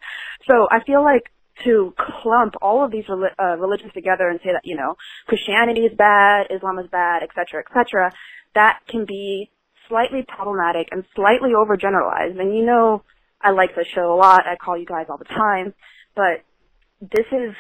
So 0.47 0.67
I 0.69 0.83
feel 0.85 1.03
like 1.03 1.23
to 1.63 1.93
clump 1.97 2.55
all 2.61 2.83
of 2.83 2.91
these 2.91 3.05
uh, 3.09 3.57
religions 3.57 3.93
together 3.93 4.27
and 4.29 4.39
say 4.43 4.51
that, 4.51 4.61
you 4.65 4.75
know, 4.75 4.95
Christianity 5.27 5.81
is 5.81 5.95
bad, 5.97 6.47
Islam 6.49 6.79
is 6.79 6.87
bad, 6.91 7.23
etc., 7.23 7.61
etc., 7.61 8.11
that 8.55 8.79
can 8.87 9.05
be 9.05 9.49
slightly 9.87 10.23
problematic 10.27 10.89
and 10.91 11.03
slightly 11.15 11.51
overgeneralized. 11.51 12.39
And 12.39 12.55
you 12.55 12.65
know, 12.65 13.03
I 13.41 13.51
like 13.51 13.75
the 13.75 13.85
show 13.85 14.13
a 14.13 14.17
lot. 14.17 14.47
I 14.47 14.55
call 14.55 14.77
you 14.77 14.85
guys 14.85 15.05
all 15.09 15.17
the 15.17 15.25
time, 15.25 15.73
but 16.15 16.43
this 17.01 17.25
is 17.31 17.53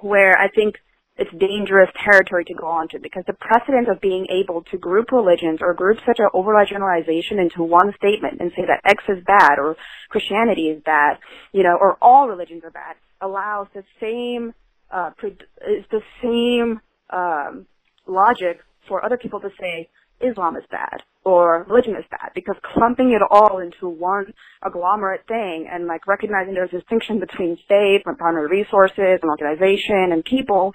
where 0.00 0.36
I 0.38 0.48
think 0.48 0.76
it's 1.16 1.30
dangerous 1.38 1.90
territory 2.02 2.44
to 2.46 2.54
go 2.54 2.66
onto 2.66 2.98
because 2.98 3.24
the 3.26 3.34
precedent 3.34 3.88
of 3.88 4.00
being 4.00 4.26
able 4.30 4.62
to 4.70 4.78
group 4.78 5.12
religions 5.12 5.58
or 5.60 5.74
group 5.74 5.98
such 6.06 6.18
an 6.18 6.28
overall 6.32 6.64
generalization 6.64 7.38
into 7.38 7.62
one 7.62 7.92
statement 7.96 8.40
and 8.40 8.50
say 8.56 8.64
that 8.66 8.80
X 8.84 9.04
is 9.08 9.22
bad 9.26 9.58
or 9.58 9.76
Christianity 10.08 10.68
is 10.68 10.82
bad, 10.82 11.18
you 11.52 11.62
know, 11.62 11.76
or 11.78 11.98
all 12.00 12.26
religions 12.28 12.64
are 12.64 12.70
bad 12.70 12.96
allows 13.20 13.66
the 13.74 13.84
same 14.00 14.54
uh, 14.90 15.10
is 15.22 15.84
the 15.90 16.02
same 16.22 16.80
um, 17.10 17.66
logic 18.06 18.60
for 18.88 19.04
other 19.04 19.16
people 19.16 19.40
to 19.40 19.50
say 19.60 19.88
Islam 20.20 20.56
is 20.56 20.64
bad 20.70 21.02
or 21.24 21.64
religion 21.68 21.94
is 21.96 22.04
bad 22.10 22.30
because 22.34 22.56
clumping 22.74 23.12
it 23.12 23.22
all 23.30 23.58
into 23.58 23.88
one 23.88 24.32
agglomerate 24.62 25.26
thing 25.28 25.68
and 25.70 25.86
like 25.86 26.06
recognizing 26.06 26.54
there's 26.54 26.72
a 26.72 26.78
distinction 26.78 27.20
between 27.20 27.56
faith 27.68 28.02
and 28.06 28.18
primary 28.18 28.48
resources 28.48 29.18
and 29.22 29.30
organization 29.30 30.12
and 30.12 30.24
people 30.24 30.72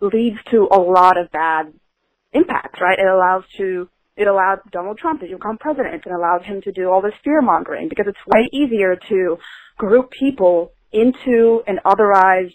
leads 0.00 0.36
to 0.50 0.68
a 0.70 0.78
lot 0.78 1.16
of 1.16 1.30
bad 1.30 1.72
impacts, 2.32 2.80
right? 2.80 2.98
It 2.98 3.06
allows 3.06 3.44
to 3.58 3.88
it 4.16 4.28
allowed 4.28 4.60
Donald 4.70 4.98
Trump 4.98 5.20
to 5.20 5.26
become 5.26 5.58
president 5.58 6.04
and 6.04 6.14
allowed 6.14 6.44
him 6.44 6.62
to 6.62 6.72
do 6.72 6.88
all 6.88 7.02
this 7.02 7.14
fear 7.24 7.42
mongering 7.42 7.88
because 7.88 8.06
it's 8.06 8.18
way 8.26 8.48
easier 8.52 8.96
to 9.08 9.38
group 9.76 10.10
people 10.12 10.72
into 10.94 11.62
an 11.66 11.80
otherized, 11.84 12.54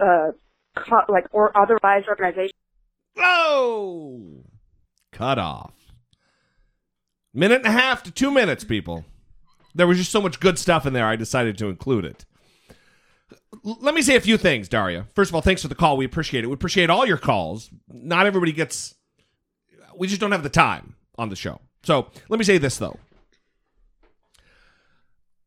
uh, 0.00 0.32
like 1.08 1.26
or 1.32 1.52
otherized 1.52 2.08
organization. 2.08 2.56
Oh, 3.18 4.44
cut 5.10 5.38
off. 5.38 5.74
Minute 7.34 7.64
and 7.64 7.66
a 7.66 7.72
half 7.72 8.02
to 8.04 8.10
two 8.10 8.30
minutes, 8.30 8.62
people. 8.62 9.04
There 9.74 9.86
was 9.86 9.98
just 9.98 10.12
so 10.12 10.20
much 10.20 10.38
good 10.38 10.58
stuff 10.58 10.86
in 10.86 10.92
there, 10.92 11.06
I 11.06 11.16
decided 11.16 11.56
to 11.58 11.68
include 11.68 12.04
it 12.04 12.26
let 13.64 13.94
me 13.94 14.02
say 14.02 14.16
a 14.16 14.20
few 14.20 14.36
things, 14.36 14.68
Daria. 14.68 15.06
First 15.14 15.30
of 15.30 15.34
all, 15.34 15.40
thanks 15.40 15.62
for 15.62 15.68
the 15.68 15.74
call. 15.74 15.96
We 15.96 16.04
appreciate 16.04 16.44
it. 16.44 16.46
We 16.46 16.54
appreciate 16.54 16.90
all 16.90 17.06
your 17.06 17.18
calls. 17.18 17.70
Not 17.88 18.26
everybody 18.26 18.52
gets. 18.52 18.94
We 19.96 20.08
just 20.08 20.20
don't 20.20 20.32
have 20.32 20.42
the 20.42 20.48
time 20.48 20.96
on 21.18 21.28
the 21.28 21.36
show. 21.36 21.60
So 21.82 22.08
let 22.28 22.38
me 22.38 22.44
say 22.44 22.58
this 22.58 22.78
though. 22.78 22.98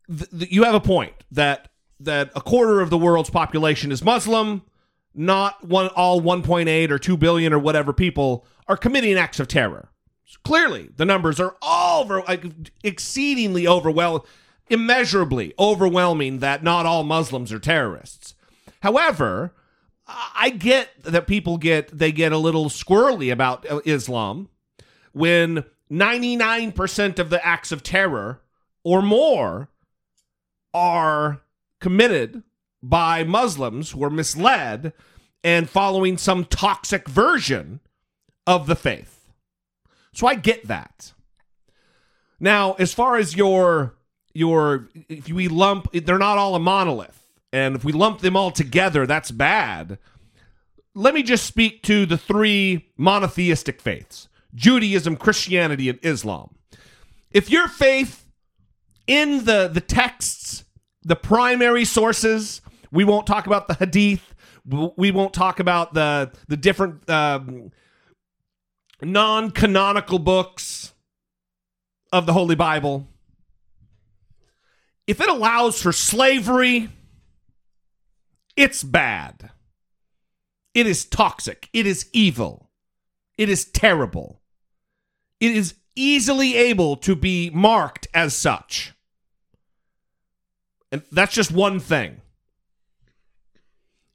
The, 0.07 0.27
the, 0.31 0.53
you 0.53 0.63
have 0.63 0.75
a 0.75 0.79
point 0.79 1.13
that 1.31 1.69
that 1.99 2.31
a 2.35 2.41
quarter 2.41 2.81
of 2.81 2.89
the 2.89 2.97
world's 2.97 3.29
population 3.29 3.91
is 3.91 4.03
Muslim. 4.03 4.63
Not 5.13 5.63
one 5.63 5.87
all 5.89 6.21
1.8 6.21 6.89
or 6.91 6.99
2 6.99 7.15
billion 7.15 7.53
or 7.53 7.59
whatever 7.59 7.93
people 7.93 8.45
are 8.67 8.75
committing 8.75 9.17
acts 9.17 9.39
of 9.39 9.47
terror. 9.47 9.89
Clearly, 10.43 10.89
the 10.97 11.05
numbers 11.05 11.39
are 11.39 11.55
all 11.61 12.03
over, 12.03 12.21
like, 12.23 12.43
exceedingly 12.83 13.67
overwhelming 13.67 14.23
immeasurably 14.69 15.53
overwhelming 15.59 16.39
that 16.39 16.63
not 16.63 16.85
all 16.85 17.03
Muslims 17.03 17.51
are 17.51 17.59
terrorists. 17.59 18.33
However, 18.81 19.53
I 20.07 20.49
get 20.49 20.89
that 21.03 21.27
people 21.27 21.57
get 21.57 21.97
they 21.97 22.11
get 22.11 22.31
a 22.31 22.37
little 22.37 22.65
squirrely 22.65 23.31
about 23.31 23.69
uh, 23.69 23.81
Islam 23.85 24.49
when 25.13 25.63
99% 25.91 27.19
of 27.19 27.29
the 27.29 27.45
acts 27.45 27.71
of 27.71 27.81
terror 27.81 28.41
or 28.83 29.01
more 29.01 29.69
are 30.73 31.41
committed 31.79 32.43
by 32.81 33.23
Muslims 33.23 33.91
who 33.91 34.03
are 34.03 34.09
misled 34.09 34.93
and 35.43 35.69
following 35.69 36.17
some 36.17 36.45
toxic 36.45 37.07
version 37.07 37.79
of 38.47 38.67
the 38.67 38.75
faith. 38.75 39.31
So 40.13 40.27
I 40.27 40.35
get 40.35 40.67
that. 40.67 41.13
Now, 42.39 42.73
as 42.73 42.93
far 42.93 43.17
as 43.17 43.35
your 43.35 43.95
your 44.35 44.89
if 45.09 45.29
we 45.29 45.47
lump 45.47 45.87
they're 45.93 46.17
not 46.19 46.37
all 46.37 46.53
a 46.55 46.59
monolith 46.59 47.23
and 47.53 47.75
if 47.75 47.83
we 47.85 47.93
lump 47.93 48.19
them 48.19 48.35
all 48.35 48.51
together 48.51 49.07
that's 49.07 49.31
bad 49.31 49.97
let 50.93 51.13
me 51.13 51.23
just 51.23 51.45
speak 51.45 51.81
to 51.81 52.05
the 52.05 52.17
three 52.17 52.91
monotheistic 52.97 53.81
faiths 53.81 54.27
judaism 54.53 55.15
christianity 55.15 55.87
and 55.87 55.97
islam 56.03 56.53
if 57.31 57.49
your 57.49 57.69
faith 57.69 58.25
in 59.07 59.45
the 59.45 59.69
the 59.73 59.81
texts 59.81 60.64
the 61.05 61.15
primary 61.15 61.85
sources 61.85 62.61
we 62.91 63.05
won't 63.05 63.25
talk 63.25 63.47
about 63.47 63.67
the 63.67 63.75
hadith 63.75 64.35
we 64.97 65.11
won't 65.11 65.33
talk 65.33 65.59
about 65.59 65.93
the 65.93 66.31
the 66.47 66.57
different 66.57 67.09
um, 67.09 67.71
non-canonical 69.01 70.19
books 70.19 70.93
of 72.11 72.25
the 72.25 72.33
holy 72.33 72.55
bible 72.55 73.07
if 75.07 75.21
it 75.21 75.29
allows 75.29 75.81
for 75.81 75.91
slavery, 75.91 76.89
it's 78.57 78.83
bad. 78.83 79.51
It 80.73 80.87
is 80.87 81.05
toxic. 81.05 81.69
It 81.73 81.85
is 81.85 82.09
evil. 82.11 82.69
It 83.37 83.49
is 83.49 83.65
terrible. 83.65 84.41
It 85.39 85.55
is 85.55 85.75
easily 85.95 86.55
able 86.55 86.97
to 86.97 87.15
be 87.15 87.49
marked 87.51 88.07
as 88.13 88.35
such. 88.35 88.93
And 90.91 91.03
that's 91.11 91.33
just 91.33 91.51
one 91.51 91.79
thing. 91.79 92.21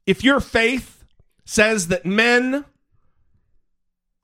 If 0.05 0.23
your 0.23 0.39
faith 0.39 1.03
says 1.45 1.87
that 1.89 2.05
men 2.05 2.65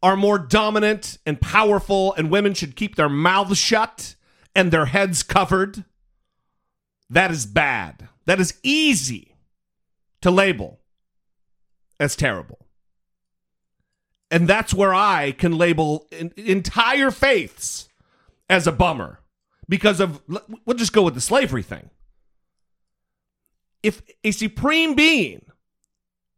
are 0.01 0.15
more 0.15 0.39
dominant 0.39 1.17
and 1.25 1.41
powerful 1.41 2.13
and 2.13 2.29
women 2.29 2.53
should 2.53 2.75
keep 2.75 2.95
their 2.95 3.09
mouths 3.09 3.57
shut 3.57 4.15
and 4.55 4.71
their 4.71 4.85
heads 4.85 5.23
covered, 5.23 5.83
that 7.09 7.31
is 7.31 7.45
bad. 7.45 8.07
That 8.25 8.39
is 8.39 8.59
easy 8.63 9.35
to 10.21 10.31
label 10.31 10.79
as 11.99 12.15
terrible. 12.15 12.59
And 14.29 14.47
that's 14.47 14.73
where 14.73 14.93
I 14.93 15.31
can 15.31 15.57
label 15.57 16.07
en- 16.11 16.33
entire 16.35 17.11
faiths 17.11 17.87
as 18.49 18.67
a 18.67 18.71
bummer 18.71 19.19
because 19.69 19.99
of, 19.99 20.21
we'll 20.65 20.77
just 20.77 20.93
go 20.93 21.03
with 21.03 21.13
the 21.13 21.21
slavery 21.21 21.63
thing. 21.63 21.89
If 23.83 24.01
a 24.23 24.31
supreme 24.31 24.95
being 24.95 25.45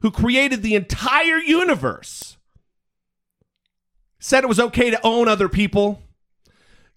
who 0.01 0.11
created 0.11 0.61
the 0.61 0.75
entire 0.75 1.39
universe 1.39 2.37
said 4.19 4.43
it 4.43 4.47
was 4.47 4.59
okay 4.59 4.89
to 4.89 5.05
own 5.05 5.27
other 5.27 5.49
people, 5.49 6.01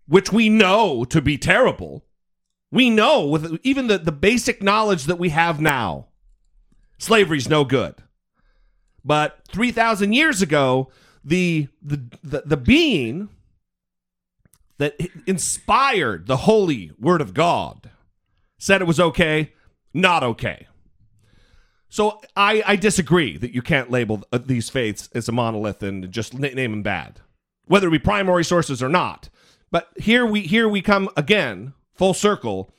which 0.06 0.32
we 0.32 0.48
know 0.48 1.04
to 1.04 1.22
be 1.22 1.38
terrible, 1.38 2.04
we 2.70 2.90
know 2.90 3.26
with 3.26 3.58
even 3.62 3.86
the, 3.86 3.98
the 3.98 4.12
basic 4.12 4.62
knowledge 4.62 5.04
that 5.04 5.18
we 5.18 5.28
have 5.28 5.60
now, 5.60 6.08
slavery's 6.98 7.48
no 7.48 7.64
good. 7.64 7.94
But 9.04 9.40
3,000 9.48 10.12
years 10.12 10.42
ago, 10.42 10.90
the, 11.24 11.68
the, 11.82 12.02
the, 12.22 12.42
the 12.46 12.56
being 12.56 13.28
that 14.78 14.98
inspired 15.26 16.26
the 16.26 16.38
holy 16.38 16.90
word 16.98 17.20
of 17.20 17.34
God 17.34 17.90
said 18.58 18.80
it 18.80 18.86
was 18.86 19.00
okay, 19.00 19.52
not 19.94 20.22
okay. 20.22 20.66
So 21.88 22.22
I, 22.34 22.62
I 22.66 22.76
disagree 22.76 23.36
that 23.36 23.54
you 23.54 23.60
can't 23.60 23.90
label 23.90 24.24
uh, 24.32 24.38
these 24.38 24.70
faiths 24.70 25.10
as 25.14 25.28
a 25.28 25.32
monolith 25.32 25.82
and 25.82 26.10
just 26.10 26.32
name 26.32 26.56
them 26.56 26.82
bad, 26.82 27.20
whether 27.66 27.88
it 27.88 27.90
be 27.90 27.98
primary 27.98 28.44
sources 28.44 28.82
or 28.82 28.88
not. 28.88 29.28
But 29.70 29.88
here 29.96 30.24
we 30.24 30.42
here 30.42 30.68
we 30.68 30.80
come 30.80 31.10
again, 31.16 31.74
full 31.94 32.14
circle. 32.14 32.72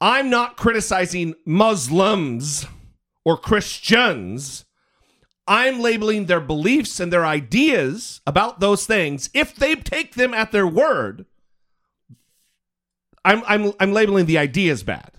I'm 0.00 0.30
not 0.30 0.56
criticizing 0.56 1.34
Muslims 1.44 2.66
or 3.24 3.36
Christians. 3.36 4.64
I'm 5.46 5.80
labeling 5.80 6.26
their 6.26 6.40
beliefs 6.40 7.00
and 7.00 7.12
their 7.12 7.26
ideas 7.26 8.20
about 8.26 8.60
those 8.60 8.86
things. 8.86 9.28
If 9.34 9.54
they 9.54 9.74
take 9.74 10.14
them 10.14 10.32
at 10.32 10.52
their 10.52 10.66
word, 10.66 11.26
I'm 13.24 13.42
I'm 13.46 13.72
I'm 13.78 13.92
labeling 13.92 14.26
the 14.26 14.38
ideas 14.38 14.82
bad. 14.82 15.10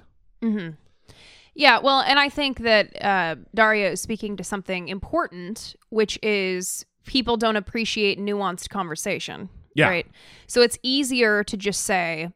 Mm-hmm. 0.41 0.71
Yeah, 1.55 1.79
well, 1.79 2.01
and 2.01 2.17
I 2.17 2.29
think 2.29 2.59
that 2.59 3.03
uh, 3.03 3.35
Daria 3.53 3.91
is 3.91 4.01
speaking 4.01 4.37
to 4.37 4.43
something 4.43 4.87
important, 4.87 5.75
which 5.89 6.17
is 6.23 6.85
people 7.05 7.37
don't 7.37 7.55
appreciate 7.55 8.19
nuanced 8.19 8.69
conversation. 8.69 9.49
Yeah. 9.75 9.89
Right. 9.89 10.07
So 10.47 10.61
it's 10.61 10.77
easier 10.83 11.43
to 11.43 11.57
just 11.57 11.81
say 11.81 12.29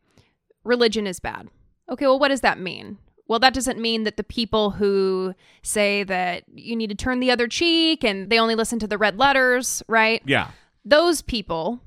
religion 0.63 1.07
is 1.07 1.19
bad. 1.19 1.49
Okay, 1.89 2.05
well, 2.05 2.19
what 2.19 2.29
does 2.29 2.41
that 2.41 2.59
mean? 2.59 2.97
Well, 3.27 3.39
that 3.39 3.53
doesn't 3.53 3.79
mean 3.79 4.03
that 4.03 4.17
the 4.17 4.23
people 4.23 4.71
who 4.71 5.33
say 5.61 6.03
that 6.03 6.43
you 6.53 6.75
need 6.75 6.89
to 6.89 6.95
turn 6.95 7.19
the 7.19 7.31
other 7.31 7.47
cheek 7.47 8.03
and 8.03 8.29
they 8.29 8.39
only 8.39 8.55
listen 8.55 8.79
to 8.79 8.87
the 8.87 8.97
red 8.97 9.17
letters, 9.17 9.83
right? 9.87 10.21
Yeah. 10.25 10.51
Those 10.85 11.21
people 11.21 11.81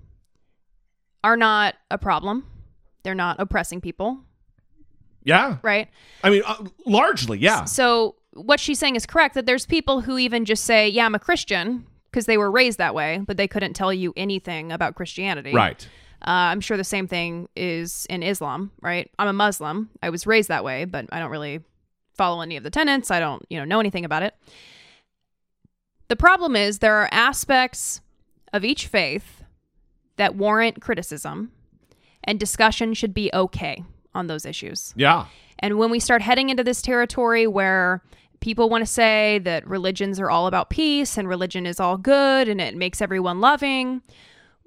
are 1.24 1.36
not 1.36 1.74
a 1.90 1.98
problem. 1.98 2.46
They're 3.02 3.14
not 3.14 3.40
oppressing 3.40 3.80
people, 3.80 4.20
Yeah. 5.22 5.58
right? 5.62 5.88
I 6.24 6.30
mean, 6.30 6.42
uh, 6.46 6.64
largely, 6.86 7.38
yeah. 7.38 7.64
So 7.64 8.16
what 8.32 8.60
she's 8.60 8.78
saying 8.78 8.96
is 8.96 9.06
correct 9.06 9.34
that 9.34 9.46
there's 9.46 9.66
people 9.66 10.00
who 10.00 10.18
even 10.18 10.44
just 10.44 10.64
say, 10.64 10.88
"Yeah, 10.88 11.06
I'm 11.06 11.14
a 11.14 11.18
Christian," 11.18 11.86
because 12.10 12.26
they 12.26 12.38
were 12.38 12.50
raised 12.50 12.78
that 12.78 12.94
way, 12.94 13.22
but 13.26 13.36
they 13.36 13.48
couldn't 13.48 13.74
tell 13.74 13.92
you 13.92 14.12
anything 14.16 14.72
about 14.72 14.94
Christianity. 14.94 15.52
Right. 15.52 15.86
Uh, 16.22 16.52
I'm 16.52 16.60
sure 16.60 16.76
the 16.76 16.84
same 16.84 17.06
thing 17.06 17.48
is 17.56 18.06
in 18.10 18.22
Islam, 18.22 18.72
right? 18.82 19.10
I'm 19.18 19.28
a 19.28 19.32
Muslim. 19.32 19.88
I 20.02 20.10
was 20.10 20.26
raised 20.26 20.48
that 20.48 20.64
way, 20.64 20.84
but 20.84 21.06
I 21.12 21.18
don't 21.18 21.30
really 21.30 21.60
follow 22.14 22.42
any 22.42 22.56
of 22.56 22.62
the 22.62 22.70
tenets. 22.70 23.10
I 23.10 23.20
don't, 23.20 23.42
you 23.48 23.58
know, 23.58 23.64
know 23.64 23.80
anything 23.80 24.04
about 24.04 24.22
it. 24.22 24.34
The 26.08 26.16
problem 26.16 26.56
is 26.56 26.78
there 26.78 26.96
are 26.96 27.08
aspects 27.10 28.02
of 28.52 28.64
each 28.64 28.86
faith 28.86 29.44
that 30.16 30.34
warrant 30.34 30.82
criticism, 30.82 31.52
and 32.22 32.38
discussion 32.38 32.92
should 32.92 33.14
be 33.14 33.30
okay 33.32 33.84
on 34.14 34.26
those 34.26 34.44
issues. 34.44 34.92
Yeah. 34.96 35.26
And 35.58 35.78
when 35.78 35.90
we 35.90 36.00
start 36.00 36.22
heading 36.22 36.48
into 36.48 36.64
this 36.64 36.82
territory 36.82 37.46
where 37.46 38.02
people 38.40 38.70
want 38.70 38.82
to 38.82 38.86
say 38.86 39.38
that 39.40 39.66
religions 39.66 40.18
are 40.18 40.30
all 40.30 40.46
about 40.46 40.70
peace 40.70 41.18
and 41.18 41.28
religion 41.28 41.66
is 41.66 41.78
all 41.78 41.98
good 41.98 42.48
and 42.48 42.60
it 42.60 42.74
makes 42.76 43.00
everyone 43.02 43.40
loving, 43.40 44.02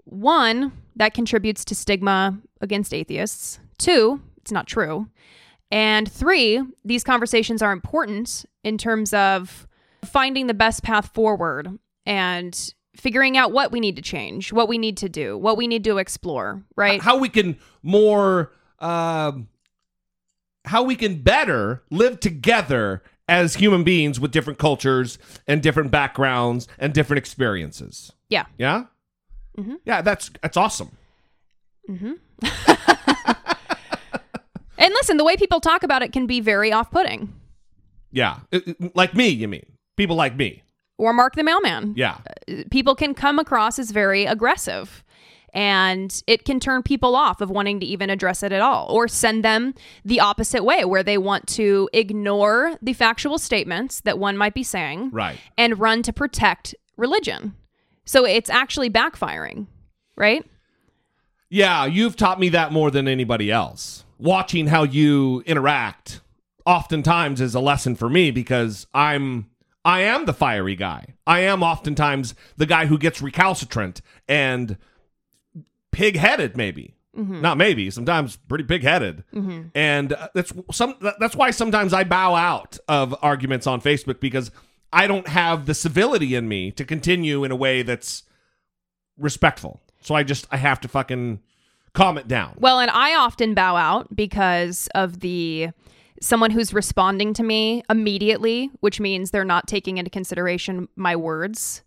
one, 0.06 0.72
that 0.96 1.14
contributes 1.14 1.66
to 1.66 1.76
stigma 1.76 2.38
against 2.62 2.94
atheists. 2.94 3.60
Two, 3.78 4.22
it's 4.38 4.52
not 4.52 4.68
true. 4.68 5.08
And 5.72 6.12
three, 6.12 6.62
these 6.86 7.04
conversations 7.04 7.64
are 7.64 7.72
important 7.72 8.46
in 8.64 8.78
terms 8.78 9.14
of 9.14 9.68
finding 10.06 10.46
the 10.48 10.54
best 10.54 10.84
path 10.84 11.12
forward 11.14 11.80
and 12.06 12.74
figuring 12.96 13.38
out 13.38 13.52
what 13.52 13.72
we 13.72 13.80
need 13.80 13.96
to 13.96 14.02
change, 14.02 14.54
what 14.54 14.68
we 14.68 14.78
need 14.78 14.98
to 14.98 15.10
do, 15.10 15.36
what 15.38 15.58
we 15.58 15.68
need 15.68 15.84
to 15.86 15.98
explore, 15.98 16.64
right? 16.76 17.02
How 17.02 17.18
we 17.18 17.30
can 17.30 17.58
more, 17.82 18.52
um, 18.84 19.47
how 20.65 20.84
we 20.84 20.95
can 20.95 21.21
better 21.21 21.84
live 21.89 22.19
together 22.19 23.01
as 23.27 23.55
human 23.55 23.84
beings 23.84 24.19
with 24.19 24.31
different 24.31 24.59
cultures 24.59 25.17
and 25.47 25.61
different 25.63 25.91
backgrounds 25.91 26.67
and 26.77 26.93
different 26.93 27.17
experiences. 27.19 28.11
Yeah. 28.29 28.45
Yeah. 28.57 28.86
Mhm. 29.57 29.77
Yeah, 29.86 30.01
that's 30.01 30.29
that's 30.41 30.57
awesome. 30.57 30.91
Mm-hmm. 31.89 32.13
and 34.77 34.93
listen, 34.93 35.17
the 35.17 35.23
way 35.23 35.38
people 35.38 35.59
talk 35.59 35.84
about 35.84 36.01
it 36.01 36.11
can 36.11 36.25
be 36.27 36.39
very 36.39 36.71
off-putting. 36.71 37.34
Yeah, 38.11 38.39
It- 38.51 38.67
it- 38.67 38.95
like 38.95 39.13
me, 39.15 39.27
you 39.29 39.47
mean 39.47 39.65
people 39.97 40.15
like 40.15 40.36
me? 40.36 40.63
Or 40.97 41.13
Mark 41.13 41.36
the 41.36 41.43
mailman. 41.43 41.93
Yeah, 41.97 42.17
People 42.69 42.95
can 42.95 43.13
come 43.13 43.39
across 43.39 43.79
as 43.79 43.91
very 43.91 44.25
aggressive. 44.25 45.03
And 45.54 46.24
it 46.26 46.45
can 46.45 46.60
turn 46.60 46.82
people 46.82 47.16
off 47.16 47.39
of 47.39 47.49
wanting 47.49 47.80
to 47.80 47.86
even 47.86 48.10
address 48.10 48.41
it 48.41 48.51
at 48.51 48.62
all, 48.62 48.88
or 48.89 49.08
send 49.08 49.45
them 49.45 49.76
the 50.04 50.20
opposite 50.20 50.64
way, 50.64 50.84
where 50.84 51.04
they 51.04 51.18
want 51.18 51.47
to 51.49 51.89
ignore 51.93 52.78
the 52.82 52.93
factual 52.93 53.38
statements 53.38 54.01
that 54.01 54.18
one 54.18 54.36
might 54.36 54.56
be 54.56 54.64
saying 54.64 55.12
right. 55.12 55.38
and 55.58 55.80
run 55.80 56.01
to 56.04 56.12
protect 56.12 56.74
religion. 56.97 57.56
So 58.06 58.26
it's 58.26 58.49
actually 58.49 58.89
backfiring, 58.89 59.68
right? 60.16 60.43
Yeah, 61.49 61.86
you've 61.86 62.16
taught 62.16 62.39
me 62.39 62.49
that 62.49 62.72
more 62.72 62.89
than 62.89 63.08
anybody 63.08 63.51
else. 63.51 64.06
Watching 64.18 64.68
how 64.68 64.84
you 64.84 65.43
interact 65.45 66.22
oftentimes 66.66 67.41
is 67.41 67.54
a 67.54 67.60
lesson 67.60 67.95
for 67.95 68.10
me 68.10 68.32
because 68.32 68.88
I'm 68.93 69.49
I 69.86 70.01
am 70.01 70.26
the 70.26 70.34
fiery 70.34 70.76
guy. 70.76 71.08
I 71.28 71.41
am 71.41 71.62
oftentimes 71.62 72.36
the 72.56 72.66
guy 72.66 72.86
who 72.86 72.97
gets 72.97 73.22
recalcitrant 73.22 74.01
and 74.28 74.78
pig-headed 75.94 76.58
maybe. 76.58 76.96
Mhm. 77.18 77.41
Not 77.41 77.58
maybe, 77.58 77.89
sometimes 77.91 78.36
pretty 78.36 78.64
pig-headed. 78.64 79.24
Mhm. 79.34 79.70
And 79.76 80.14
uh, 80.14 80.30
that's 80.34 80.52
some 80.72 80.96
that's 81.20 81.36
why 81.36 81.52
sometimes 81.52 81.94
I 81.94 82.04
bow 82.04 82.34
out 82.36 82.78
of 82.88 83.16
arguments 83.22 83.68
on 83.68 83.80
Facebook 83.82 84.20
because 84.20 84.50
I 84.91 85.08
don't 85.08 85.28
have 85.28 85.66
the 85.68 85.74
civility 85.76 86.36
in 86.36 86.48
me 86.48 86.72
to 86.72 86.84
continue 86.84 87.44
in 87.44 87.52
a 87.52 87.56
way 87.56 87.84
that's 87.84 88.24
respectful. 89.18 89.80
So 90.02 90.16
I 90.16 90.24
just 90.24 90.48
I 90.52 90.58
have 90.58 90.82
to 90.82 90.88
fucking 90.88 91.39
calm 91.94 92.18
it 92.18 92.28
down. 92.28 92.56
Well, 92.58 92.80
and 92.80 92.89
I 92.91 93.16
often 93.16 93.54
bow 93.54 93.76
out 93.76 94.16
because 94.16 94.89
of 94.96 95.20
the 95.20 95.70
someone 96.22 96.52
who's 96.52 96.74
responding 96.74 97.34
to 97.36 97.44
me 97.44 97.84
immediately, 97.89 98.72
which 98.80 99.00
means 99.00 99.32
they're 99.32 99.44
not 99.46 99.68
taking 99.68 99.98
into 99.98 100.10
consideration 100.10 100.88
my 100.96 101.16
words, 101.16 101.84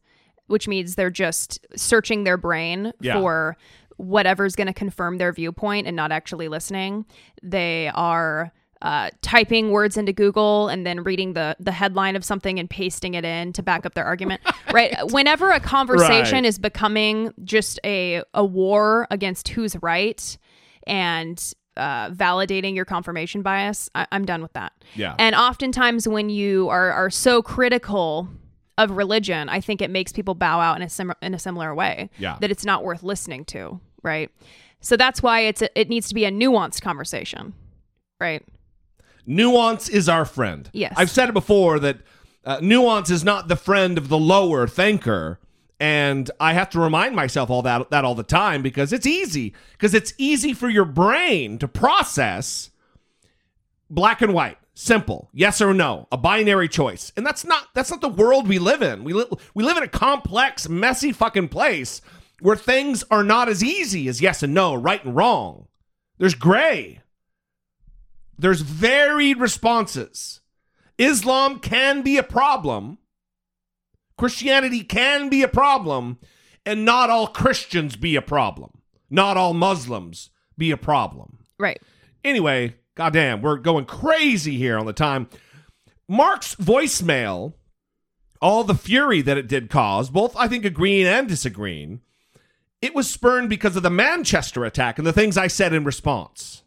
which 0.46 0.68
means 0.68 0.94
they're 0.94 1.10
just 1.10 1.66
searching 1.74 2.24
their 2.24 2.36
brain 2.36 2.92
Yeah. 3.00 3.18
for 3.18 3.56
whatever's 3.96 4.54
going 4.56 4.66
to 4.66 4.72
confirm 4.72 5.18
their 5.18 5.32
viewpoint 5.32 5.86
and 5.86 5.96
not 5.96 6.12
actually 6.12 6.48
listening. 6.48 7.04
They 7.42 7.90
are 7.94 8.52
uh, 8.82 9.08
typing 9.22 9.70
words 9.70 9.96
into 9.96 10.12
Google 10.12 10.68
and 10.68 10.86
then 10.86 11.02
reading 11.02 11.32
the 11.32 11.56
the 11.58 11.72
headline 11.72 12.14
of 12.14 12.22
something 12.24 12.58
and 12.58 12.68
pasting 12.68 13.14
it 13.14 13.24
in 13.24 13.52
to 13.54 13.62
back 13.62 13.86
up 13.86 13.94
their 13.94 14.04
argument. 14.04 14.42
right. 14.72 14.94
Whenever 15.12 15.50
a 15.50 15.60
conversation 15.60 16.34
Right. 16.42 16.44
is 16.44 16.58
becoming 16.58 17.32
just 17.42 17.80
a 17.84 18.22
a 18.34 18.44
war 18.44 19.06
against 19.10 19.48
who's 19.48 19.74
right 19.82 20.36
and 20.86 21.52
uh, 21.78 22.10
validating 22.10 22.74
your 22.74 22.84
confirmation 22.84 23.42
bias, 23.42 23.88
I- 23.94 24.06
I'm 24.12 24.24
done 24.26 24.42
with 24.42 24.52
that. 24.54 24.72
Yeah. 24.94 25.14
And 25.18 25.34
oftentimes 25.34 26.06
when 26.06 26.28
you 26.28 26.68
are 26.68 26.92
are 26.92 27.10
so 27.10 27.40
critical 27.42 28.28
of 28.78 28.90
religion, 28.90 29.48
I 29.48 29.60
think 29.62 29.80
it 29.80 29.90
makes 29.90 30.12
people 30.12 30.34
bow 30.34 30.60
out 30.60 30.76
in 30.76 30.82
a 30.82 30.88
sim- 30.90 31.14
in 31.22 31.32
a 31.32 31.38
similar 31.38 31.74
way. 31.74 32.10
Yeah. 32.18 32.36
That 32.42 32.50
it's 32.50 32.64
not 32.66 32.84
worth 32.84 33.02
listening 33.02 33.46
to. 33.46 33.80
Right. 34.06 34.30
So 34.80 34.96
that's 34.96 35.20
why 35.20 35.40
it's 35.40 35.62
a, 35.62 35.78
it 35.78 35.88
needs 35.88 36.08
to 36.08 36.14
be 36.14 36.24
a 36.24 36.30
nuanced 36.30 36.80
conversation. 36.80 37.54
Right. 38.20 38.46
Nuance 39.26 39.88
is 39.88 40.08
our 40.08 40.24
friend. 40.24 40.70
Yes. 40.72 40.94
I've 40.96 41.10
said 41.10 41.28
it 41.28 41.32
before 41.32 41.80
that 41.80 41.98
uh, 42.44 42.60
nuance 42.62 43.10
is 43.10 43.24
not 43.24 43.48
the 43.48 43.56
friend 43.56 43.98
of 43.98 44.08
the 44.08 44.16
lower 44.16 44.68
thinker. 44.68 45.40
And 45.80 46.30
I 46.38 46.52
have 46.52 46.70
to 46.70 46.80
remind 46.80 47.16
myself 47.16 47.50
all 47.50 47.62
that 47.62 47.90
that 47.90 48.04
all 48.04 48.14
the 48.14 48.22
time 48.22 48.62
because 48.62 48.92
it's 48.92 49.06
easy 49.06 49.52
because 49.72 49.92
it's 49.92 50.14
easy 50.16 50.54
for 50.54 50.70
your 50.70 50.86
brain 50.86 51.58
to 51.58 51.68
process 51.68 52.70
black 53.90 54.22
and 54.22 54.32
white, 54.32 54.56
simple, 54.72 55.28
yes 55.34 55.60
or 55.60 55.74
no, 55.74 56.06
a 56.10 56.16
binary 56.16 56.68
choice. 56.68 57.12
And 57.16 57.26
that's 57.26 57.44
not 57.44 57.68
that's 57.74 57.90
not 57.90 58.00
the 58.00 58.08
world 58.08 58.48
we 58.48 58.58
live 58.58 58.80
in. 58.80 59.04
We 59.04 59.12
li- 59.12 59.26
we 59.52 59.64
live 59.64 59.76
in 59.76 59.82
a 59.82 59.88
complex, 59.88 60.68
messy 60.68 61.12
fucking 61.12 61.48
place 61.48 62.00
where 62.40 62.56
things 62.56 63.04
are 63.10 63.24
not 63.24 63.48
as 63.48 63.64
easy 63.64 64.08
as 64.08 64.20
yes 64.20 64.42
and 64.42 64.54
no, 64.54 64.74
right 64.74 65.04
and 65.04 65.16
wrong. 65.16 65.68
There's 66.18 66.34
gray. 66.34 67.00
There's 68.38 68.60
varied 68.60 69.38
responses. 69.38 70.40
Islam 70.98 71.58
can 71.58 72.02
be 72.02 72.16
a 72.16 72.22
problem. 72.22 72.98
Christianity 74.16 74.82
can 74.82 75.28
be 75.28 75.42
a 75.42 75.48
problem, 75.48 76.18
and 76.64 76.84
not 76.84 77.10
all 77.10 77.26
Christians 77.26 77.96
be 77.96 78.16
a 78.16 78.22
problem. 78.22 78.82
Not 79.10 79.36
all 79.36 79.52
Muslims 79.52 80.30
be 80.56 80.70
a 80.70 80.76
problem. 80.76 81.38
Right. 81.58 81.80
Anyway, 82.24 82.76
goddamn, 82.94 83.42
we're 83.42 83.58
going 83.58 83.84
crazy 83.84 84.56
here 84.56 84.78
on 84.78 84.86
the 84.86 84.92
time. 84.92 85.28
Mark's 86.08 86.54
voicemail, 86.54 87.54
all 88.40 88.64
the 88.64 88.74
fury 88.74 89.22
that 89.22 89.38
it 89.38 89.48
did 89.48 89.70
cause, 89.70 90.08
both 90.08 90.34
I 90.36 90.48
think 90.48 90.64
agreeing 90.64 91.06
and 91.06 91.28
disagreeing, 91.28 92.00
it 92.86 92.94
was 92.94 93.10
spurned 93.10 93.50
because 93.50 93.74
of 93.74 93.82
the 93.82 93.90
Manchester 93.90 94.64
attack 94.64 94.96
and 94.96 95.06
the 95.06 95.12
things 95.12 95.36
I 95.36 95.48
said 95.48 95.72
in 95.72 95.82
response. 95.82 96.62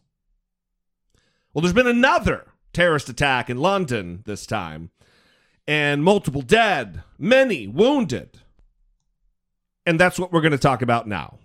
Well, 1.52 1.62
there's 1.62 1.72
been 1.72 1.86
another 1.86 2.46
terrorist 2.74 3.08
attack 3.08 3.48
in 3.48 3.56
London 3.56 4.22
this 4.26 4.46
time, 4.46 4.90
and 5.66 6.04
multiple 6.04 6.42
dead, 6.42 7.02
many 7.18 7.66
wounded. 7.66 8.38
And 9.86 9.98
that's 9.98 10.18
what 10.18 10.30
we're 10.30 10.42
going 10.42 10.52
to 10.52 10.58
talk 10.58 10.82
about 10.82 11.08
now. 11.08 11.38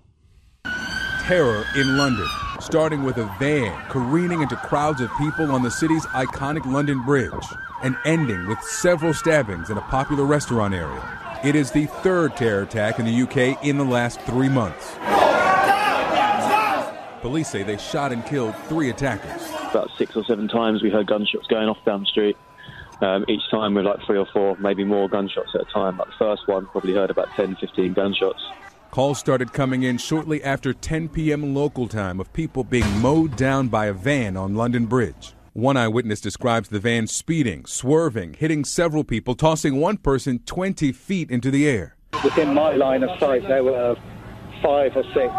Terror 1.21 1.65
in 1.78 1.97
London, 1.97 2.28
starting 2.59 3.03
with 3.03 3.17
a 3.17 3.34
van 3.39 3.82
careening 3.89 4.41
into 4.41 4.57
crowds 4.57 4.99
of 4.99 5.09
people 5.17 5.51
on 5.51 5.63
the 5.63 5.71
city's 5.71 6.05
iconic 6.07 6.69
London 6.71 7.01
Bridge, 7.03 7.32
and 7.82 7.95
ending 8.05 8.45
with 8.47 8.59
several 8.61 9.13
stabbings 9.13 9.69
in 9.69 9.78
a 9.78 9.82
popular 9.82 10.26
restaurant 10.26 10.73
area. 10.73 11.24
It 11.43 11.55
is 11.55 11.71
the 11.71 11.86
third 11.86 12.36
terror 12.36 12.63
attack 12.63 12.99
in 12.99 13.05
the 13.05 13.21
UK 13.21 13.63
in 13.63 13.77
the 13.77 13.83
last 13.83 14.19
three 14.21 14.49
months. 14.49 14.95
Police 17.21 17.49
say 17.49 17.63
they 17.63 17.77
shot 17.77 18.11
and 18.11 18.25
killed 18.25 18.55
three 18.67 18.89
attackers. 18.89 19.49
About 19.71 19.89
six 19.97 20.15
or 20.15 20.23
seven 20.25 20.47
times 20.47 20.81
we 20.81 20.89
heard 20.89 21.07
gunshots 21.07 21.47
going 21.47 21.67
off 21.67 21.83
down 21.86 22.01
the 22.01 22.05
street. 22.05 22.38
Um, 23.01 23.25
each 23.27 23.41
time 23.51 23.73
with 23.73 23.86
like 23.86 23.99
three 24.05 24.17
or 24.17 24.27
four, 24.31 24.55
maybe 24.57 24.83
more 24.83 25.09
gunshots 25.09 25.49
at 25.53 25.61
a 25.61 25.65
time. 25.65 25.97
Like 25.97 26.07
the 26.07 26.13
first 26.17 26.47
one, 26.47 26.65
probably 26.67 26.93
heard 26.93 27.09
about 27.09 27.27
10, 27.36 27.57
15 27.57 27.93
gunshots. 27.93 28.41
Calls 28.91 29.19
started 29.19 29.51
coming 29.51 29.83
in 29.83 29.97
shortly 29.97 30.43
after 30.43 30.73
10 30.73 31.09
p.m. 31.09 31.53
local 31.53 31.88
time 31.88 32.19
of 32.19 32.31
people 32.31 32.63
being 32.63 32.89
mowed 33.01 33.36
down 33.36 33.67
by 33.67 33.88
a 33.88 33.93
van 33.93 34.38
on 34.38 34.55
London 34.55 34.86
Bridge. 34.86 35.34
One 35.56 35.78
eyewitness 35.78 36.20
describes 36.20 36.68
the 36.68 36.82
van 36.82 37.08
speeding, 37.08 37.66
swerving, 37.66 38.34
hitting 38.34 38.66
several 38.66 39.06
people, 39.06 39.36
tossing 39.36 39.80
one 39.80 39.95
person 39.95 40.39
20 40.39 40.91
feet 40.91 41.32
into 41.32 41.49
the 41.49 41.66
air. 41.66 41.95
Within 42.26 42.53
my 42.53 42.74
line 42.74 43.03
of 43.03 43.18
sight, 43.22 43.47
there 43.47 43.64
were 43.64 43.95
five 44.62 44.97
or 44.97 45.03
six 45.14 45.34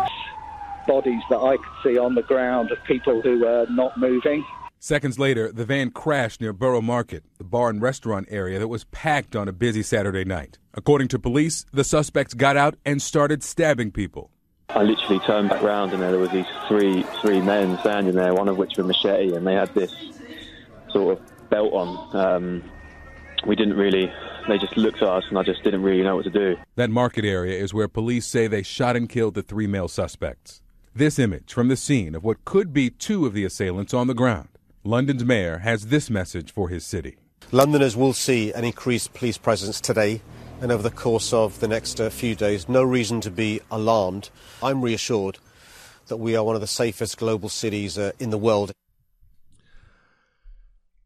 bodies 0.86 1.20
that 1.28 1.36
I 1.36 1.58
could 1.58 1.66
see 1.84 1.98
on 1.98 2.14
the 2.14 2.22
ground 2.22 2.70
of 2.70 2.78
people 2.84 3.20
who 3.20 3.40
were 3.40 3.66
not 3.68 3.98
moving. 3.98 4.42
Seconds 4.78 5.18
later, 5.18 5.52
the 5.52 5.66
van 5.66 5.90
crashed 5.90 6.40
near 6.40 6.54
Borough 6.54 6.80
Market, 6.80 7.22
the 7.36 7.44
bar 7.44 7.68
and 7.68 7.82
restaurant 7.82 8.26
area 8.30 8.58
that 8.58 8.68
was 8.68 8.84
packed 8.84 9.36
on 9.36 9.48
a 9.48 9.52
busy 9.52 9.82
Saturday 9.82 10.24
night. 10.24 10.56
According 10.72 11.08
to 11.08 11.18
police, 11.18 11.66
the 11.74 11.84
suspects 11.84 12.32
got 12.32 12.56
out 12.56 12.76
and 12.86 13.02
started 13.02 13.42
stabbing 13.42 13.90
people. 13.90 14.30
I 14.70 14.82
literally 14.82 15.20
turned 15.20 15.48
back 15.48 15.62
round 15.62 15.92
and 15.92 16.02
there 16.02 16.18
were 16.18 16.28
these 16.28 16.46
three 16.68 17.02
three 17.20 17.40
men 17.40 17.78
standing 17.78 18.14
there, 18.14 18.34
one 18.34 18.48
of 18.48 18.58
which 18.58 18.76
with 18.76 18.86
machete, 18.86 19.34
and 19.34 19.46
they 19.46 19.54
had 19.54 19.72
this 19.74 19.94
sort 20.90 21.18
of 21.18 21.48
belt 21.50 21.72
on. 21.72 22.16
Um, 22.16 22.70
we 23.46 23.54
didn't 23.56 23.76
really. 23.76 24.12
They 24.48 24.58
just 24.58 24.76
looked 24.76 25.02
at 25.02 25.08
us, 25.08 25.24
and 25.28 25.38
I 25.38 25.42
just 25.42 25.62
didn't 25.64 25.82
really 25.82 26.02
know 26.02 26.16
what 26.16 26.24
to 26.24 26.30
do. 26.30 26.56
That 26.76 26.90
market 26.90 27.24
area 27.24 27.58
is 27.60 27.74
where 27.74 27.88
police 27.88 28.26
say 28.26 28.46
they 28.46 28.62
shot 28.62 28.94
and 28.96 29.08
killed 29.08 29.34
the 29.34 29.42
three 29.42 29.66
male 29.66 29.88
suspects. 29.88 30.62
This 30.94 31.18
image 31.18 31.52
from 31.52 31.68
the 31.68 31.76
scene 31.76 32.14
of 32.14 32.22
what 32.22 32.44
could 32.44 32.72
be 32.72 32.90
two 32.90 33.26
of 33.26 33.34
the 33.34 33.44
assailants 33.44 33.92
on 33.92 34.06
the 34.06 34.14
ground. 34.14 34.48
London's 34.84 35.24
mayor 35.24 35.58
has 35.58 35.88
this 35.88 36.08
message 36.08 36.52
for 36.52 36.68
his 36.68 36.86
city. 36.86 37.16
Londoners 37.50 37.96
will 37.96 38.12
see 38.12 38.52
an 38.52 38.64
increased 38.64 39.12
police 39.14 39.36
presence 39.36 39.80
today 39.80 40.20
and 40.60 40.72
over 40.72 40.82
the 40.82 40.90
course 40.90 41.32
of 41.32 41.60
the 41.60 41.68
next 41.68 42.00
uh, 42.00 42.08
few 42.08 42.34
days. 42.34 42.68
No 42.68 42.82
reason 42.82 43.20
to 43.22 43.30
be 43.30 43.60
alarmed. 43.70 44.30
I'm 44.62 44.82
reassured 44.82 45.38
that 46.08 46.16
we 46.16 46.34
are 46.34 46.44
one 46.44 46.54
of 46.54 46.60
the 46.60 46.66
safest 46.66 47.18
global 47.18 47.48
cities 47.48 47.98
uh, 47.98 48.12
in 48.18 48.30
the 48.30 48.38
world. 48.38 48.72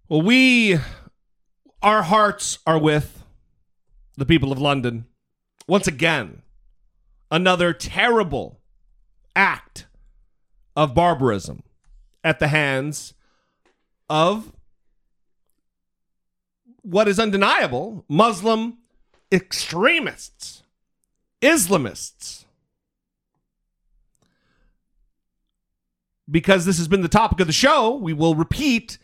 Well, 0.09 0.23
we, 0.23 0.79
our 1.83 2.03
hearts 2.03 2.59
are 2.67 2.79
with 2.79 3.25
the 4.17 4.27
people 4.27 4.53
of 4.53 4.61
London. 4.61 5.07
Once 5.67 5.87
again, 5.87 6.43
another 7.31 7.73
terrible 7.73 8.61
act 9.35 9.87
of 10.77 10.95
barbarism 10.95 11.63
at 12.23 12.39
the 12.39 12.49
hands 12.49 13.15
of 14.09 14.53
what 16.83 17.09
is 17.09 17.19
undeniable 17.19 18.05
Muslim 18.09 18.79
extremists, 19.33 20.62
Islamists. 21.41 22.45
Because 26.31 26.64
this 26.64 26.78
has 26.78 26.87
been 26.87 27.03
the 27.03 27.09
topic 27.09 27.41
of 27.41 27.47
the 27.47 27.53
show, 27.53 27.97
we 27.97 28.12
will 28.12 28.35
repeat 28.35 28.99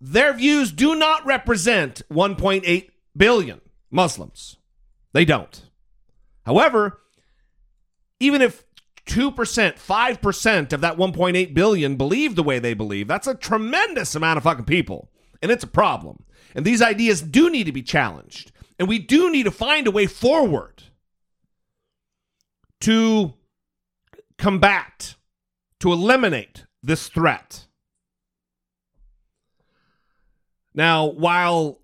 their 0.00 0.32
views 0.32 0.72
do 0.72 0.94
not 0.96 1.24
represent 1.24 2.02
1.8 2.10 2.90
billion 3.16 3.60
Muslims. 3.90 4.56
They 5.12 5.24
don't. 5.24 5.62
However, 6.44 7.00
even 8.18 8.40
if 8.40 8.64
2%, 9.06 9.32
5% 9.34 10.72
of 10.72 10.80
that 10.80 10.96
1.8 10.96 11.54
billion 11.54 11.96
believe 11.96 12.34
the 12.34 12.42
way 12.42 12.58
they 12.58 12.74
believe, 12.74 13.08
that's 13.08 13.26
a 13.26 13.34
tremendous 13.34 14.14
amount 14.14 14.38
of 14.38 14.44
fucking 14.44 14.64
people. 14.64 15.10
And 15.40 15.50
it's 15.50 15.64
a 15.64 15.68
problem. 15.68 16.22
And 16.54 16.64
these 16.64 16.82
ideas 16.82 17.20
do 17.20 17.50
need 17.50 17.64
to 17.64 17.72
be 17.72 17.82
challenged. 17.82 18.51
And 18.82 18.88
we 18.88 18.98
do 18.98 19.30
need 19.30 19.44
to 19.44 19.52
find 19.52 19.86
a 19.86 19.92
way 19.92 20.06
forward 20.06 20.82
to 22.80 23.34
combat, 24.38 25.14
to 25.78 25.92
eliminate 25.92 26.64
this 26.82 27.06
threat. 27.06 27.68
Now, 30.74 31.06
while 31.06 31.78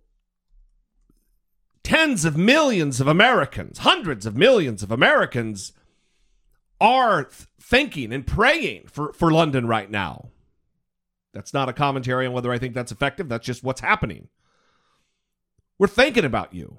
tens 1.84 2.24
of 2.24 2.36
millions 2.36 3.00
of 3.00 3.06
Americans, 3.06 3.78
hundreds 3.78 4.26
of 4.26 4.36
millions 4.36 4.82
of 4.82 4.90
Americans 4.90 5.74
are 6.80 7.22
th- 7.22 7.46
thinking 7.60 8.12
and 8.12 8.26
praying 8.26 8.88
for, 8.88 9.12
for 9.12 9.30
London 9.30 9.68
right 9.68 9.88
now. 9.88 10.30
That's 11.32 11.54
not 11.54 11.68
a 11.68 11.72
commentary 11.72 12.26
on 12.26 12.32
whether 12.32 12.50
I 12.50 12.58
think 12.58 12.74
that's 12.74 12.90
effective. 12.90 13.28
That's 13.28 13.46
just 13.46 13.62
what's 13.62 13.82
happening. 13.82 14.26
We're 15.78 15.86
thinking 15.86 16.24
about 16.24 16.52
you. 16.52 16.78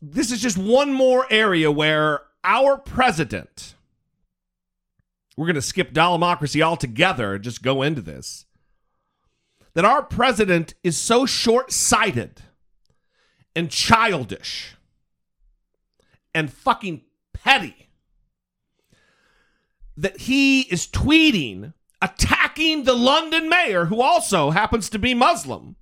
This 0.00 0.30
is 0.30 0.40
just 0.40 0.58
one 0.58 0.92
more 0.92 1.26
area 1.30 1.70
where 1.70 2.22
our 2.44 2.78
president, 2.78 3.74
we're 5.36 5.46
going 5.46 5.54
to 5.54 5.62
skip 5.62 5.92
democracy 5.92 6.62
altogether 6.62 7.38
just 7.38 7.62
go 7.62 7.82
into 7.82 8.00
this, 8.00 8.46
that 9.74 9.84
our 9.84 10.02
president 10.02 10.74
is 10.82 10.96
so 10.96 11.26
short 11.26 11.70
sighted 11.72 12.42
and 13.54 13.70
childish 13.70 14.76
and 16.34 16.52
fucking 16.52 17.02
petty 17.32 17.88
that 19.96 20.20
he 20.22 20.62
is 20.62 20.86
tweeting 20.86 21.72
attacking 22.02 22.84
the 22.84 22.94
London 22.94 23.48
mayor, 23.48 23.86
who 23.86 24.00
also 24.00 24.50
happens 24.50 24.90
to 24.90 24.98
be 24.98 25.14
Muslim, 25.14 25.76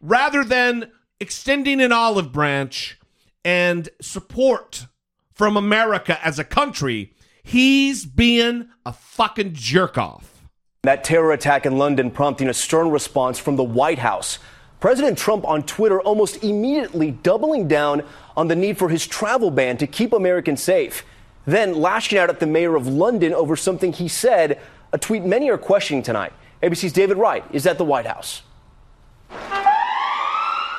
rather 0.00 0.44
than 0.44 0.90
extending 1.20 1.80
an 1.80 1.92
olive 1.92 2.32
branch 2.32 2.98
and 3.44 3.88
support 4.00 4.86
from 5.32 5.56
America 5.56 6.18
as 6.24 6.38
a 6.38 6.44
country. 6.44 7.14
He's 7.42 8.04
being 8.04 8.68
a 8.84 8.92
fucking 8.92 9.54
jerk 9.54 9.98
off. 9.98 10.42
That 10.82 11.04
terror 11.04 11.32
attack 11.32 11.66
in 11.66 11.76
London 11.76 12.10
prompting 12.10 12.48
a 12.48 12.54
stern 12.54 12.90
response 12.90 13.38
from 13.38 13.56
the 13.56 13.64
White 13.64 13.98
House. 13.98 14.38
President 14.80 15.18
Trump 15.18 15.46
on 15.46 15.62
Twitter 15.62 16.00
almost 16.00 16.42
immediately 16.42 17.10
doubling 17.10 17.68
down 17.68 18.02
on 18.34 18.48
the 18.48 18.56
need 18.56 18.78
for 18.78 18.88
his 18.88 19.06
travel 19.06 19.50
ban 19.50 19.76
to 19.76 19.86
keep 19.86 20.14
Americans 20.14 20.62
safe. 20.62 21.04
Then 21.44 21.74
lashing 21.74 22.18
out 22.18 22.30
at 22.30 22.40
the 22.40 22.46
mayor 22.46 22.76
of 22.76 22.86
London 22.86 23.34
over 23.34 23.56
something 23.56 23.92
he 23.92 24.08
said 24.08 24.58
a 24.92 24.98
tweet 24.98 25.22
many 25.22 25.50
are 25.50 25.58
questioning 25.58 26.02
tonight. 26.02 26.32
ABC's 26.62 26.92
David 26.92 27.18
Wright 27.18 27.44
is 27.52 27.66
at 27.66 27.78
the 27.78 27.84
White 27.84 28.06
House. 28.06 28.42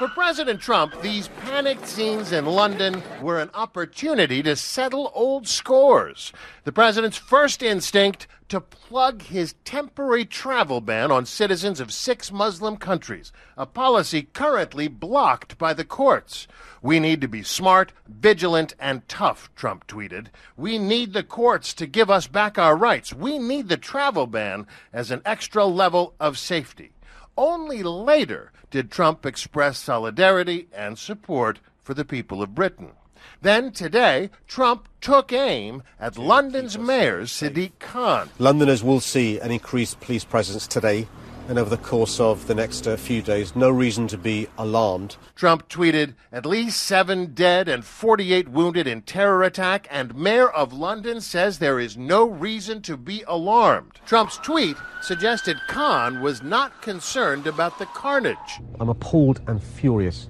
For 0.02 0.08
President 0.08 0.60
Trump, 0.60 1.00
these 1.04 1.28
panicked 1.28 1.86
scenes 1.86 2.32
in 2.32 2.48
London 2.48 3.04
were 3.22 3.40
an 3.40 3.52
opportunity 3.54 4.42
to 4.42 4.56
settle 4.56 5.12
old 5.14 5.48
scores. 5.48 6.34
The 6.64 6.72
president's 6.72 7.18
first 7.18 7.62
instinct 7.62 8.26
to 8.50 8.62
plug 8.62 9.22
his 9.22 9.54
temporary 9.64 10.26
travel 10.26 10.82
ban 10.82 11.12
on 11.12 11.28
citizens 11.28 11.80
of 11.80 11.94
six 11.94 12.32
Muslim 12.32 12.78
countries, 12.78 13.32
a 13.56 13.68
policy 13.68 14.24
currently 14.24 14.88
blocked 14.88 15.60
by 15.60 15.72
the 15.72 15.86
courts. 15.86 16.48
We 16.82 17.00
need 17.00 17.22
to 17.22 17.28
be 17.28 17.44
smart, 17.44 17.94
vigilant, 18.08 18.74
and 18.80 19.08
tough, 19.08 19.52
Trump 19.56 19.86
tweeted. 19.86 20.30
We 20.58 20.80
need 20.80 21.14
the 21.14 21.22
courts 21.22 21.76
to 21.76 21.86
give 21.86 22.10
us 22.10 22.26
back 22.26 22.58
our 22.58 22.76
rights. 22.76 23.14
We 23.14 23.38
need 23.38 23.70
the 23.70 23.78
travel 23.78 24.26
ban 24.26 24.66
as 24.92 25.12
an 25.12 25.22
extra 25.26 25.66
level 25.66 26.16
of 26.20 26.40
safety. 26.40 26.94
Only 27.38 27.82
later 27.84 28.52
did 28.72 28.90
Trump 28.90 29.26
express 29.26 29.78
solidarity 29.78 30.68
and 30.74 30.98
support 30.98 31.60
for 31.84 31.94
the 31.94 32.06
people 32.06 32.42
of 32.42 32.56
Britain. 32.56 32.94
Then 33.42 33.72
today, 33.72 34.30
Trump 34.48 34.88
took 35.02 35.32
aim 35.32 35.84
at 36.00 36.18
London's 36.18 36.78
mayor, 36.78 37.24
Sadiq 37.24 37.72
Khan. 37.80 38.30
Londoners 38.40 38.84
will 38.84 39.00
see 39.00 39.40
an 39.40 39.52
increased 39.52 40.00
police 40.00 40.24
presence 40.24 40.66
today 40.68 41.08
and 41.52 41.60
over 41.60 41.70
the 41.70 41.76
course 41.76 42.18
of 42.22 42.48
the 42.48 42.56
next 42.56 42.88
uh, 42.88 42.96
few 42.96 43.22
days. 43.22 43.58
No 43.58 43.70
reason 43.70 44.08
to 44.08 44.18
be 44.18 44.48
alarmed. 44.58 45.18
Trump 45.36 45.68
tweeted, 45.68 46.14
at 46.32 46.46
least 46.46 46.82
seven 46.82 47.34
dead 47.34 47.68
and 47.68 47.84
48 47.84 48.48
wounded 48.48 48.88
in 48.88 49.02
terror 49.02 49.44
attack, 49.44 49.86
and 49.92 50.16
Mayor 50.16 50.50
of 50.50 50.72
London 50.72 51.20
says 51.20 51.60
there 51.60 51.78
is 51.78 51.98
no 51.98 52.26
reason 52.26 52.82
to 52.84 52.96
be 52.96 53.26
alarmed. 53.28 54.00
Trump's 54.06 54.38
tweet 54.38 54.78
suggested 55.02 55.58
Khan 55.68 56.22
was 56.22 56.42
not 56.42 56.82
concerned 56.82 57.46
about 57.46 57.78
the 57.80 57.86
carnage. 57.88 58.62
I'm 58.80 58.88
appalled 58.88 59.42
and 59.48 59.62
furious 59.62 60.30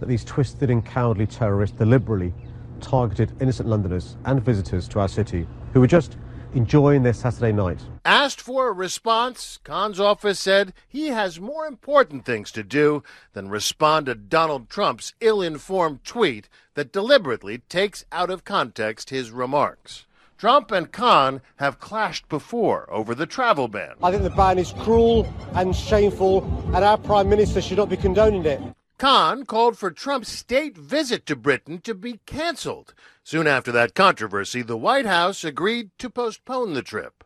that 0.00 0.08
these 0.08 0.24
twisted 0.24 0.70
and 0.70 0.82
cowardly 0.82 1.26
terrorists 1.26 1.76
deliberately 1.76 2.32
targeted 2.80 3.30
innocent 3.42 3.68
Londoners 3.68 4.16
and 4.24 4.42
visitors 4.42 4.88
to 4.88 5.00
our 5.00 5.08
city 5.08 5.46
who 5.74 5.80
were 5.80 5.86
just 5.86 6.16
enjoying 6.54 7.02
their 7.02 7.12
Saturday 7.12 7.52
night. 7.52 7.80
Asked 8.04 8.40
for 8.40 8.68
a 8.68 8.72
response, 8.72 9.58
Khan's 9.64 10.00
office 10.00 10.40
said 10.40 10.72
he 10.88 11.08
has 11.08 11.40
more 11.40 11.66
important 11.66 12.24
things 12.24 12.50
to 12.52 12.62
do 12.62 13.02
than 13.32 13.48
respond 13.48 14.06
to 14.06 14.14
Donald 14.14 14.68
Trump's 14.68 15.12
ill 15.20 15.42
informed 15.42 16.04
tweet 16.04 16.48
that 16.74 16.92
deliberately 16.92 17.58
takes 17.68 18.04
out 18.12 18.30
of 18.30 18.44
context 18.44 19.10
his 19.10 19.30
remarks. 19.30 20.06
Trump 20.38 20.70
and 20.70 20.92
Khan 20.92 21.40
have 21.56 21.80
clashed 21.80 22.28
before 22.28 22.86
over 22.92 23.14
the 23.14 23.24
travel 23.24 23.68
ban. 23.68 23.94
I 24.02 24.10
think 24.10 24.22
the 24.22 24.30
ban 24.30 24.58
is 24.58 24.72
cruel 24.80 25.26
and 25.54 25.74
shameful, 25.74 26.44
and 26.74 26.84
our 26.84 26.98
Prime 26.98 27.30
Minister 27.30 27.62
should 27.62 27.78
not 27.78 27.88
be 27.88 27.96
condoning 27.96 28.44
it. 28.44 28.60
Khan 28.98 29.44
called 29.44 29.76
for 29.76 29.90
Trump's 29.90 30.30
state 30.30 30.76
visit 30.76 31.26
to 31.26 31.36
Britain 31.36 31.80
to 31.82 31.94
be 31.94 32.20
canceled. 32.24 32.94
Soon 33.22 33.46
after 33.46 33.70
that 33.72 33.94
controversy, 33.94 34.62
the 34.62 34.76
White 34.76 35.06
House 35.06 35.44
agreed 35.44 35.90
to 35.98 36.08
postpone 36.08 36.74
the 36.74 36.82
trip. 36.82 37.22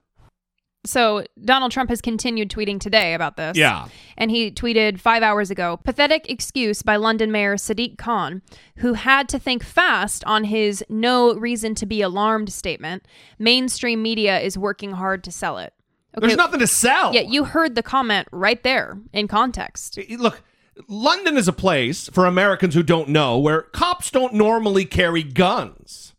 So 0.85 1.25
Donald 1.45 1.73
Trump 1.73 1.91
has 1.91 2.01
continued 2.01 2.51
tweeting 2.51 2.81
today 2.81 3.13
about 3.13 3.37
this. 3.37 3.57
Yeah. 3.57 3.89
And 4.17 4.31
he 4.31 4.51
tweeted 4.51 4.99
five 4.99 5.23
hours 5.23 5.51
ago 5.51 5.77
pathetic 5.77 6.29
excuse 6.31 6.83
by 6.83 6.97
London 6.97 7.31
Mayor 7.31 7.57
Sadiq 7.57 7.99
Khan, 7.99 8.41
who 8.77 8.95
had 8.95 9.29
to 9.29 9.39
think 9.39 9.63
fast 9.63 10.25
on 10.25 10.45
his 10.45 10.83
no 10.89 11.35
reason 11.35 11.75
to 11.77 11.87
be 11.87 12.01
alarmed 12.01 12.51
statement. 12.51 13.07
Mainstream 13.39 14.03
media 14.03 14.41
is 14.41 14.57
working 14.57 14.93
hard 14.93 15.23
to 15.25 15.31
sell 15.31 15.59
it. 15.59 15.75
There's 16.15 16.37
nothing 16.37 16.61
to 16.61 16.67
sell. 16.67 17.15
Yeah, 17.15 17.21
you 17.21 17.45
heard 17.45 17.77
the 17.77 17.83
comment 17.83 18.27
right 18.33 18.61
there 18.65 18.99
in 19.13 19.29
context. 19.29 19.99
Look, 20.19 20.43
London 20.89 21.37
is 21.37 21.49
a 21.49 21.53
place 21.53 22.09
for 22.09 22.27
Americans 22.27 22.75
who 22.75 22.83
don't 22.83 23.09
know 23.09 23.39
where 23.39 23.63
cops 23.63 24.11
don't 24.11 24.35
normally 24.35 24.85
carry 24.85 25.23
guns. 25.23 26.15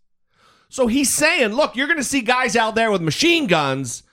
So 0.69 0.87
he's 0.87 1.13
saying, 1.13 1.49
look, 1.49 1.75
you're 1.75 1.87
going 1.87 1.97
to 1.97 2.03
see 2.03 2.21
guys 2.21 2.55
out 2.55 2.75
there 2.75 2.91
with 2.91 3.01
machine 3.01 3.47
guns. 3.47 4.03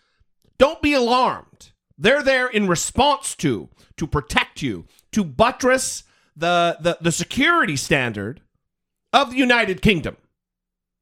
Don't 0.59 0.83
be 0.83 0.93
alarmed. 0.93 1.71
They're 1.97 2.23
there 2.23 2.49
in 2.49 2.67
response 2.67 3.35
to, 3.37 3.69
to 3.97 4.07
protect 4.07 4.63
you, 4.63 4.87
to 5.13 5.23
buttress 5.25 6.05
the, 6.37 6.77
the, 6.81 6.99
the 7.01 7.13
security 7.13 7.77
standard 7.77 8.41
of 9.13 9.31
the 9.31 9.37
United 9.37 9.83
Kingdom 9.83 10.17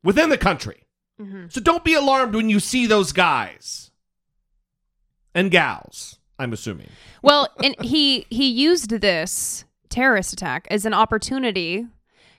within 0.02 0.28
the 0.28 0.38
country. 0.38 0.84
Mm-hmm. 1.20 1.46
So 1.48 1.60
don't 1.60 1.84
be 1.84 1.94
alarmed 1.94 2.34
when 2.34 2.50
you 2.50 2.60
see 2.60 2.86
those 2.86 3.12
guys 3.12 3.90
and 5.34 5.50
gals, 5.50 6.15
I'm 6.38 6.52
assuming. 6.52 6.88
Well, 7.22 7.48
and 7.62 7.74
he 7.80 8.26
he 8.30 8.48
used 8.48 8.90
this 8.90 9.64
terrorist 9.88 10.32
attack 10.32 10.66
as 10.70 10.84
an 10.84 10.94
opportunity 10.94 11.86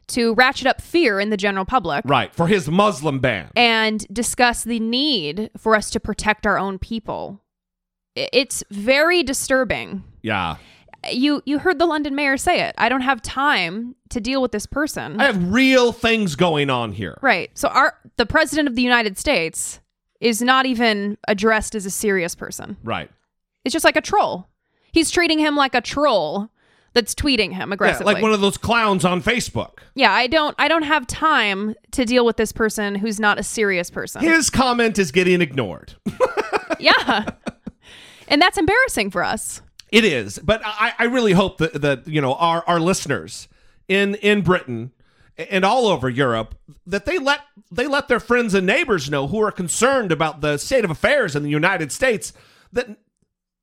to 0.07 0.33
ratchet 0.35 0.67
up 0.67 0.81
fear 0.81 1.19
in 1.19 1.29
the 1.29 1.37
general 1.37 1.65
public. 1.65 2.03
Right, 2.05 2.33
for 2.33 2.47
his 2.47 2.69
Muslim 2.69 3.19
ban. 3.19 3.49
And 3.55 4.05
discuss 4.13 4.63
the 4.63 4.79
need 4.79 5.51
for 5.57 5.75
us 5.75 5.89
to 5.91 5.99
protect 5.99 6.47
our 6.47 6.57
own 6.57 6.79
people. 6.79 7.41
It's 8.15 8.63
very 8.71 9.21
disturbing. 9.23 10.03
Yeah. 10.21 10.57
You 11.11 11.41
you 11.45 11.59
heard 11.59 11.77
the 11.77 11.85
London 11.85 12.15
mayor 12.15 12.37
say 12.37 12.61
it. 12.61 12.75
I 12.77 12.89
don't 12.89 13.01
have 13.01 13.21
time 13.21 13.95
to 14.09 14.19
deal 14.19 14.41
with 14.41 14.51
this 14.51 14.65
person. 14.65 15.19
I 15.21 15.25
have 15.25 15.51
real 15.51 15.91
things 15.91 16.35
going 16.35 16.69
on 16.69 16.91
here. 16.91 17.17
Right. 17.21 17.51
So 17.53 17.67
our 17.67 17.95
the 18.17 18.25
president 18.25 18.67
of 18.67 18.75
the 18.75 18.81
United 18.81 19.17
States 19.17 19.79
is 20.19 20.41
not 20.41 20.65
even 20.65 21.17
addressed 21.27 21.75
as 21.75 21.85
a 21.85 21.91
serious 21.91 22.33
person. 22.33 22.77
Right. 22.83 23.11
It's 23.67 23.73
just 23.73 23.83
like 23.83 23.97
a 23.97 24.01
troll. 24.01 24.47
He's 24.93 25.11
treating 25.11 25.39
him 25.39 25.57
like 25.57 25.75
a 25.75 25.81
troll 25.81 26.49
that's 26.93 27.13
tweeting 27.13 27.51
him 27.51 27.73
aggressively. 27.73 28.11
Yeah, 28.11 28.15
like 28.15 28.23
one 28.23 28.31
of 28.31 28.39
those 28.39 28.57
clowns 28.57 29.03
on 29.03 29.21
Facebook. 29.21 29.79
Yeah, 29.93 30.13
I 30.13 30.27
don't 30.27 30.55
I 30.57 30.69
don't 30.69 30.83
have 30.83 31.05
time 31.05 31.75
to 31.91 32.05
deal 32.05 32.25
with 32.25 32.37
this 32.37 32.53
person 32.53 32.95
who's 32.95 33.19
not 33.19 33.37
a 33.37 33.43
serious 33.43 33.89
person. 33.89 34.21
His 34.21 34.49
comment 34.49 34.97
is 34.97 35.11
getting 35.11 35.41
ignored. 35.41 35.95
yeah. 36.79 37.25
and 38.29 38.41
that's 38.41 38.57
embarrassing 38.57 39.11
for 39.11 39.21
us. 39.21 39.61
It 39.91 40.05
is, 40.05 40.39
but 40.39 40.61
I, 40.63 40.93
I 40.97 41.03
really 41.07 41.33
hope 41.33 41.57
that, 41.57 41.81
that 41.81 42.07
you 42.07 42.21
know 42.21 42.35
our, 42.35 42.63
our 42.67 42.79
listeners 42.79 43.49
in 43.89 44.15
in 44.15 44.43
Britain 44.43 44.93
and 45.37 45.65
all 45.65 45.87
over 45.87 46.09
Europe 46.09 46.55
that 46.85 47.03
they 47.03 47.17
let 47.17 47.41
they 47.69 47.85
let 47.85 48.07
their 48.07 48.21
friends 48.21 48.53
and 48.53 48.65
neighbors 48.65 49.11
know 49.11 49.27
who 49.27 49.41
are 49.41 49.51
concerned 49.51 50.13
about 50.13 50.39
the 50.39 50.57
state 50.57 50.85
of 50.85 50.89
affairs 50.89 51.35
in 51.35 51.43
the 51.43 51.49
United 51.49 51.91
States 51.91 52.31
that 52.71 52.97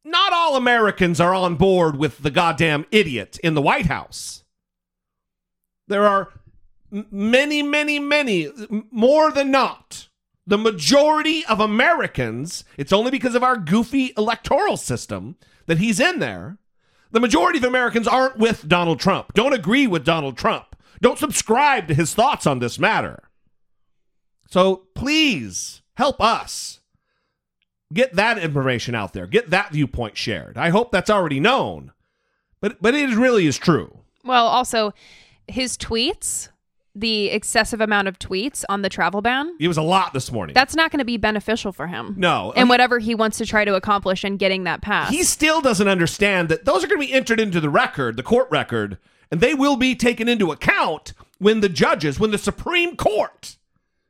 not 0.04 0.32
all 0.32 0.56
Americans 0.56 1.20
are 1.20 1.34
on 1.34 1.56
board 1.56 1.96
with 1.96 2.22
the 2.22 2.30
goddamn 2.30 2.84
idiot 2.90 3.38
in 3.42 3.54
the 3.54 3.62
White 3.62 3.86
House. 3.86 4.44
There 5.88 6.06
are 6.06 6.32
many, 6.90 7.62
many, 7.62 7.98
many 7.98 8.50
more 8.90 9.32
than 9.32 9.50
not. 9.50 10.08
The 10.46 10.58
majority 10.58 11.44
of 11.46 11.58
Americans, 11.58 12.64
it's 12.76 12.92
only 12.92 13.10
because 13.10 13.34
of 13.34 13.42
our 13.42 13.56
goofy 13.56 14.12
electoral 14.16 14.76
system 14.76 15.36
that 15.66 15.78
he's 15.78 15.98
in 15.98 16.18
there. 16.18 16.58
The 17.10 17.20
majority 17.20 17.58
of 17.58 17.64
Americans 17.64 18.06
aren't 18.06 18.38
with 18.38 18.68
Donald 18.68 19.00
Trump, 19.00 19.32
don't 19.34 19.54
agree 19.54 19.86
with 19.86 20.04
Donald 20.04 20.36
Trump, 20.36 20.76
don't 21.00 21.18
subscribe 21.18 21.88
to 21.88 21.94
his 21.94 22.12
thoughts 22.12 22.46
on 22.46 22.58
this 22.58 22.78
matter. 22.78 23.22
So 24.50 24.88
please 24.94 25.82
help 25.96 26.20
us 26.20 26.80
get 27.94 28.14
that 28.14 28.38
information 28.38 28.94
out 28.94 29.12
there, 29.12 29.26
get 29.26 29.50
that 29.50 29.72
viewpoint 29.72 30.16
shared. 30.16 30.58
I 30.58 30.68
hope 30.70 30.92
that's 30.92 31.10
already 31.10 31.40
known, 31.40 31.92
but 32.60 32.82
but 32.82 32.94
it 32.94 33.14
really 33.16 33.46
is 33.46 33.56
true. 33.56 34.00
Well, 34.24 34.46
also 34.46 34.92
his 35.46 35.76
tweets, 35.78 36.48
the 36.94 37.30
excessive 37.30 37.80
amount 37.80 38.08
of 38.08 38.18
tweets 38.18 38.64
on 38.68 38.82
the 38.82 38.88
travel 38.88 39.20
ban. 39.20 39.56
It 39.58 39.68
was 39.68 39.76
a 39.76 39.82
lot 39.82 40.12
this 40.12 40.30
morning. 40.30 40.54
That's 40.54 40.74
not 40.74 40.90
going 40.90 41.00
to 41.00 41.04
be 41.04 41.16
beneficial 41.16 41.72
for 41.72 41.86
him. 41.86 42.14
No. 42.16 42.52
And 42.56 42.68
whatever 42.68 42.98
he 42.98 43.14
wants 43.14 43.38
to 43.38 43.46
try 43.46 43.64
to 43.64 43.74
accomplish 43.74 44.24
in 44.24 44.36
getting 44.36 44.64
that 44.64 44.80
passed. 44.80 45.12
He 45.12 45.24
still 45.24 45.60
doesn't 45.60 45.88
understand 45.88 46.48
that 46.48 46.64
those 46.64 46.84
are 46.84 46.86
going 46.86 47.00
to 47.00 47.06
be 47.06 47.12
entered 47.12 47.40
into 47.40 47.60
the 47.60 47.70
record, 47.70 48.16
the 48.16 48.22
court 48.22 48.48
record, 48.50 48.98
and 49.30 49.40
they 49.40 49.54
will 49.54 49.76
be 49.76 49.94
taken 49.94 50.28
into 50.28 50.52
account 50.52 51.12
when 51.38 51.60
the 51.60 51.68
judges, 51.68 52.20
when 52.20 52.30
the 52.30 52.38
Supreme 52.38 52.96
Court 52.96 53.56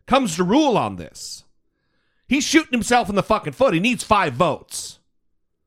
comes 0.07 0.37
to 0.37 0.45
rule 0.45 0.77
on 0.77 0.97
this. 0.97 1.44
He's 2.29 2.45
shooting 2.45 2.73
himself 2.73 3.09
in 3.09 3.15
the 3.15 3.23
fucking 3.23 3.53
foot. 3.53 3.75
He 3.75 3.81
needs 3.81 4.03
five 4.03 4.35
votes. 4.35 4.99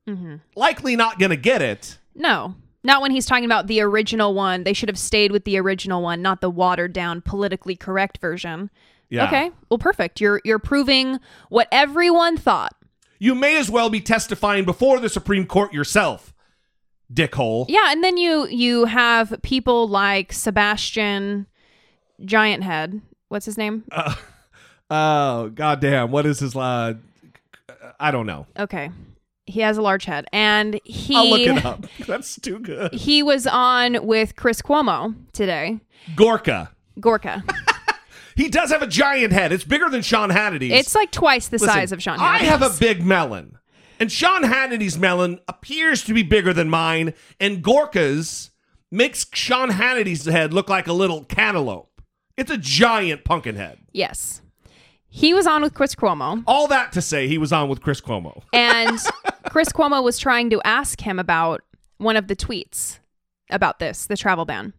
Mm-hmm. 0.08 0.36
Likely 0.56 0.96
not 0.96 1.18
going 1.18 1.30
to 1.30 1.36
get 1.36 1.62
it. 1.62 1.98
No. 2.14 2.54
Not 2.84 3.02
when 3.02 3.10
he's 3.10 3.26
talking 3.26 3.44
about 3.44 3.66
the 3.66 3.80
original 3.80 4.34
one. 4.34 4.64
They 4.64 4.72
should 4.72 4.88
have 4.88 4.98
stayed 4.98 5.32
with 5.32 5.44
the 5.44 5.58
original 5.58 6.02
one, 6.02 6.22
not 6.22 6.40
the 6.40 6.50
watered 6.50 6.92
down, 6.92 7.20
politically 7.20 7.76
correct 7.76 8.18
version. 8.18 8.70
Yeah. 9.10 9.26
Okay. 9.26 9.50
Well, 9.68 9.78
perfect. 9.78 10.20
You're 10.20 10.40
you're 10.44 10.58
proving 10.58 11.18
what 11.48 11.68
everyone 11.72 12.36
thought. 12.36 12.74
You 13.18 13.34
may 13.34 13.58
as 13.58 13.70
well 13.70 13.90
be 13.90 14.00
testifying 14.00 14.64
before 14.64 15.00
the 15.00 15.08
Supreme 15.08 15.46
Court 15.46 15.72
yourself, 15.72 16.32
dickhole. 17.12 17.66
Yeah, 17.68 17.90
and 17.90 18.04
then 18.04 18.16
you 18.16 18.46
you 18.46 18.84
have 18.84 19.34
people 19.42 19.88
like 19.88 20.32
Sebastian 20.32 21.46
Giant 22.24 22.62
Head. 22.62 23.00
What's 23.28 23.46
his 23.46 23.58
name? 23.58 23.84
Uh, 23.90 24.14
oh, 24.90 25.48
goddamn. 25.50 26.10
What 26.10 26.26
is 26.26 26.40
his 26.40 26.54
uh, 26.56 26.94
I 28.00 28.10
don't 28.10 28.26
know. 28.26 28.46
Okay. 28.58 28.90
He 29.46 29.60
has 29.60 29.78
a 29.78 29.82
large 29.82 30.04
head. 30.04 30.26
And 30.32 30.80
he 30.84 31.14
I'll 31.16 31.30
look 31.30 31.40
it 31.40 31.64
up. 31.64 31.86
That's 32.06 32.38
too 32.40 32.58
good. 32.58 32.92
he 32.92 33.22
was 33.22 33.46
on 33.46 34.06
with 34.06 34.36
Chris 34.36 34.62
Cuomo 34.62 35.14
today. 35.32 35.80
Gorka. 36.16 36.70
Gorka. 37.00 37.44
He 38.38 38.48
does 38.48 38.70
have 38.70 38.82
a 38.82 38.86
giant 38.86 39.32
head. 39.32 39.50
It's 39.50 39.64
bigger 39.64 39.90
than 39.90 40.00
Sean 40.00 40.30
Hannity's. 40.30 40.70
It's 40.72 40.94
like 40.94 41.10
twice 41.10 41.48
the 41.48 41.54
Listen, 41.54 41.68
size 41.70 41.90
of 41.90 42.00
Sean 42.00 42.20
Hannity's. 42.20 42.48
I 42.48 42.50
have 42.52 42.62
a 42.62 42.70
big 42.78 43.04
melon. 43.04 43.58
And 43.98 44.12
Sean 44.12 44.44
Hannity's 44.44 44.96
melon 44.96 45.40
appears 45.48 46.04
to 46.04 46.14
be 46.14 46.22
bigger 46.22 46.52
than 46.52 46.70
mine, 46.70 47.14
and 47.40 47.64
Gorka's 47.64 48.52
makes 48.92 49.26
Sean 49.32 49.70
Hannity's 49.70 50.24
head 50.24 50.54
look 50.54 50.68
like 50.68 50.86
a 50.86 50.92
little 50.92 51.24
cantaloupe. 51.24 52.00
It's 52.36 52.52
a 52.52 52.56
giant 52.56 53.24
pumpkin 53.24 53.56
head. 53.56 53.78
Yes. 53.90 54.40
He 55.10 55.32
was 55.34 55.46
on 55.46 55.62
with 55.62 55.74
Chris 55.74 55.94
Cuomo. 55.94 56.42
All 56.46 56.66
that 56.68 56.92
to 56.92 57.02
say, 57.02 57.28
he 57.28 57.38
was 57.38 57.52
on 57.52 57.68
with 57.68 57.80
Chris 57.80 58.00
Cuomo. 58.00 58.42
And 58.52 58.98
Chris 59.50 59.70
Cuomo 59.70 60.02
was 60.02 60.18
trying 60.18 60.50
to 60.50 60.60
ask 60.64 61.00
him 61.00 61.18
about 61.18 61.62
one 61.96 62.16
of 62.16 62.28
the 62.28 62.36
tweets 62.36 62.98
about 63.50 63.78
this, 63.78 64.06
the 64.06 64.16
travel 64.16 64.44
ban. 64.44 64.74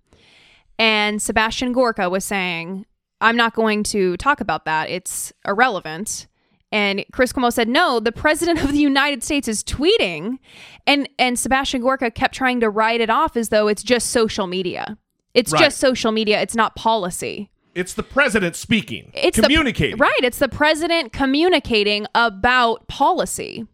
And 0.77 1.21
Sebastian 1.21 1.73
Gorka 1.73 2.09
was 2.09 2.23
saying, 2.23 2.85
I'm 3.21 3.35
not 3.35 3.53
going 3.53 3.83
to 3.85 4.15
talk 4.17 4.39
about 4.39 4.65
that. 4.65 4.89
It's 4.89 5.33
irrelevant. 5.45 6.27
And 6.71 7.03
Chris 7.11 7.33
Cuomo 7.33 7.51
said, 7.51 7.67
No, 7.67 7.99
the 7.99 8.11
president 8.11 8.63
of 8.63 8.71
the 8.71 8.77
United 8.77 9.23
States 9.23 9.47
is 9.47 9.63
tweeting. 9.63 10.37
And 10.85 11.09
and 11.17 11.37
Sebastian 11.37 11.81
Gorka 11.81 12.11
kept 12.11 12.35
trying 12.35 12.59
to 12.59 12.69
write 12.69 13.01
it 13.01 13.09
off 13.09 13.35
as 13.35 13.49
though 13.49 13.67
it's 13.67 13.81
just 13.83 14.11
social 14.11 14.45
media. 14.45 14.97
It's 15.33 15.51
Right. 15.51 15.63
just 15.63 15.79
social 15.79 16.11
media. 16.11 16.39
It's 16.41 16.55
not 16.55 16.75
policy. 16.75 17.49
It's 17.79 17.93
the 17.93 18.03
president 18.03 18.55
speaking, 18.55 19.11
It's 19.13 19.37
the- 19.37 19.43
communicating. 19.43 19.97
right. 19.97 20.19
It's 20.21 20.39
the 20.39 20.49
president 20.49 21.13
communicating 21.13 22.05
about 22.13 22.87
policy. 22.87 23.65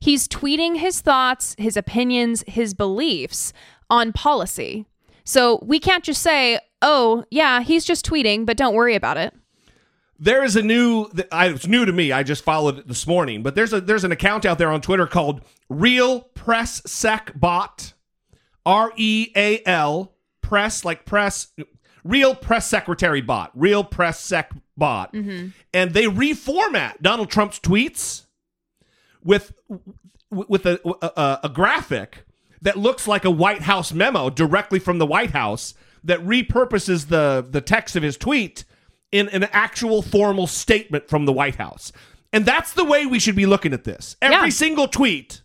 He's 0.00 0.26
tweeting 0.26 0.78
his 0.78 1.00
thoughts, 1.00 1.54
his 1.58 1.76
opinions, 1.76 2.42
his 2.48 2.74
beliefs 2.74 3.52
on 3.88 4.12
policy. 4.12 4.84
So 5.24 5.60
we 5.62 5.78
can't 5.78 6.02
just 6.02 6.20
say, 6.22 6.58
oh, 6.82 7.24
yeah, 7.30 7.60
he's 7.62 7.84
just 7.84 8.04
tweeting, 8.04 8.44
but 8.44 8.56
don't 8.56 8.74
worry 8.74 8.96
about 8.96 9.16
it. 9.16 9.32
There 10.18 10.42
is 10.44 10.56
a 10.56 10.62
new. 10.62 11.06
it's 11.32 11.66
new 11.66 11.84
to 11.84 11.92
me. 11.92 12.12
I 12.12 12.22
just 12.22 12.44
followed 12.44 12.78
it 12.80 12.88
this 12.88 13.06
morning, 13.06 13.42
but 13.42 13.54
there's 13.54 13.72
a 13.72 13.80
there's 13.80 14.04
an 14.04 14.12
account 14.12 14.44
out 14.46 14.58
there 14.58 14.70
on 14.70 14.80
Twitter 14.80 15.06
called 15.06 15.40
Real 15.68 16.20
Press 16.20 16.80
Sec 16.86 17.32
Bot, 17.38 17.92
R 18.64 18.92
E 18.96 19.32
A 19.36 19.62
L 19.66 20.14
Press 20.40 20.84
like 20.84 21.04
press, 21.06 21.48
Real 22.04 22.34
Press 22.34 22.68
Secretary 22.68 23.20
Bot, 23.20 23.50
Real 23.54 23.84
Press 23.84 24.18
Sec 24.20 24.50
Bot, 24.76 25.12
Mhm. 25.12 25.52
and 25.72 25.92
they 25.92 26.04
reformat 26.04 27.00
Donald 27.02 27.30
Trump's 27.30 27.60
tweets 27.60 28.24
with 29.22 29.52
with 30.30 30.66
a, 30.66 30.80
a 31.16 31.40
a 31.44 31.48
graphic 31.48 32.26
that 32.62 32.76
looks 32.76 33.06
like 33.06 33.24
a 33.24 33.30
White 33.30 33.62
House 33.62 33.92
memo 33.92 34.30
directly 34.30 34.78
from 34.78 34.98
the 34.98 35.06
White 35.06 35.30
House 35.32 35.74
that 36.04 36.20
repurposes 36.20 37.08
the 37.08 37.46
the 37.48 37.60
text 37.60 37.94
of 37.96 38.02
his 38.02 38.16
tweet 38.16 38.64
in 39.12 39.28
an 39.28 39.44
actual 39.52 40.00
formal 40.02 40.46
statement 40.46 41.08
from 41.08 41.26
the 41.26 41.32
White 41.32 41.56
House. 41.56 41.92
And 42.32 42.46
that's 42.46 42.72
the 42.72 42.84
way 42.84 43.04
we 43.04 43.18
should 43.18 43.36
be 43.36 43.44
looking 43.44 43.74
at 43.74 43.84
this. 43.84 44.16
Every 44.22 44.50
single 44.50 44.88
tweet 44.88 45.42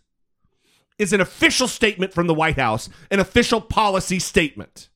is 0.98 1.12
an 1.12 1.20
official 1.20 1.68
statement 1.68 2.14
from 2.14 2.26
the 2.28 2.34
White 2.34 2.56
House, 2.58 2.88
an 3.10 3.20
official 3.20 3.60
policy 3.60 4.18
statement. 4.18 4.88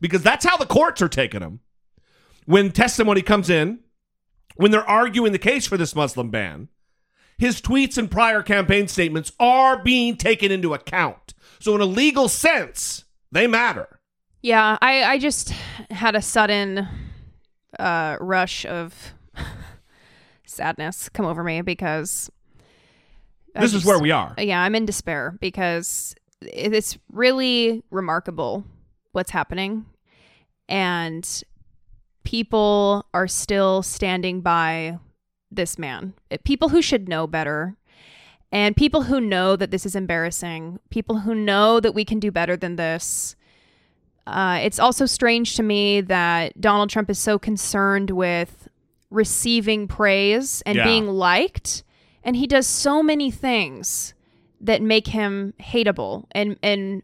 Because 0.00 0.22
that's 0.22 0.44
how 0.44 0.56
the 0.56 0.66
courts 0.66 1.02
are 1.02 1.08
taking 1.08 1.40
them. 1.40 1.60
When 2.46 2.70
testimony 2.70 3.22
comes 3.22 3.50
in, 3.50 3.80
when 4.56 4.70
they're 4.70 4.88
arguing 4.88 5.32
the 5.32 5.38
case 5.38 5.66
for 5.66 5.76
this 5.76 5.94
Muslim 5.94 6.30
ban, 6.30 6.68
his 7.38 7.60
tweets 7.60 7.96
and 7.96 8.10
prior 8.10 8.42
campaign 8.42 8.88
statements 8.88 9.32
are 9.38 9.82
being 9.82 10.16
taken 10.16 10.50
into 10.50 10.74
account. 10.74 11.34
So, 11.60 11.74
in 11.74 11.80
a 11.80 11.86
legal 11.86 12.28
sense, 12.28 13.04
they 13.30 13.46
matter. 13.46 14.00
Yeah, 14.42 14.78
I, 14.80 15.04
I 15.04 15.18
just 15.18 15.50
had 15.90 16.14
a 16.14 16.22
sudden 16.22 16.88
uh, 17.78 18.16
rush 18.20 18.64
of 18.66 19.12
sadness 20.46 21.08
come 21.08 21.26
over 21.26 21.42
me 21.42 21.60
because 21.62 22.30
I 23.54 23.60
This 23.60 23.74
is 23.74 23.84
where 23.84 23.98
we 23.98 24.10
are. 24.10 24.34
Yeah, 24.38 24.62
I'm 24.62 24.74
in 24.74 24.86
despair 24.86 25.36
because 25.40 26.14
it's 26.40 26.98
really 27.12 27.82
remarkable 27.90 28.64
what's 29.12 29.30
happening, 29.30 29.86
and 30.68 31.42
people 32.24 33.06
are 33.14 33.26
still 33.28 33.82
standing 33.82 34.40
by 34.40 34.98
this 35.50 35.78
man. 35.78 36.12
People 36.44 36.68
who 36.68 36.82
should 36.82 37.08
know 37.08 37.26
better. 37.26 37.76
And 38.50 38.74
people 38.74 39.02
who 39.02 39.20
know 39.20 39.56
that 39.56 39.70
this 39.70 39.84
is 39.84 39.94
embarrassing, 39.94 40.78
people 40.88 41.18
who 41.18 41.34
know 41.34 41.80
that 41.80 41.94
we 41.94 42.02
can 42.02 42.18
do 42.18 42.30
better 42.30 42.56
than 42.56 42.76
this, 42.76 43.36
uh, 44.26 44.58
it's 44.62 44.78
also 44.78 45.04
strange 45.04 45.54
to 45.56 45.62
me 45.62 46.00
that 46.00 46.58
Donald 46.58 46.88
Trump 46.88 47.10
is 47.10 47.18
so 47.18 47.38
concerned 47.38 48.08
with 48.10 48.66
receiving 49.10 49.86
praise 49.86 50.62
and 50.64 50.76
Yeah. 50.76 50.84
being 50.84 51.08
liked, 51.08 51.82
and 52.24 52.36
he 52.36 52.46
does 52.46 52.66
so 52.66 53.02
many 53.02 53.30
things 53.30 54.14
that 54.62 54.80
make 54.80 55.08
him 55.08 55.52
hateable 55.60 56.24
and 56.32 56.58
and 56.62 57.02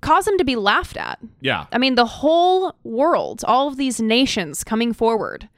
cause 0.00 0.26
him 0.26 0.38
to 0.38 0.44
be 0.44 0.56
laughed 0.56 0.96
at. 0.96 1.18
Yeah. 1.40 1.66
I 1.72 1.78
mean, 1.78 1.94
the 1.94 2.06
whole 2.06 2.74
world, 2.84 3.44
all 3.46 3.68
of 3.68 3.76
these 3.76 4.00
nations 4.00 4.64
coming 4.64 4.92
forward, 4.92 5.48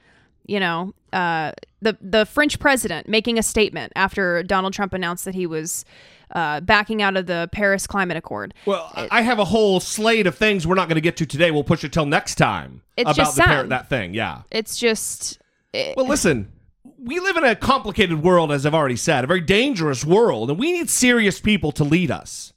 you 0.46 0.60
know, 0.60 0.94
uh, 1.12 1.52
the 1.80 1.96
the 2.00 2.26
French 2.26 2.58
president 2.58 3.08
making 3.08 3.38
a 3.38 3.42
statement 3.42 3.92
after 3.96 4.42
Donald 4.42 4.72
Trump 4.72 4.92
announced 4.92 5.24
that 5.24 5.34
he 5.34 5.46
was 5.46 5.84
uh, 6.32 6.60
backing 6.60 7.02
out 7.02 7.16
of 7.16 7.26
the 7.26 7.48
Paris 7.52 7.86
Climate 7.86 8.16
Accord. 8.16 8.52
Well, 8.66 8.90
I 9.10 9.22
have 9.22 9.38
a 9.38 9.44
whole 9.44 9.80
slate 9.80 10.26
of 10.26 10.36
things 10.36 10.66
we're 10.66 10.74
not 10.74 10.88
going 10.88 10.96
to 10.96 11.00
get 11.00 11.16
to 11.18 11.26
today. 11.26 11.50
We'll 11.50 11.64
push 11.64 11.84
it 11.84 11.92
till 11.92 12.06
next 12.06 12.34
time 12.34 12.82
It's 12.96 13.04
about 13.04 13.16
just 13.16 13.36
the 13.36 13.42
par- 13.42 13.64
that 13.64 13.88
thing. 13.88 14.14
Yeah. 14.14 14.42
It's 14.50 14.76
just 14.76 15.38
It, 15.72 15.96
Well, 15.96 16.06
listen, 16.06 16.52
we 16.98 17.20
live 17.20 17.36
in 17.36 17.44
a 17.44 17.54
complicated 17.54 18.22
world, 18.22 18.50
as 18.50 18.66
I've 18.66 18.74
already 18.74 18.96
said, 18.96 19.24
a 19.24 19.26
very 19.26 19.40
dangerous 19.40 20.04
world, 20.04 20.50
and 20.50 20.58
we 20.58 20.72
need 20.72 20.90
serious 20.90 21.40
people 21.40 21.72
to 21.72 21.84
lead 21.84 22.10
us. 22.10 22.52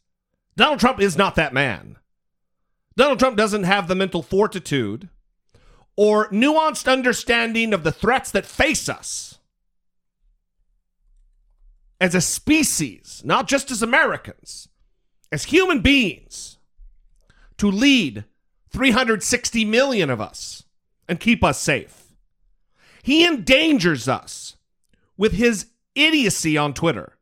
Donald 0.60 0.82
Trump 0.82 1.00
is 1.00 1.16
not 1.16 1.36
that 1.36 1.54
man. 1.54 1.96
Donald 2.98 3.18
Trump 3.18 3.38
doesn't 3.38 3.64
have 3.64 3.88
the 3.88 3.96
mental 3.96 4.22
fortitude 4.22 5.08
or 5.96 6.28
nuanced 6.32 6.92
understanding 6.92 7.74
of 7.74 7.84
the 7.84 7.94
threats 7.94 8.30
that 8.32 8.46
face 8.46 8.90
us 8.90 9.40
as 12.02 12.14
a 12.14 12.20
species, 12.20 13.22
not 13.24 13.48
just 13.48 13.72
as 13.72 13.82
Americans, 13.82 14.68
as 15.32 15.46
human 15.46 15.80
beings, 15.80 16.58
to 17.56 17.72
lead 17.72 18.26
360 18.70 19.64
million 19.64 20.10
of 20.10 20.20
us 20.20 20.66
and 21.08 21.22
keep 21.22 21.42
us 21.42 21.58
safe. 21.58 22.12
He 23.02 23.26
endangers 23.26 24.10
us 24.10 24.58
with 25.16 25.32
his 25.32 25.68
idiocy 25.96 26.58
on 26.58 26.74
Twitter. 26.74 27.16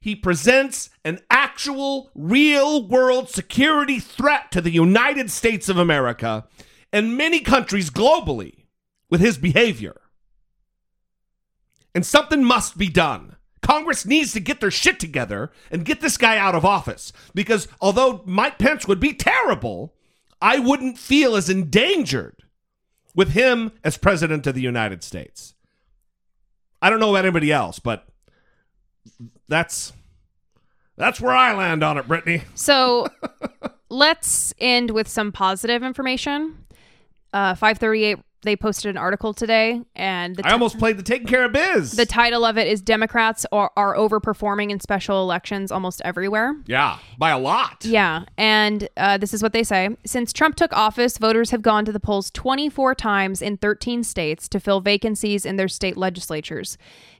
He 0.00 0.14
presents 0.14 0.90
an 1.04 1.20
actual, 1.30 2.10
real 2.14 2.86
world 2.86 3.28
security 3.28 3.98
threat 3.98 4.52
to 4.52 4.60
the 4.60 4.70
United 4.70 5.30
States 5.30 5.68
of 5.68 5.76
America 5.76 6.46
and 6.92 7.16
many 7.16 7.40
countries 7.40 7.90
globally 7.90 8.64
with 9.10 9.20
his 9.20 9.38
behavior. 9.38 10.00
And 11.94 12.06
something 12.06 12.44
must 12.44 12.78
be 12.78 12.88
done. 12.88 13.36
Congress 13.60 14.06
needs 14.06 14.32
to 14.32 14.40
get 14.40 14.60
their 14.60 14.70
shit 14.70 15.00
together 15.00 15.50
and 15.70 15.84
get 15.84 16.00
this 16.00 16.16
guy 16.16 16.38
out 16.38 16.54
of 16.54 16.64
office 16.64 17.12
because 17.34 17.66
although 17.80 18.22
Mike 18.24 18.58
Pence 18.58 18.86
would 18.86 19.00
be 19.00 19.12
terrible, 19.12 19.94
I 20.40 20.58
wouldn't 20.58 20.98
feel 20.98 21.34
as 21.34 21.50
endangered 21.50 22.44
with 23.14 23.30
him 23.30 23.72
as 23.82 23.98
president 23.98 24.46
of 24.46 24.54
the 24.54 24.60
United 24.60 25.02
States. 25.02 25.54
I 26.80 26.88
don't 26.88 27.00
know 27.00 27.10
about 27.10 27.24
anybody 27.24 27.50
else, 27.50 27.80
but 27.80 28.06
that's 29.48 29.92
that's 30.96 31.20
where 31.20 31.34
I 31.34 31.54
land 31.54 31.82
on 31.82 31.96
it, 31.98 32.08
Brittany. 32.08 32.42
So 32.54 33.06
let's 33.88 34.52
end 34.58 34.90
with 34.90 35.08
some 35.08 35.32
positive 35.32 35.82
information. 35.82 36.64
Uh, 37.32 37.54
538, 37.54 38.18
they 38.42 38.54
posted 38.56 38.90
an 38.90 38.96
article 38.96 39.34
today, 39.34 39.82
and 39.96 40.36
the 40.36 40.46
I 40.46 40.52
almost 40.52 40.78
played 40.78 40.96
the 40.96 41.02
taking 41.02 41.26
care 41.26 41.44
of 41.44 41.52
biz. 41.52 41.92
the 41.92 42.06
title 42.06 42.44
of 42.44 42.56
it 42.56 42.68
is 42.68 42.80
Democrats 42.80 43.44
are, 43.50 43.70
are 43.76 43.94
overperforming 43.96 44.70
in 44.70 44.80
special 44.80 45.20
elections 45.22 45.72
almost 45.72 46.00
everywhere. 46.04 46.54
yeah, 46.66 46.98
by 47.18 47.30
a 47.30 47.38
lot. 47.38 47.84
Yeah, 47.84 48.24
and 48.36 48.88
uh, 48.96 49.18
this 49.18 49.34
is 49.34 49.42
what 49.42 49.52
they 49.52 49.64
say. 49.64 49.90
Since 50.06 50.32
Trump 50.32 50.56
took 50.56 50.72
office, 50.72 51.18
voters 51.18 51.50
have 51.50 51.62
gone 51.62 51.84
to 51.84 51.92
the 51.92 52.00
polls 52.00 52.30
24 52.30 52.94
times 52.94 53.42
in 53.42 53.56
13 53.56 54.04
states 54.04 54.48
to 54.48 54.60
fill 54.60 54.80
vacancies 54.80 55.44
in 55.44 55.56
their 55.56 55.68
state 55.68 55.96
legislatures, 55.96 56.78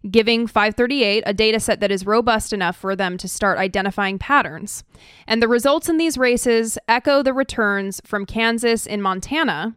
giving 0.09 0.47
538 0.47 1.25
a 1.27 1.35
data 1.35 1.59
set 1.59 1.81
that 1.81 1.91
is 1.91 2.07
robust 2.07 2.53
enough 2.53 2.77
for 2.77 2.95
them 2.95 3.17
to 3.19 3.29
start 3.29 3.59
identifying 3.59 4.19
patterns. 4.19 4.85
And 5.27 5.43
the 5.43 5.49
results 5.49 5.89
in 5.89 5.99
these 5.99 6.17
races 6.17 6.79
echo 6.87 7.23
the 7.23 7.35
returns 7.35 8.01
from 8.05 8.25
Kansas 8.25 8.87
and 8.87 9.03
Montana. 9.03 9.75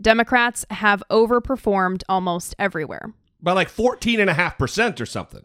Democrats 0.00 0.64
have 0.70 1.02
overperformed 1.10 2.02
almost 2.08 2.54
everywhere. 2.58 3.12
By 3.40 3.52
like 3.52 3.70
14.5% 3.70 5.00
or 5.00 5.06
something. 5.06 5.44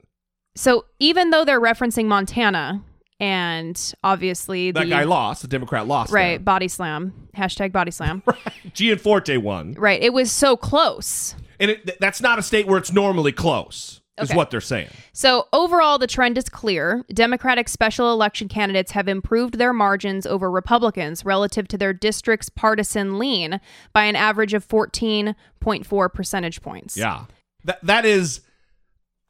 So 0.56 0.86
even 1.00 1.30
though 1.30 1.46
they're 1.46 1.62
referencing 1.62 2.06
Montana 2.06 2.84
and 3.20 3.94
obviously 4.04 4.72
That 4.72 4.86
the 4.86 4.90
guy 4.90 5.04
lost. 5.04 5.42
The 5.42 5.48
Democrat 5.48 5.88
lost. 5.88 6.12
right 6.12 6.44
body 6.44 6.68
slam 6.70 7.14
hashtag 7.36 7.72
body 7.74 7.92
slam 7.92 8.24
Gianforte 8.74 9.38
won. 9.38 9.74
right 9.74 10.02
it 10.02 10.14
was 10.14 10.32
so 10.32 10.56
close 10.56 11.36
And 11.60 11.72
it, 11.72 12.00
that's 12.00 12.22
not 12.22 12.40
a 12.40 12.42
state 12.42 12.66
where 12.66 12.78
it's 12.78 12.94
normally 12.94 13.34
close, 13.34 14.00
is 14.22 14.34
what 14.34 14.52
they're 14.52 14.62
saying. 14.62 14.90
So, 15.14 15.48
overall, 15.54 15.98
the 15.98 16.08
trend 16.08 16.38
is 16.38 16.50
clear. 16.50 17.04
Democratic 17.14 17.70
special 17.70 18.12
election 18.12 18.48
candidates 18.48 18.92
have 18.92 19.08
improved 19.08 19.58
their 19.58 19.74
margins 19.74 20.26
over 20.26 20.50
Republicans 20.50 21.26
relative 21.26 21.68
to 21.70 21.78
their 21.78 21.94
district's 21.94 22.50
partisan 22.50 23.18
lean 23.18 23.60
by 23.94 24.06
an 24.06 24.16
average 24.16 24.54
of 24.54 24.68
14.4 24.68 26.14
percentage 26.14 26.62
points. 26.62 26.98
Yeah. 26.98 27.26
That 27.66 27.80
that 27.84 28.06
is 28.06 28.42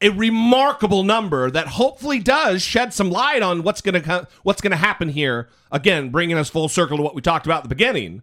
a 0.00 0.10
remarkable 0.10 1.02
number 1.02 1.50
that 1.50 1.68
hopefully 1.68 2.18
does 2.18 2.62
shed 2.62 2.94
some 2.94 3.10
light 3.10 3.42
on 3.42 3.62
what's 3.62 3.80
going 3.80 4.02
to 4.02 4.28
what's 4.42 4.60
going 4.60 4.70
to 4.70 4.76
happen 4.76 5.10
here. 5.10 5.48
Again, 5.70 6.10
bringing 6.10 6.36
us 6.36 6.48
full 6.48 6.68
circle 6.68 6.96
to 6.96 7.02
what 7.02 7.14
we 7.14 7.20
talked 7.20 7.46
about 7.46 7.58
at 7.58 7.62
the 7.64 7.68
beginning, 7.68 8.22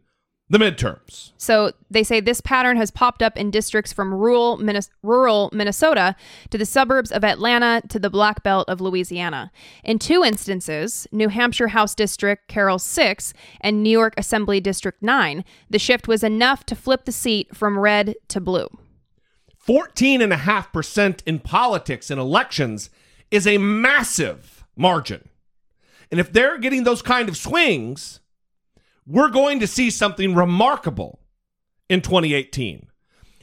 the 0.49 0.57
midterms. 0.57 1.31
So, 1.37 1.71
they 1.89 2.03
say 2.03 2.19
this 2.19 2.41
pattern 2.41 2.77
has 2.77 2.89
popped 2.89 3.21
up 3.21 3.35
in 3.37 3.51
districts 3.51 3.91
from 3.91 4.13
rural, 4.13 4.57
Minnes- 4.57 4.89
rural 5.03 5.49
Minnesota 5.51 6.15
to 6.49 6.57
the 6.57 6.65
suburbs 6.65 7.11
of 7.11 7.23
Atlanta 7.23 7.81
to 7.89 7.99
the 7.99 8.09
Black 8.09 8.43
Belt 8.43 8.69
of 8.69 8.79
Louisiana. 8.79 9.51
In 9.83 9.99
two 9.99 10.23
instances, 10.23 11.05
New 11.11 11.27
Hampshire 11.27 11.69
House 11.69 11.93
District 11.93 12.47
Carroll 12.47 12.79
6 12.79 13.33
and 13.59 13.83
New 13.83 13.89
York 13.89 14.13
Assembly 14.17 14.61
District 14.61 15.01
9, 15.01 15.43
the 15.69 15.79
shift 15.79 16.07
was 16.07 16.23
enough 16.23 16.65
to 16.67 16.75
flip 16.75 17.05
the 17.05 17.11
seat 17.11 17.55
from 17.55 17.77
red 17.77 18.15
to 18.29 18.39
blue. 18.39 18.69
14.5% 19.67 21.19
in 21.25 21.39
politics 21.39 22.09
and 22.09 22.19
elections 22.21 22.89
is 23.29 23.45
a 23.45 23.57
massive 23.57 24.65
margin. 24.77 25.27
And 26.09 26.21
if 26.21 26.31
they're 26.31 26.57
getting 26.57 26.85
those 26.85 27.01
kind 27.01 27.27
of 27.27 27.35
swings, 27.35 28.21
we're 29.07 29.29
going 29.29 29.61
to 29.61 29.67
see 29.67 29.89
something 29.89 30.35
remarkable 30.35 31.19
in 31.89 32.01
2018. 32.01 32.87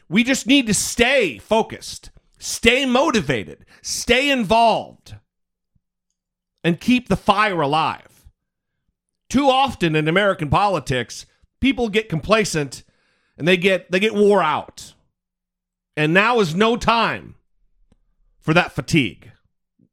We 0.09 0.23
just 0.23 0.47
need 0.47 0.67
to 0.67 0.75
stay 0.75 1.39
focused, 1.39 2.11
stay 2.39 2.85
motivated, 2.85 3.65
stay 3.81 4.31
involved, 4.31 5.17
and 6.63 6.79
keep 6.79 7.09
the 7.09 7.17
fire 7.17 7.63
alive. 7.63 8.27
Too 9.31 9.49
often 9.49 9.97
in 9.97 10.07
American 10.07 10.51
politics, 10.51 11.25
people 11.61 11.89
get 11.89 12.11
complacent 12.11 12.85
and 13.39 13.49
they 13.49 13.57
get 13.57 13.91
they 13.91 13.99
get 13.99 14.15
wore 14.15 14.43
out. 14.43 14.95
And 15.97 16.13
now 16.13 16.41
is 16.41 16.55
no 16.55 16.77
time 16.77 17.37
for 18.39 18.53
that 18.53 18.73
fatigue. 18.73 19.33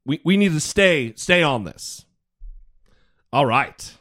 We, 0.04 0.20
we 0.24 0.36
need 0.36 0.52
to 0.52 0.60
stay 0.60 1.14
stay 1.16 1.42
on 1.42 1.64
this. 1.64 2.04
All 3.32 3.46
right. 3.46 3.96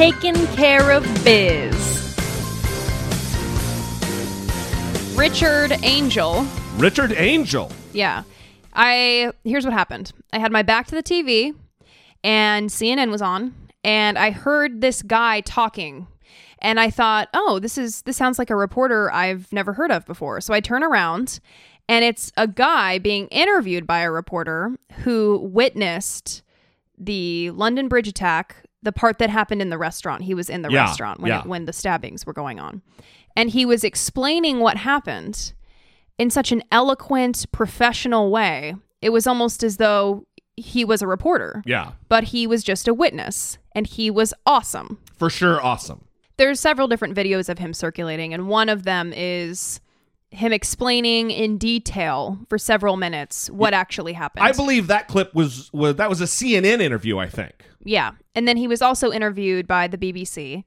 Taking 0.00 0.46
care 0.56 0.92
of 0.92 1.02
biz. 1.22 1.74
Richard 5.14 5.72
Angell. 5.84 6.46
Richard 6.78 7.12
Angell. 7.12 7.70
Yeah. 7.92 8.22
I 8.72 9.30
here's 9.44 9.66
what 9.66 9.74
happened. 9.74 10.12
I 10.32 10.38
had 10.38 10.52
my 10.52 10.62
back 10.62 10.86
to 10.86 10.94
the 10.94 11.02
TV 11.02 11.54
and 12.24 12.70
CNN 12.70 13.10
was 13.10 13.20
on 13.20 13.54
and 13.84 14.16
I 14.16 14.30
heard 14.30 14.80
this 14.80 15.02
guy 15.02 15.42
talking 15.42 16.06
and 16.60 16.80
I 16.80 16.88
thought, 16.88 17.28
"Oh, 17.34 17.58
this 17.58 17.76
is 17.76 18.00
this 18.00 18.16
sounds 18.16 18.38
like 18.38 18.48
a 18.48 18.56
reporter 18.56 19.12
I've 19.12 19.52
never 19.52 19.74
heard 19.74 19.90
of 19.90 20.06
before." 20.06 20.40
So 20.40 20.54
I 20.54 20.60
turn 20.60 20.82
around 20.82 21.40
and 21.90 22.06
it's 22.06 22.32
a 22.38 22.48
guy 22.48 22.98
being 22.98 23.26
interviewed 23.26 23.86
by 23.86 23.98
a 24.00 24.10
reporter 24.10 24.78
who 25.04 25.40
witnessed 25.52 26.40
the 26.96 27.50
London 27.50 27.86
Bridge 27.88 28.08
attack, 28.08 28.64
the 28.82 28.92
part 28.92 29.18
that 29.18 29.30
happened 29.30 29.60
in 29.62 29.68
the 29.70 29.78
restaurant. 29.78 30.22
He 30.22 30.34
was 30.34 30.48
in 30.48 30.62
the 30.62 30.70
Yeah, 30.70 30.84
restaurant 30.84 31.20
when 31.20 31.28
yeah. 31.30 31.40
it, 31.40 31.46
when 31.46 31.66
the 31.66 31.72
stabbings 31.72 32.24
were 32.24 32.32
going 32.32 32.58
on. 32.58 32.82
And 33.36 33.50
he 33.50 33.64
was 33.66 33.84
explaining 33.84 34.60
what 34.60 34.76
happened 34.78 35.52
in 36.18 36.30
such 36.30 36.52
an 36.52 36.62
eloquent, 36.72 37.46
professional 37.52 38.30
way. 38.30 38.74
It 39.02 39.10
was 39.10 39.26
almost 39.26 39.62
as 39.62 39.76
though 39.76 40.26
he 40.56 40.84
was 40.84 41.00
a 41.02 41.06
reporter. 41.06 41.62
Yeah. 41.64 41.92
But 42.08 42.24
he 42.24 42.46
was 42.46 42.62
just 42.62 42.88
a 42.88 42.94
witness 42.94 43.58
and 43.74 43.86
he 43.86 44.10
was 44.10 44.34
awesome. 44.44 44.98
For 45.16 45.30
sure 45.30 45.62
awesome. 45.62 46.04
There's 46.36 46.58
several 46.60 46.88
different 46.88 47.14
videos 47.14 47.48
of 47.48 47.58
him 47.58 47.72
circulating 47.74 48.32
and 48.34 48.48
one 48.48 48.68
of 48.68 48.84
them 48.84 49.12
is 49.14 49.80
him 50.30 50.52
explaining 50.52 51.30
in 51.30 51.58
detail 51.58 52.38
for 52.48 52.56
several 52.56 52.96
minutes 52.96 53.50
what 53.50 53.74
actually 53.74 54.12
happened. 54.12 54.44
I 54.44 54.52
believe 54.52 54.86
that 54.86 55.08
clip 55.08 55.34
was 55.34 55.72
was 55.72 55.96
that 55.96 56.08
was 56.08 56.20
a 56.20 56.24
CNN 56.24 56.80
interview, 56.80 57.18
I 57.18 57.28
think. 57.28 57.64
Yeah. 57.82 58.12
And 58.34 58.46
then 58.46 58.56
he 58.56 58.68
was 58.68 58.82
also 58.82 59.10
interviewed 59.10 59.66
by 59.66 59.88
the 59.88 59.98
BBC. 59.98 60.64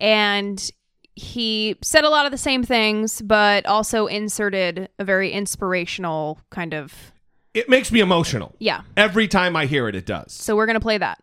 And 0.00 0.70
he 1.14 1.76
said 1.82 2.04
a 2.04 2.10
lot 2.10 2.26
of 2.26 2.32
the 2.32 2.38
same 2.38 2.62
things, 2.64 3.22
but 3.22 3.66
also 3.66 4.06
inserted 4.06 4.88
a 4.98 5.04
very 5.04 5.30
inspirational 5.30 6.40
kind 6.50 6.74
of. 6.74 7.12
It 7.52 7.68
makes 7.68 7.92
me 7.92 8.00
emotional. 8.00 8.54
Yeah. 8.58 8.82
Every 8.96 9.28
time 9.28 9.54
I 9.54 9.66
hear 9.66 9.88
it, 9.88 9.94
it 9.94 10.06
does. 10.06 10.32
So 10.32 10.56
we're 10.56 10.66
going 10.66 10.74
to 10.74 10.80
play 10.80 10.98
that. 10.98 11.22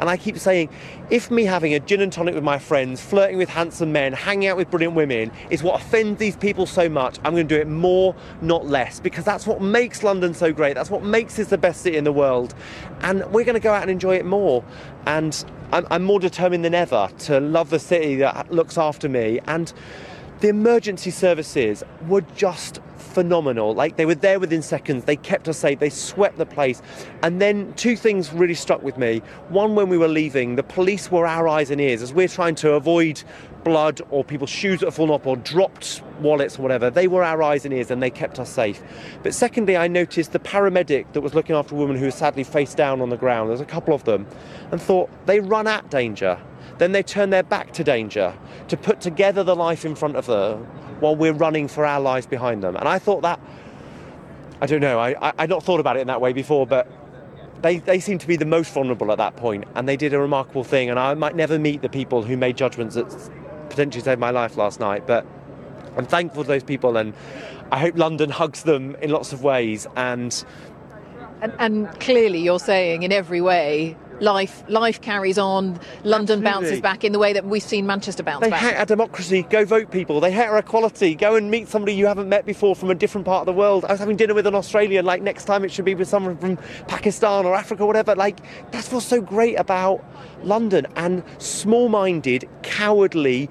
And 0.00 0.08
I 0.08 0.16
keep 0.16 0.38
saying, 0.38 0.70
if 1.10 1.30
me 1.30 1.44
having 1.44 1.74
a 1.74 1.80
gin 1.80 2.00
and 2.00 2.12
tonic 2.12 2.34
with 2.34 2.44
my 2.44 2.58
friends, 2.58 3.00
flirting 3.00 3.38
with 3.38 3.48
handsome 3.48 3.92
men, 3.92 4.12
hanging 4.12 4.48
out 4.48 4.56
with 4.56 4.70
brilliant 4.70 4.94
women 4.94 5.30
is 5.50 5.62
what 5.62 5.80
offends 5.80 6.18
these 6.18 6.36
people 6.36 6.66
so 6.66 6.88
much, 6.88 7.18
I'm 7.24 7.32
going 7.32 7.48
to 7.48 7.54
do 7.54 7.60
it 7.60 7.68
more, 7.68 8.14
not 8.42 8.66
less, 8.66 9.00
because 9.00 9.24
that's 9.24 9.46
what 9.46 9.60
makes 9.60 10.02
London 10.02 10.32
so 10.34 10.52
great. 10.52 10.74
That's 10.74 10.90
what 10.90 11.02
makes 11.02 11.38
it 11.38 11.48
the 11.48 11.58
best 11.58 11.82
city 11.82 11.96
in 11.96 12.04
the 12.04 12.12
world. 12.12 12.54
And 13.00 13.24
we're 13.32 13.44
going 13.44 13.54
to 13.54 13.60
go 13.60 13.72
out 13.72 13.82
and 13.82 13.90
enjoy 13.90 14.16
it 14.16 14.24
more. 14.24 14.64
And 15.06 15.44
I'm, 15.72 15.86
I'm 15.90 16.02
more 16.02 16.20
determined 16.20 16.64
than 16.64 16.74
ever 16.74 17.08
to 17.20 17.40
love 17.40 17.70
the 17.70 17.78
city 17.78 18.16
that 18.16 18.52
looks 18.52 18.78
after 18.78 19.08
me. 19.08 19.40
And 19.46 19.72
the 20.40 20.48
emergency 20.48 21.10
services 21.10 21.82
were 22.06 22.22
just 22.36 22.80
phenomenal. 23.10 23.74
Like 23.74 23.96
they 23.96 24.06
were 24.06 24.14
there 24.14 24.40
within 24.40 24.62
seconds. 24.62 25.04
They 25.04 25.16
kept 25.16 25.48
us 25.48 25.58
safe. 25.58 25.78
They 25.78 25.90
swept 25.90 26.38
the 26.38 26.46
place. 26.46 26.80
And 27.22 27.40
then 27.40 27.72
two 27.74 27.96
things 27.96 28.32
really 28.32 28.54
struck 28.54 28.82
with 28.82 28.96
me. 28.96 29.22
One, 29.48 29.74
when 29.74 29.88
we 29.88 29.98
were 29.98 30.08
leaving, 30.08 30.56
the 30.56 30.62
police 30.62 31.10
were 31.10 31.26
our 31.26 31.48
eyes 31.48 31.70
and 31.70 31.80
ears 31.80 32.02
as 32.02 32.12
we're 32.12 32.28
trying 32.28 32.54
to 32.56 32.72
avoid 32.72 33.22
blood 33.64 34.00
or 34.10 34.24
people's 34.24 34.50
shoes 34.50 34.80
that 34.80 34.86
have 34.86 34.94
fallen 34.94 35.10
off 35.10 35.26
or 35.26 35.36
dropped 35.36 36.02
wallets 36.20 36.58
or 36.58 36.62
whatever. 36.62 36.90
They 36.90 37.08
were 37.08 37.22
our 37.22 37.42
eyes 37.42 37.64
and 37.64 37.74
ears 37.74 37.90
and 37.90 38.02
they 38.02 38.10
kept 38.10 38.38
us 38.38 38.50
safe. 38.50 38.82
But 39.22 39.34
secondly, 39.34 39.76
I 39.76 39.88
noticed 39.88 40.32
the 40.32 40.38
paramedic 40.38 41.12
that 41.12 41.20
was 41.20 41.34
looking 41.34 41.54
after 41.56 41.74
a 41.74 41.78
woman 41.78 41.96
who 41.96 42.06
was 42.06 42.14
sadly 42.14 42.44
face 42.44 42.74
down 42.74 43.00
on 43.00 43.10
the 43.10 43.16
ground. 43.16 43.50
There's 43.50 43.60
a 43.60 43.66
couple 43.66 43.94
of 43.94 44.04
them, 44.04 44.26
and 44.70 44.80
thought 44.80 45.10
they 45.26 45.40
run 45.40 45.66
at 45.66 45.90
danger. 45.90 46.40
Then 46.80 46.92
they 46.92 47.02
turn 47.02 47.28
their 47.28 47.42
back 47.42 47.72
to 47.74 47.84
danger 47.84 48.32
to 48.68 48.76
put 48.76 49.02
together 49.02 49.44
the 49.44 49.54
life 49.54 49.84
in 49.84 49.94
front 49.94 50.16
of 50.16 50.24
them 50.24 50.64
while 51.00 51.14
we're 51.14 51.34
running 51.34 51.68
for 51.68 51.84
our 51.84 52.00
lives 52.00 52.26
behind 52.26 52.62
them. 52.62 52.74
And 52.74 52.88
I 52.88 52.98
thought 52.98 53.20
that, 53.20 53.38
I 54.62 54.66
don't 54.66 54.80
know, 54.80 54.98
I, 54.98 55.28
I, 55.28 55.32
I'd 55.40 55.50
not 55.50 55.62
thought 55.62 55.78
about 55.78 55.98
it 55.98 56.00
in 56.00 56.06
that 56.06 56.22
way 56.22 56.32
before, 56.32 56.66
but 56.66 56.90
they, 57.60 57.80
they 57.80 58.00
seem 58.00 58.16
to 58.16 58.26
be 58.26 58.36
the 58.36 58.46
most 58.46 58.72
vulnerable 58.72 59.12
at 59.12 59.18
that 59.18 59.36
point, 59.36 59.64
and 59.74 59.86
they 59.86 59.98
did 59.98 60.14
a 60.14 60.18
remarkable 60.18 60.64
thing. 60.64 60.88
And 60.88 60.98
I 60.98 61.12
might 61.12 61.36
never 61.36 61.58
meet 61.58 61.82
the 61.82 61.90
people 61.90 62.22
who 62.22 62.34
made 62.38 62.56
judgments 62.56 62.94
that 62.94 63.10
potentially 63.68 64.02
saved 64.02 64.18
my 64.18 64.30
life 64.30 64.56
last 64.56 64.80
night, 64.80 65.06
but 65.06 65.26
I'm 65.98 66.06
thankful 66.06 66.44
to 66.44 66.48
those 66.48 66.64
people, 66.64 66.96
and 66.96 67.12
I 67.70 67.78
hope 67.78 67.98
London 67.98 68.30
hugs 68.30 68.62
them 68.62 68.96
in 69.02 69.10
lots 69.10 69.34
of 69.34 69.42
ways. 69.42 69.86
And 69.96 70.32
And, 71.42 71.52
and 71.58 72.00
clearly, 72.00 72.38
you're 72.38 72.58
saying 72.58 73.02
in 73.02 73.12
every 73.12 73.42
way, 73.42 73.96
life 74.20 74.62
life 74.68 75.00
carries 75.00 75.38
on. 75.38 75.80
London 76.04 76.42
bounces 76.42 76.80
back 76.80 77.04
in 77.04 77.12
the 77.12 77.18
way 77.18 77.32
that 77.32 77.44
we've 77.44 77.62
seen 77.62 77.86
Manchester 77.86 78.22
bounce 78.22 78.42
They 78.42 78.50
back. 78.50 78.60
They 78.60 78.68
hate 78.68 78.76
our 78.76 78.86
democracy. 78.86 79.42
Go 79.42 79.64
vote, 79.64 79.90
people. 79.90 80.20
They 80.20 80.30
hate 80.30 80.46
our 80.46 80.58
equality. 80.58 81.14
Go 81.14 81.36
and 81.36 81.50
meet 81.50 81.68
somebody 81.68 81.94
you 81.94 82.06
haven't 82.06 82.28
met 82.28 82.46
before 82.46 82.76
from 82.76 82.90
a 82.90 82.94
different 82.94 83.26
part 83.26 83.40
of 83.40 83.46
the 83.46 83.58
world. 83.58 83.84
I 83.84 83.92
was 83.92 84.00
having 84.00 84.16
dinner 84.16 84.34
with 84.34 84.46
an 84.46 84.54
Australian. 84.54 85.04
Like 85.04 85.22
next 85.22 85.44
time, 85.44 85.64
it 85.64 85.72
should 85.72 85.84
be 85.84 85.94
with 85.94 86.08
someone 86.08 86.36
from 86.36 86.56
Pakistan 86.86 87.46
or 87.46 87.54
Africa, 87.54 87.82
or 87.82 87.86
whatever. 87.86 88.14
Like 88.14 88.38
that's 88.70 88.92
what's 88.92 89.06
so 89.06 89.20
great 89.20 89.56
about 89.56 90.04
London. 90.42 90.86
And 90.96 91.22
small-minded, 91.38 92.48
cowardly, 92.62 93.48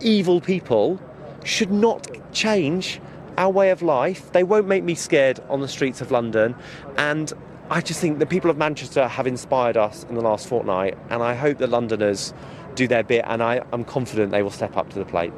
evil 0.00 0.40
people 0.40 1.00
should 1.44 1.70
not 1.70 2.06
change 2.32 3.00
our 3.38 3.50
way 3.50 3.70
of 3.70 3.82
life. 3.82 4.30
They 4.32 4.42
won't 4.42 4.68
make 4.68 4.84
me 4.84 4.94
scared 4.94 5.40
on 5.48 5.60
the 5.60 5.68
streets 5.68 6.00
of 6.00 6.10
London. 6.10 6.54
And 6.98 7.32
I 7.72 7.80
just 7.80 8.00
think 8.00 8.18
the 8.18 8.26
people 8.26 8.50
of 8.50 8.58
Manchester 8.58 9.08
have 9.08 9.26
inspired 9.26 9.78
us 9.78 10.04
in 10.04 10.14
the 10.14 10.20
last 10.20 10.46
fortnight, 10.46 10.98
and 11.08 11.22
I 11.22 11.34
hope 11.34 11.56
that 11.56 11.70
Londoners 11.70 12.34
do 12.74 12.86
their 12.86 13.02
bit, 13.02 13.24
and 13.26 13.42
I, 13.42 13.62
I'm 13.72 13.82
confident 13.82 14.30
they 14.30 14.42
will 14.42 14.50
step 14.50 14.76
up 14.76 14.90
to 14.90 14.98
the 14.98 15.06
plate. 15.06 15.32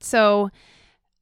So, 0.00 0.50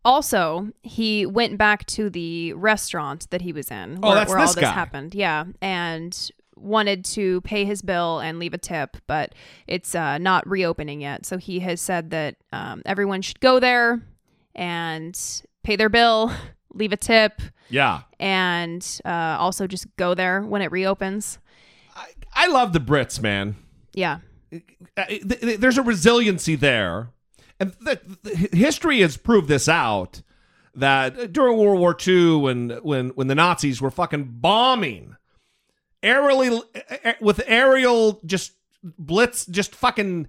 also, 0.03 0.71
he 0.83 1.27
went 1.27 1.59
back 1.59 1.85
to 1.89 2.09
the 2.09 2.55
restaurant 2.55 3.29
that 3.29 3.43
he 3.43 3.53
was 3.53 3.71
in 3.71 3.99
Oh, 4.03 4.09
where, 4.09 4.15
that's 4.15 4.31
where 4.31 4.39
all 4.39 4.47
this 4.47 4.55
this 4.55 4.65
guy. 4.65 4.71
happened. 4.71 5.15
Yeah. 5.15 5.45
And 5.61 6.31
wanted 6.57 7.05
to 7.07 7.43
pay 7.43 7.67
his 7.67 7.83
bill 7.83 8.21
and 8.21 8.39
leave 8.39 8.55
a 8.55 8.59
tip, 8.59 8.97
but 9.07 9.35
it's 9.67 9.95
uh, 9.95 10.17
not 10.17 10.49
reopening 10.49 11.03
yet. 11.03 11.27
So 11.27 11.37
he 11.37 11.61
has 11.61 11.83
said 11.83 12.09
that 12.11 12.37
um, 12.51 12.81
everyone 12.87 13.21
should 13.21 13.41
go 13.41 13.61
there 13.61 14.01
and 14.55 15.19
pay 15.63 15.77
their 15.77 15.91
bill, 15.91 16.33
leave 16.73 16.93
a 16.93 16.97
tip, 16.97 17.43
Yeah. 17.71 18.03
and 18.19 18.85
uh, 19.05 19.37
also 19.39 19.67
just 19.67 19.87
go 19.97 20.15
there 20.15 20.43
when 20.43 20.61
it 20.63 20.71
reopens. 20.73 21.39
I 22.33 22.47
love 22.49 22.73
the 22.73 22.79
Brits, 22.81 23.21
man. 23.21 23.57
Yeah. 23.93 24.19
Uh, 24.97 25.05
th- 25.07 25.41
th- 25.41 25.59
There's 25.61 25.79
a 25.79 25.83
resiliency 25.83 26.55
there. 26.57 27.11
And 27.59 27.75
th- 27.85 27.99
th- 28.25 28.53
history 28.53 29.01
has 29.01 29.17
proved 29.17 29.49
this 29.49 29.69
out 29.69 30.23
that 30.75 31.33
during 31.33 31.59
World 31.59 31.81
War 31.81 31.97
II, 32.07 32.37
when, 32.37 32.71
when, 32.83 33.09
when 33.11 33.27
the 33.27 33.35
Nazis 33.35 33.81
were 33.83 33.91
fucking 33.91 34.25
bombing 34.41 35.17
aerially 36.03 36.63
with 37.21 37.43
aerial 37.47 38.21
just 38.25 38.53
blitz, 38.83 39.45
just 39.47 39.75
fucking 39.75 40.29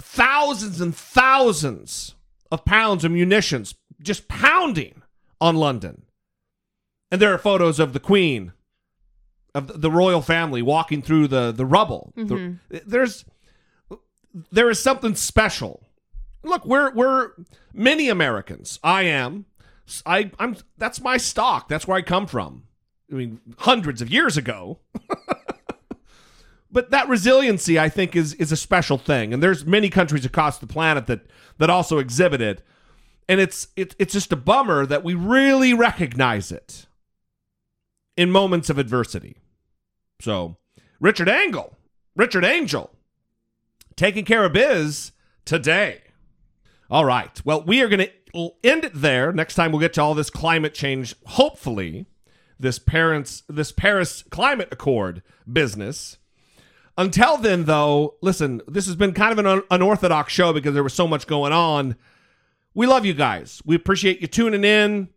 thousands 0.00 0.80
and 0.80 0.94
thousands 0.96 2.14
of 2.50 2.64
pounds 2.64 3.04
of 3.04 3.10
munitions 3.10 3.74
just 4.00 4.28
pounding 4.28 5.02
on 5.40 5.56
London. 5.56 6.02
And 7.16 7.22
there 7.22 7.32
are 7.32 7.38
photos 7.38 7.80
of 7.80 7.94
the 7.94 7.98
Queen, 8.00 8.52
of 9.54 9.80
the 9.80 9.90
royal 9.90 10.20
family 10.20 10.60
walking 10.60 11.00
through 11.00 11.28
the, 11.28 11.50
the 11.50 11.64
rubble. 11.64 12.12
The- 12.14 12.22
Mhm. 12.24 12.58
there's 12.84 13.24
there 14.52 14.68
is 14.68 14.78
something 14.78 15.14
special. 15.14 15.82
Look, 16.42 16.66
we're 16.66 16.92
we're 16.92 17.30
many 17.72 18.10
Americans. 18.10 18.78
I 18.84 19.04
am. 19.04 19.46
I 20.04 20.30
I'm 20.38 20.58
that's 20.76 21.00
my 21.00 21.16
stock. 21.16 21.68
That's 21.70 21.88
where 21.88 21.96
I 21.96 22.02
come 22.02 22.26
from. 22.26 22.64
I 23.10 23.14
mean, 23.14 23.40
hundreds 23.60 24.02
of 24.02 24.10
years 24.10 24.36
ago. 24.36 24.80
but 26.70 26.90
that 26.90 27.08
resiliency 27.08 27.78
I 27.78 27.88
think 27.88 28.14
is 28.14 28.34
is 28.34 28.52
a 28.52 28.56
special 28.58 28.98
thing. 28.98 29.32
And 29.32 29.42
there's 29.42 29.64
many 29.64 29.88
countries 29.88 30.26
across 30.26 30.58
the 30.58 30.66
planet 30.66 31.06
that 31.06 31.20
that 31.56 31.70
also 31.70 31.96
exhibit 31.96 32.42
it. 32.42 32.62
And 33.26 33.40
it's 33.40 33.68
it, 33.74 33.96
it's 33.98 34.12
just 34.12 34.32
a 34.32 34.36
bummer 34.36 34.84
that 34.84 35.02
we 35.02 35.14
really 35.14 35.72
recognize 35.72 36.52
it 36.52 36.86
in 38.16 38.30
moments 38.30 38.70
of 38.70 38.78
adversity. 38.78 39.36
So, 40.20 40.56
Richard 41.00 41.28
Angle, 41.28 41.76
Richard 42.14 42.44
Angell, 42.44 42.90
taking 43.96 44.24
care 44.24 44.44
of 44.44 44.52
biz 44.52 45.12
today. 45.44 46.02
All 46.90 47.04
right. 47.04 47.40
Well, 47.44 47.62
we 47.62 47.82
are 47.82 47.88
going 47.88 48.06
to 48.06 48.50
end 48.62 48.84
it 48.84 48.92
there. 48.94 49.32
Next 49.32 49.54
time 49.54 49.72
we'll 49.72 49.80
get 49.80 49.94
to 49.94 50.02
all 50.02 50.14
this 50.14 50.30
climate 50.30 50.74
change, 50.74 51.14
hopefully, 51.26 52.06
this 52.58 52.78
parents 52.78 53.42
this 53.48 53.72
Paris 53.72 54.22
Climate 54.30 54.68
Accord 54.70 55.22
business. 55.50 56.18
Until 56.98 57.36
then, 57.36 57.64
though, 57.64 58.14
listen, 58.22 58.62
this 58.66 58.86
has 58.86 58.96
been 58.96 59.12
kind 59.12 59.38
of 59.38 59.44
an 59.44 59.62
unorthodox 59.70 60.32
show 60.32 60.52
because 60.54 60.72
there 60.72 60.82
was 60.82 60.94
so 60.94 61.06
much 61.06 61.26
going 61.26 61.52
on. 61.52 61.96
We 62.72 62.86
love 62.86 63.04
you 63.04 63.12
guys. 63.12 63.60
We 63.66 63.76
appreciate 63.76 64.20
you 64.20 64.26
tuning 64.26 64.64
in. 64.64 65.10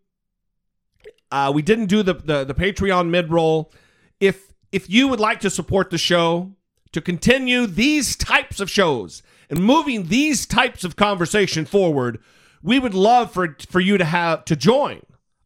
Uh, 1.32 1.52
we 1.54 1.62
didn't 1.62 1.88
do 1.88 2.04
the, 2.04 2.14
the 2.14 2.44
the 2.44 2.54
Patreon 2.54 3.10
mid 3.10 3.32
roll. 3.32 3.72
If 4.20 4.54
if 4.72 4.90
you 4.90 5.08
would 5.08 5.20
like 5.20 5.40
to 5.42 5.50
support 5.50 5.90
the 5.90 5.98
show 5.98 6.54
to 6.92 7.02
continue 7.02 7.68
these 7.68 8.16
types 8.16 8.60
of 8.60 8.70
shows 8.70 9.22
and 9.50 9.60
moving 9.60 10.08
these 10.08 10.46
types 10.46 10.84
of 10.84 10.96
conversation 10.96 11.66
forward, 11.66 12.20
we 12.64 12.80
would 12.80 12.94
love 12.94 13.32
for 13.32 13.56
for 13.70 13.80
you 13.80 13.98
to 13.98 14.06
have 14.06 14.46
to 14.46 14.56
join 14.56 15.02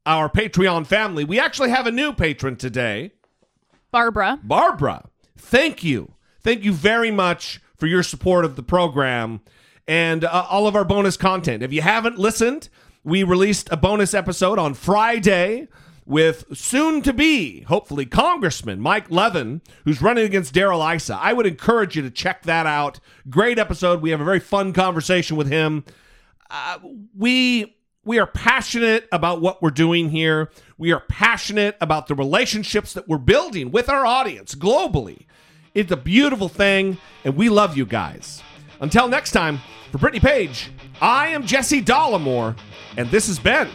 our 0.06 0.30
Patreon 0.30 0.86
family. 0.86 1.24
We 1.24 1.40
actually 1.40 1.70
have 1.70 1.88
a 1.88 1.92
new 1.92 2.14
patron 2.14 2.56
today. 2.56 3.12
Barbara. 3.92 4.40
Barbara, 4.44 5.10
thank 5.38 5.84
you. 5.84 6.14
Thank 6.42 6.64
you 6.64 6.74
very 6.74 7.12
much 7.12 7.62
for 7.78 7.88
your 7.88 8.04
support 8.04 8.44
of 8.44 8.56
the 8.56 8.64
program 8.64 9.42
and 9.88 10.24
uh, 10.24 10.46
all 10.50 10.68
of 10.68 10.76
our 10.76 10.86
bonus 10.86 11.18
content. 11.18 11.64
If 11.64 11.72
you 11.72 11.82
haven't 11.82 12.18
listened, 12.18 12.70
we 13.04 13.24
released 13.24 13.70
a 13.72 13.78
bonus 13.78 14.14
episode 14.14 14.58
on 14.60 14.74
Friday 14.74 15.68
with 16.06 16.46
soon 16.54 17.02
to 17.02 17.14
be, 17.14 17.62
hopefully, 17.62 18.06
Congressman 18.06 18.80
Mike 18.80 19.10
Levin, 19.10 19.62
who's 19.86 20.02
running 20.02 20.26
against 20.26 20.54
Darrell 20.54 20.82
Issa. 20.82 21.18
I 21.22 21.34
would 21.34 21.46
encourage 21.46 21.96
you 21.96 22.02
to 22.02 22.10
check 22.10 22.44
that 22.44 22.66
out. 22.66 23.00
Great 23.30 23.60
episode. 23.60 24.02
We 24.02 24.12
have 24.12 24.22
a 24.22 24.26
very 24.26 24.40
fun 24.40 24.74
conversation 24.74 25.38
with 25.38 25.48
him. 25.48 25.84
Uh, 26.50 26.80
we 27.18 27.76
we 28.06 28.20
are 28.20 28.28
passionate 28.28 29.08
about 29.14 29.40
what 29.40 29.62
we're 29.62 29.70
doing 29.70 30.10
here. 30.10 30.52
We 30.78 30.92
are 30.92 31.00
passionate 31.00 31.78
about 31.80 32.08
the 32.08 32.16
relationships 32.16 32.94
that 32.94 33.08
we're 33.08 33.18
building 33.18 33.72
with 33.72 33.90
our 33.90 34.06
audience 34.06 34.56
globally. 34.56 35.26
It's 35.74 35.92
a 35.92 35.98
beautiful 35.98 36.50
thing, 36.50 36.98
and 37.24 37.36
we 37.36 37.50
love 37.50 37.78
you 37.78 37.86
guys. 37.86 38.44
Until 38.82 39.08
next 39.08 39.32
time, 39.32 39.62
for 39.92 40.00
Brittany 40.00 40.20
Page, 40.20 40.70
I 41.02 41.28
am 41.28 41.46
Jesse 41.46 41.82
Dollemore, 41.82 42.58
and 42.98 43.10
this 43.10 43.28
has 43.28 43.40
been 43.40 43.70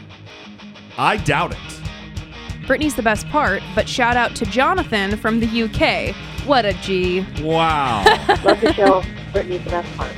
I 0.96 1.16
Doubt 1.18 1.52
It. 1.52 2.66
Brittany's 2.66 2.94
the 2.94 3.02
best 3.02 3.26
part, 3.28 3.62
but 3.74 3.88
shout 3.88 4.16
out 4.16 4.36
to 4.36 4.44
Jonathan 4.44 5.16
from 5.16 5.40
the 5.40 5.62
UK. 5.62 6.14
What 6.46 6.64
a 6.66 6.74
G. 6.74 7.24
Wow. 7.40 8.04
Love 8.44 8.60
the 8.60 8.72
show. 8.74 9.02
Brittany's 9.32 9.64
the 9.64 9.70
best 9.70 9.96
part. 9.96 10.12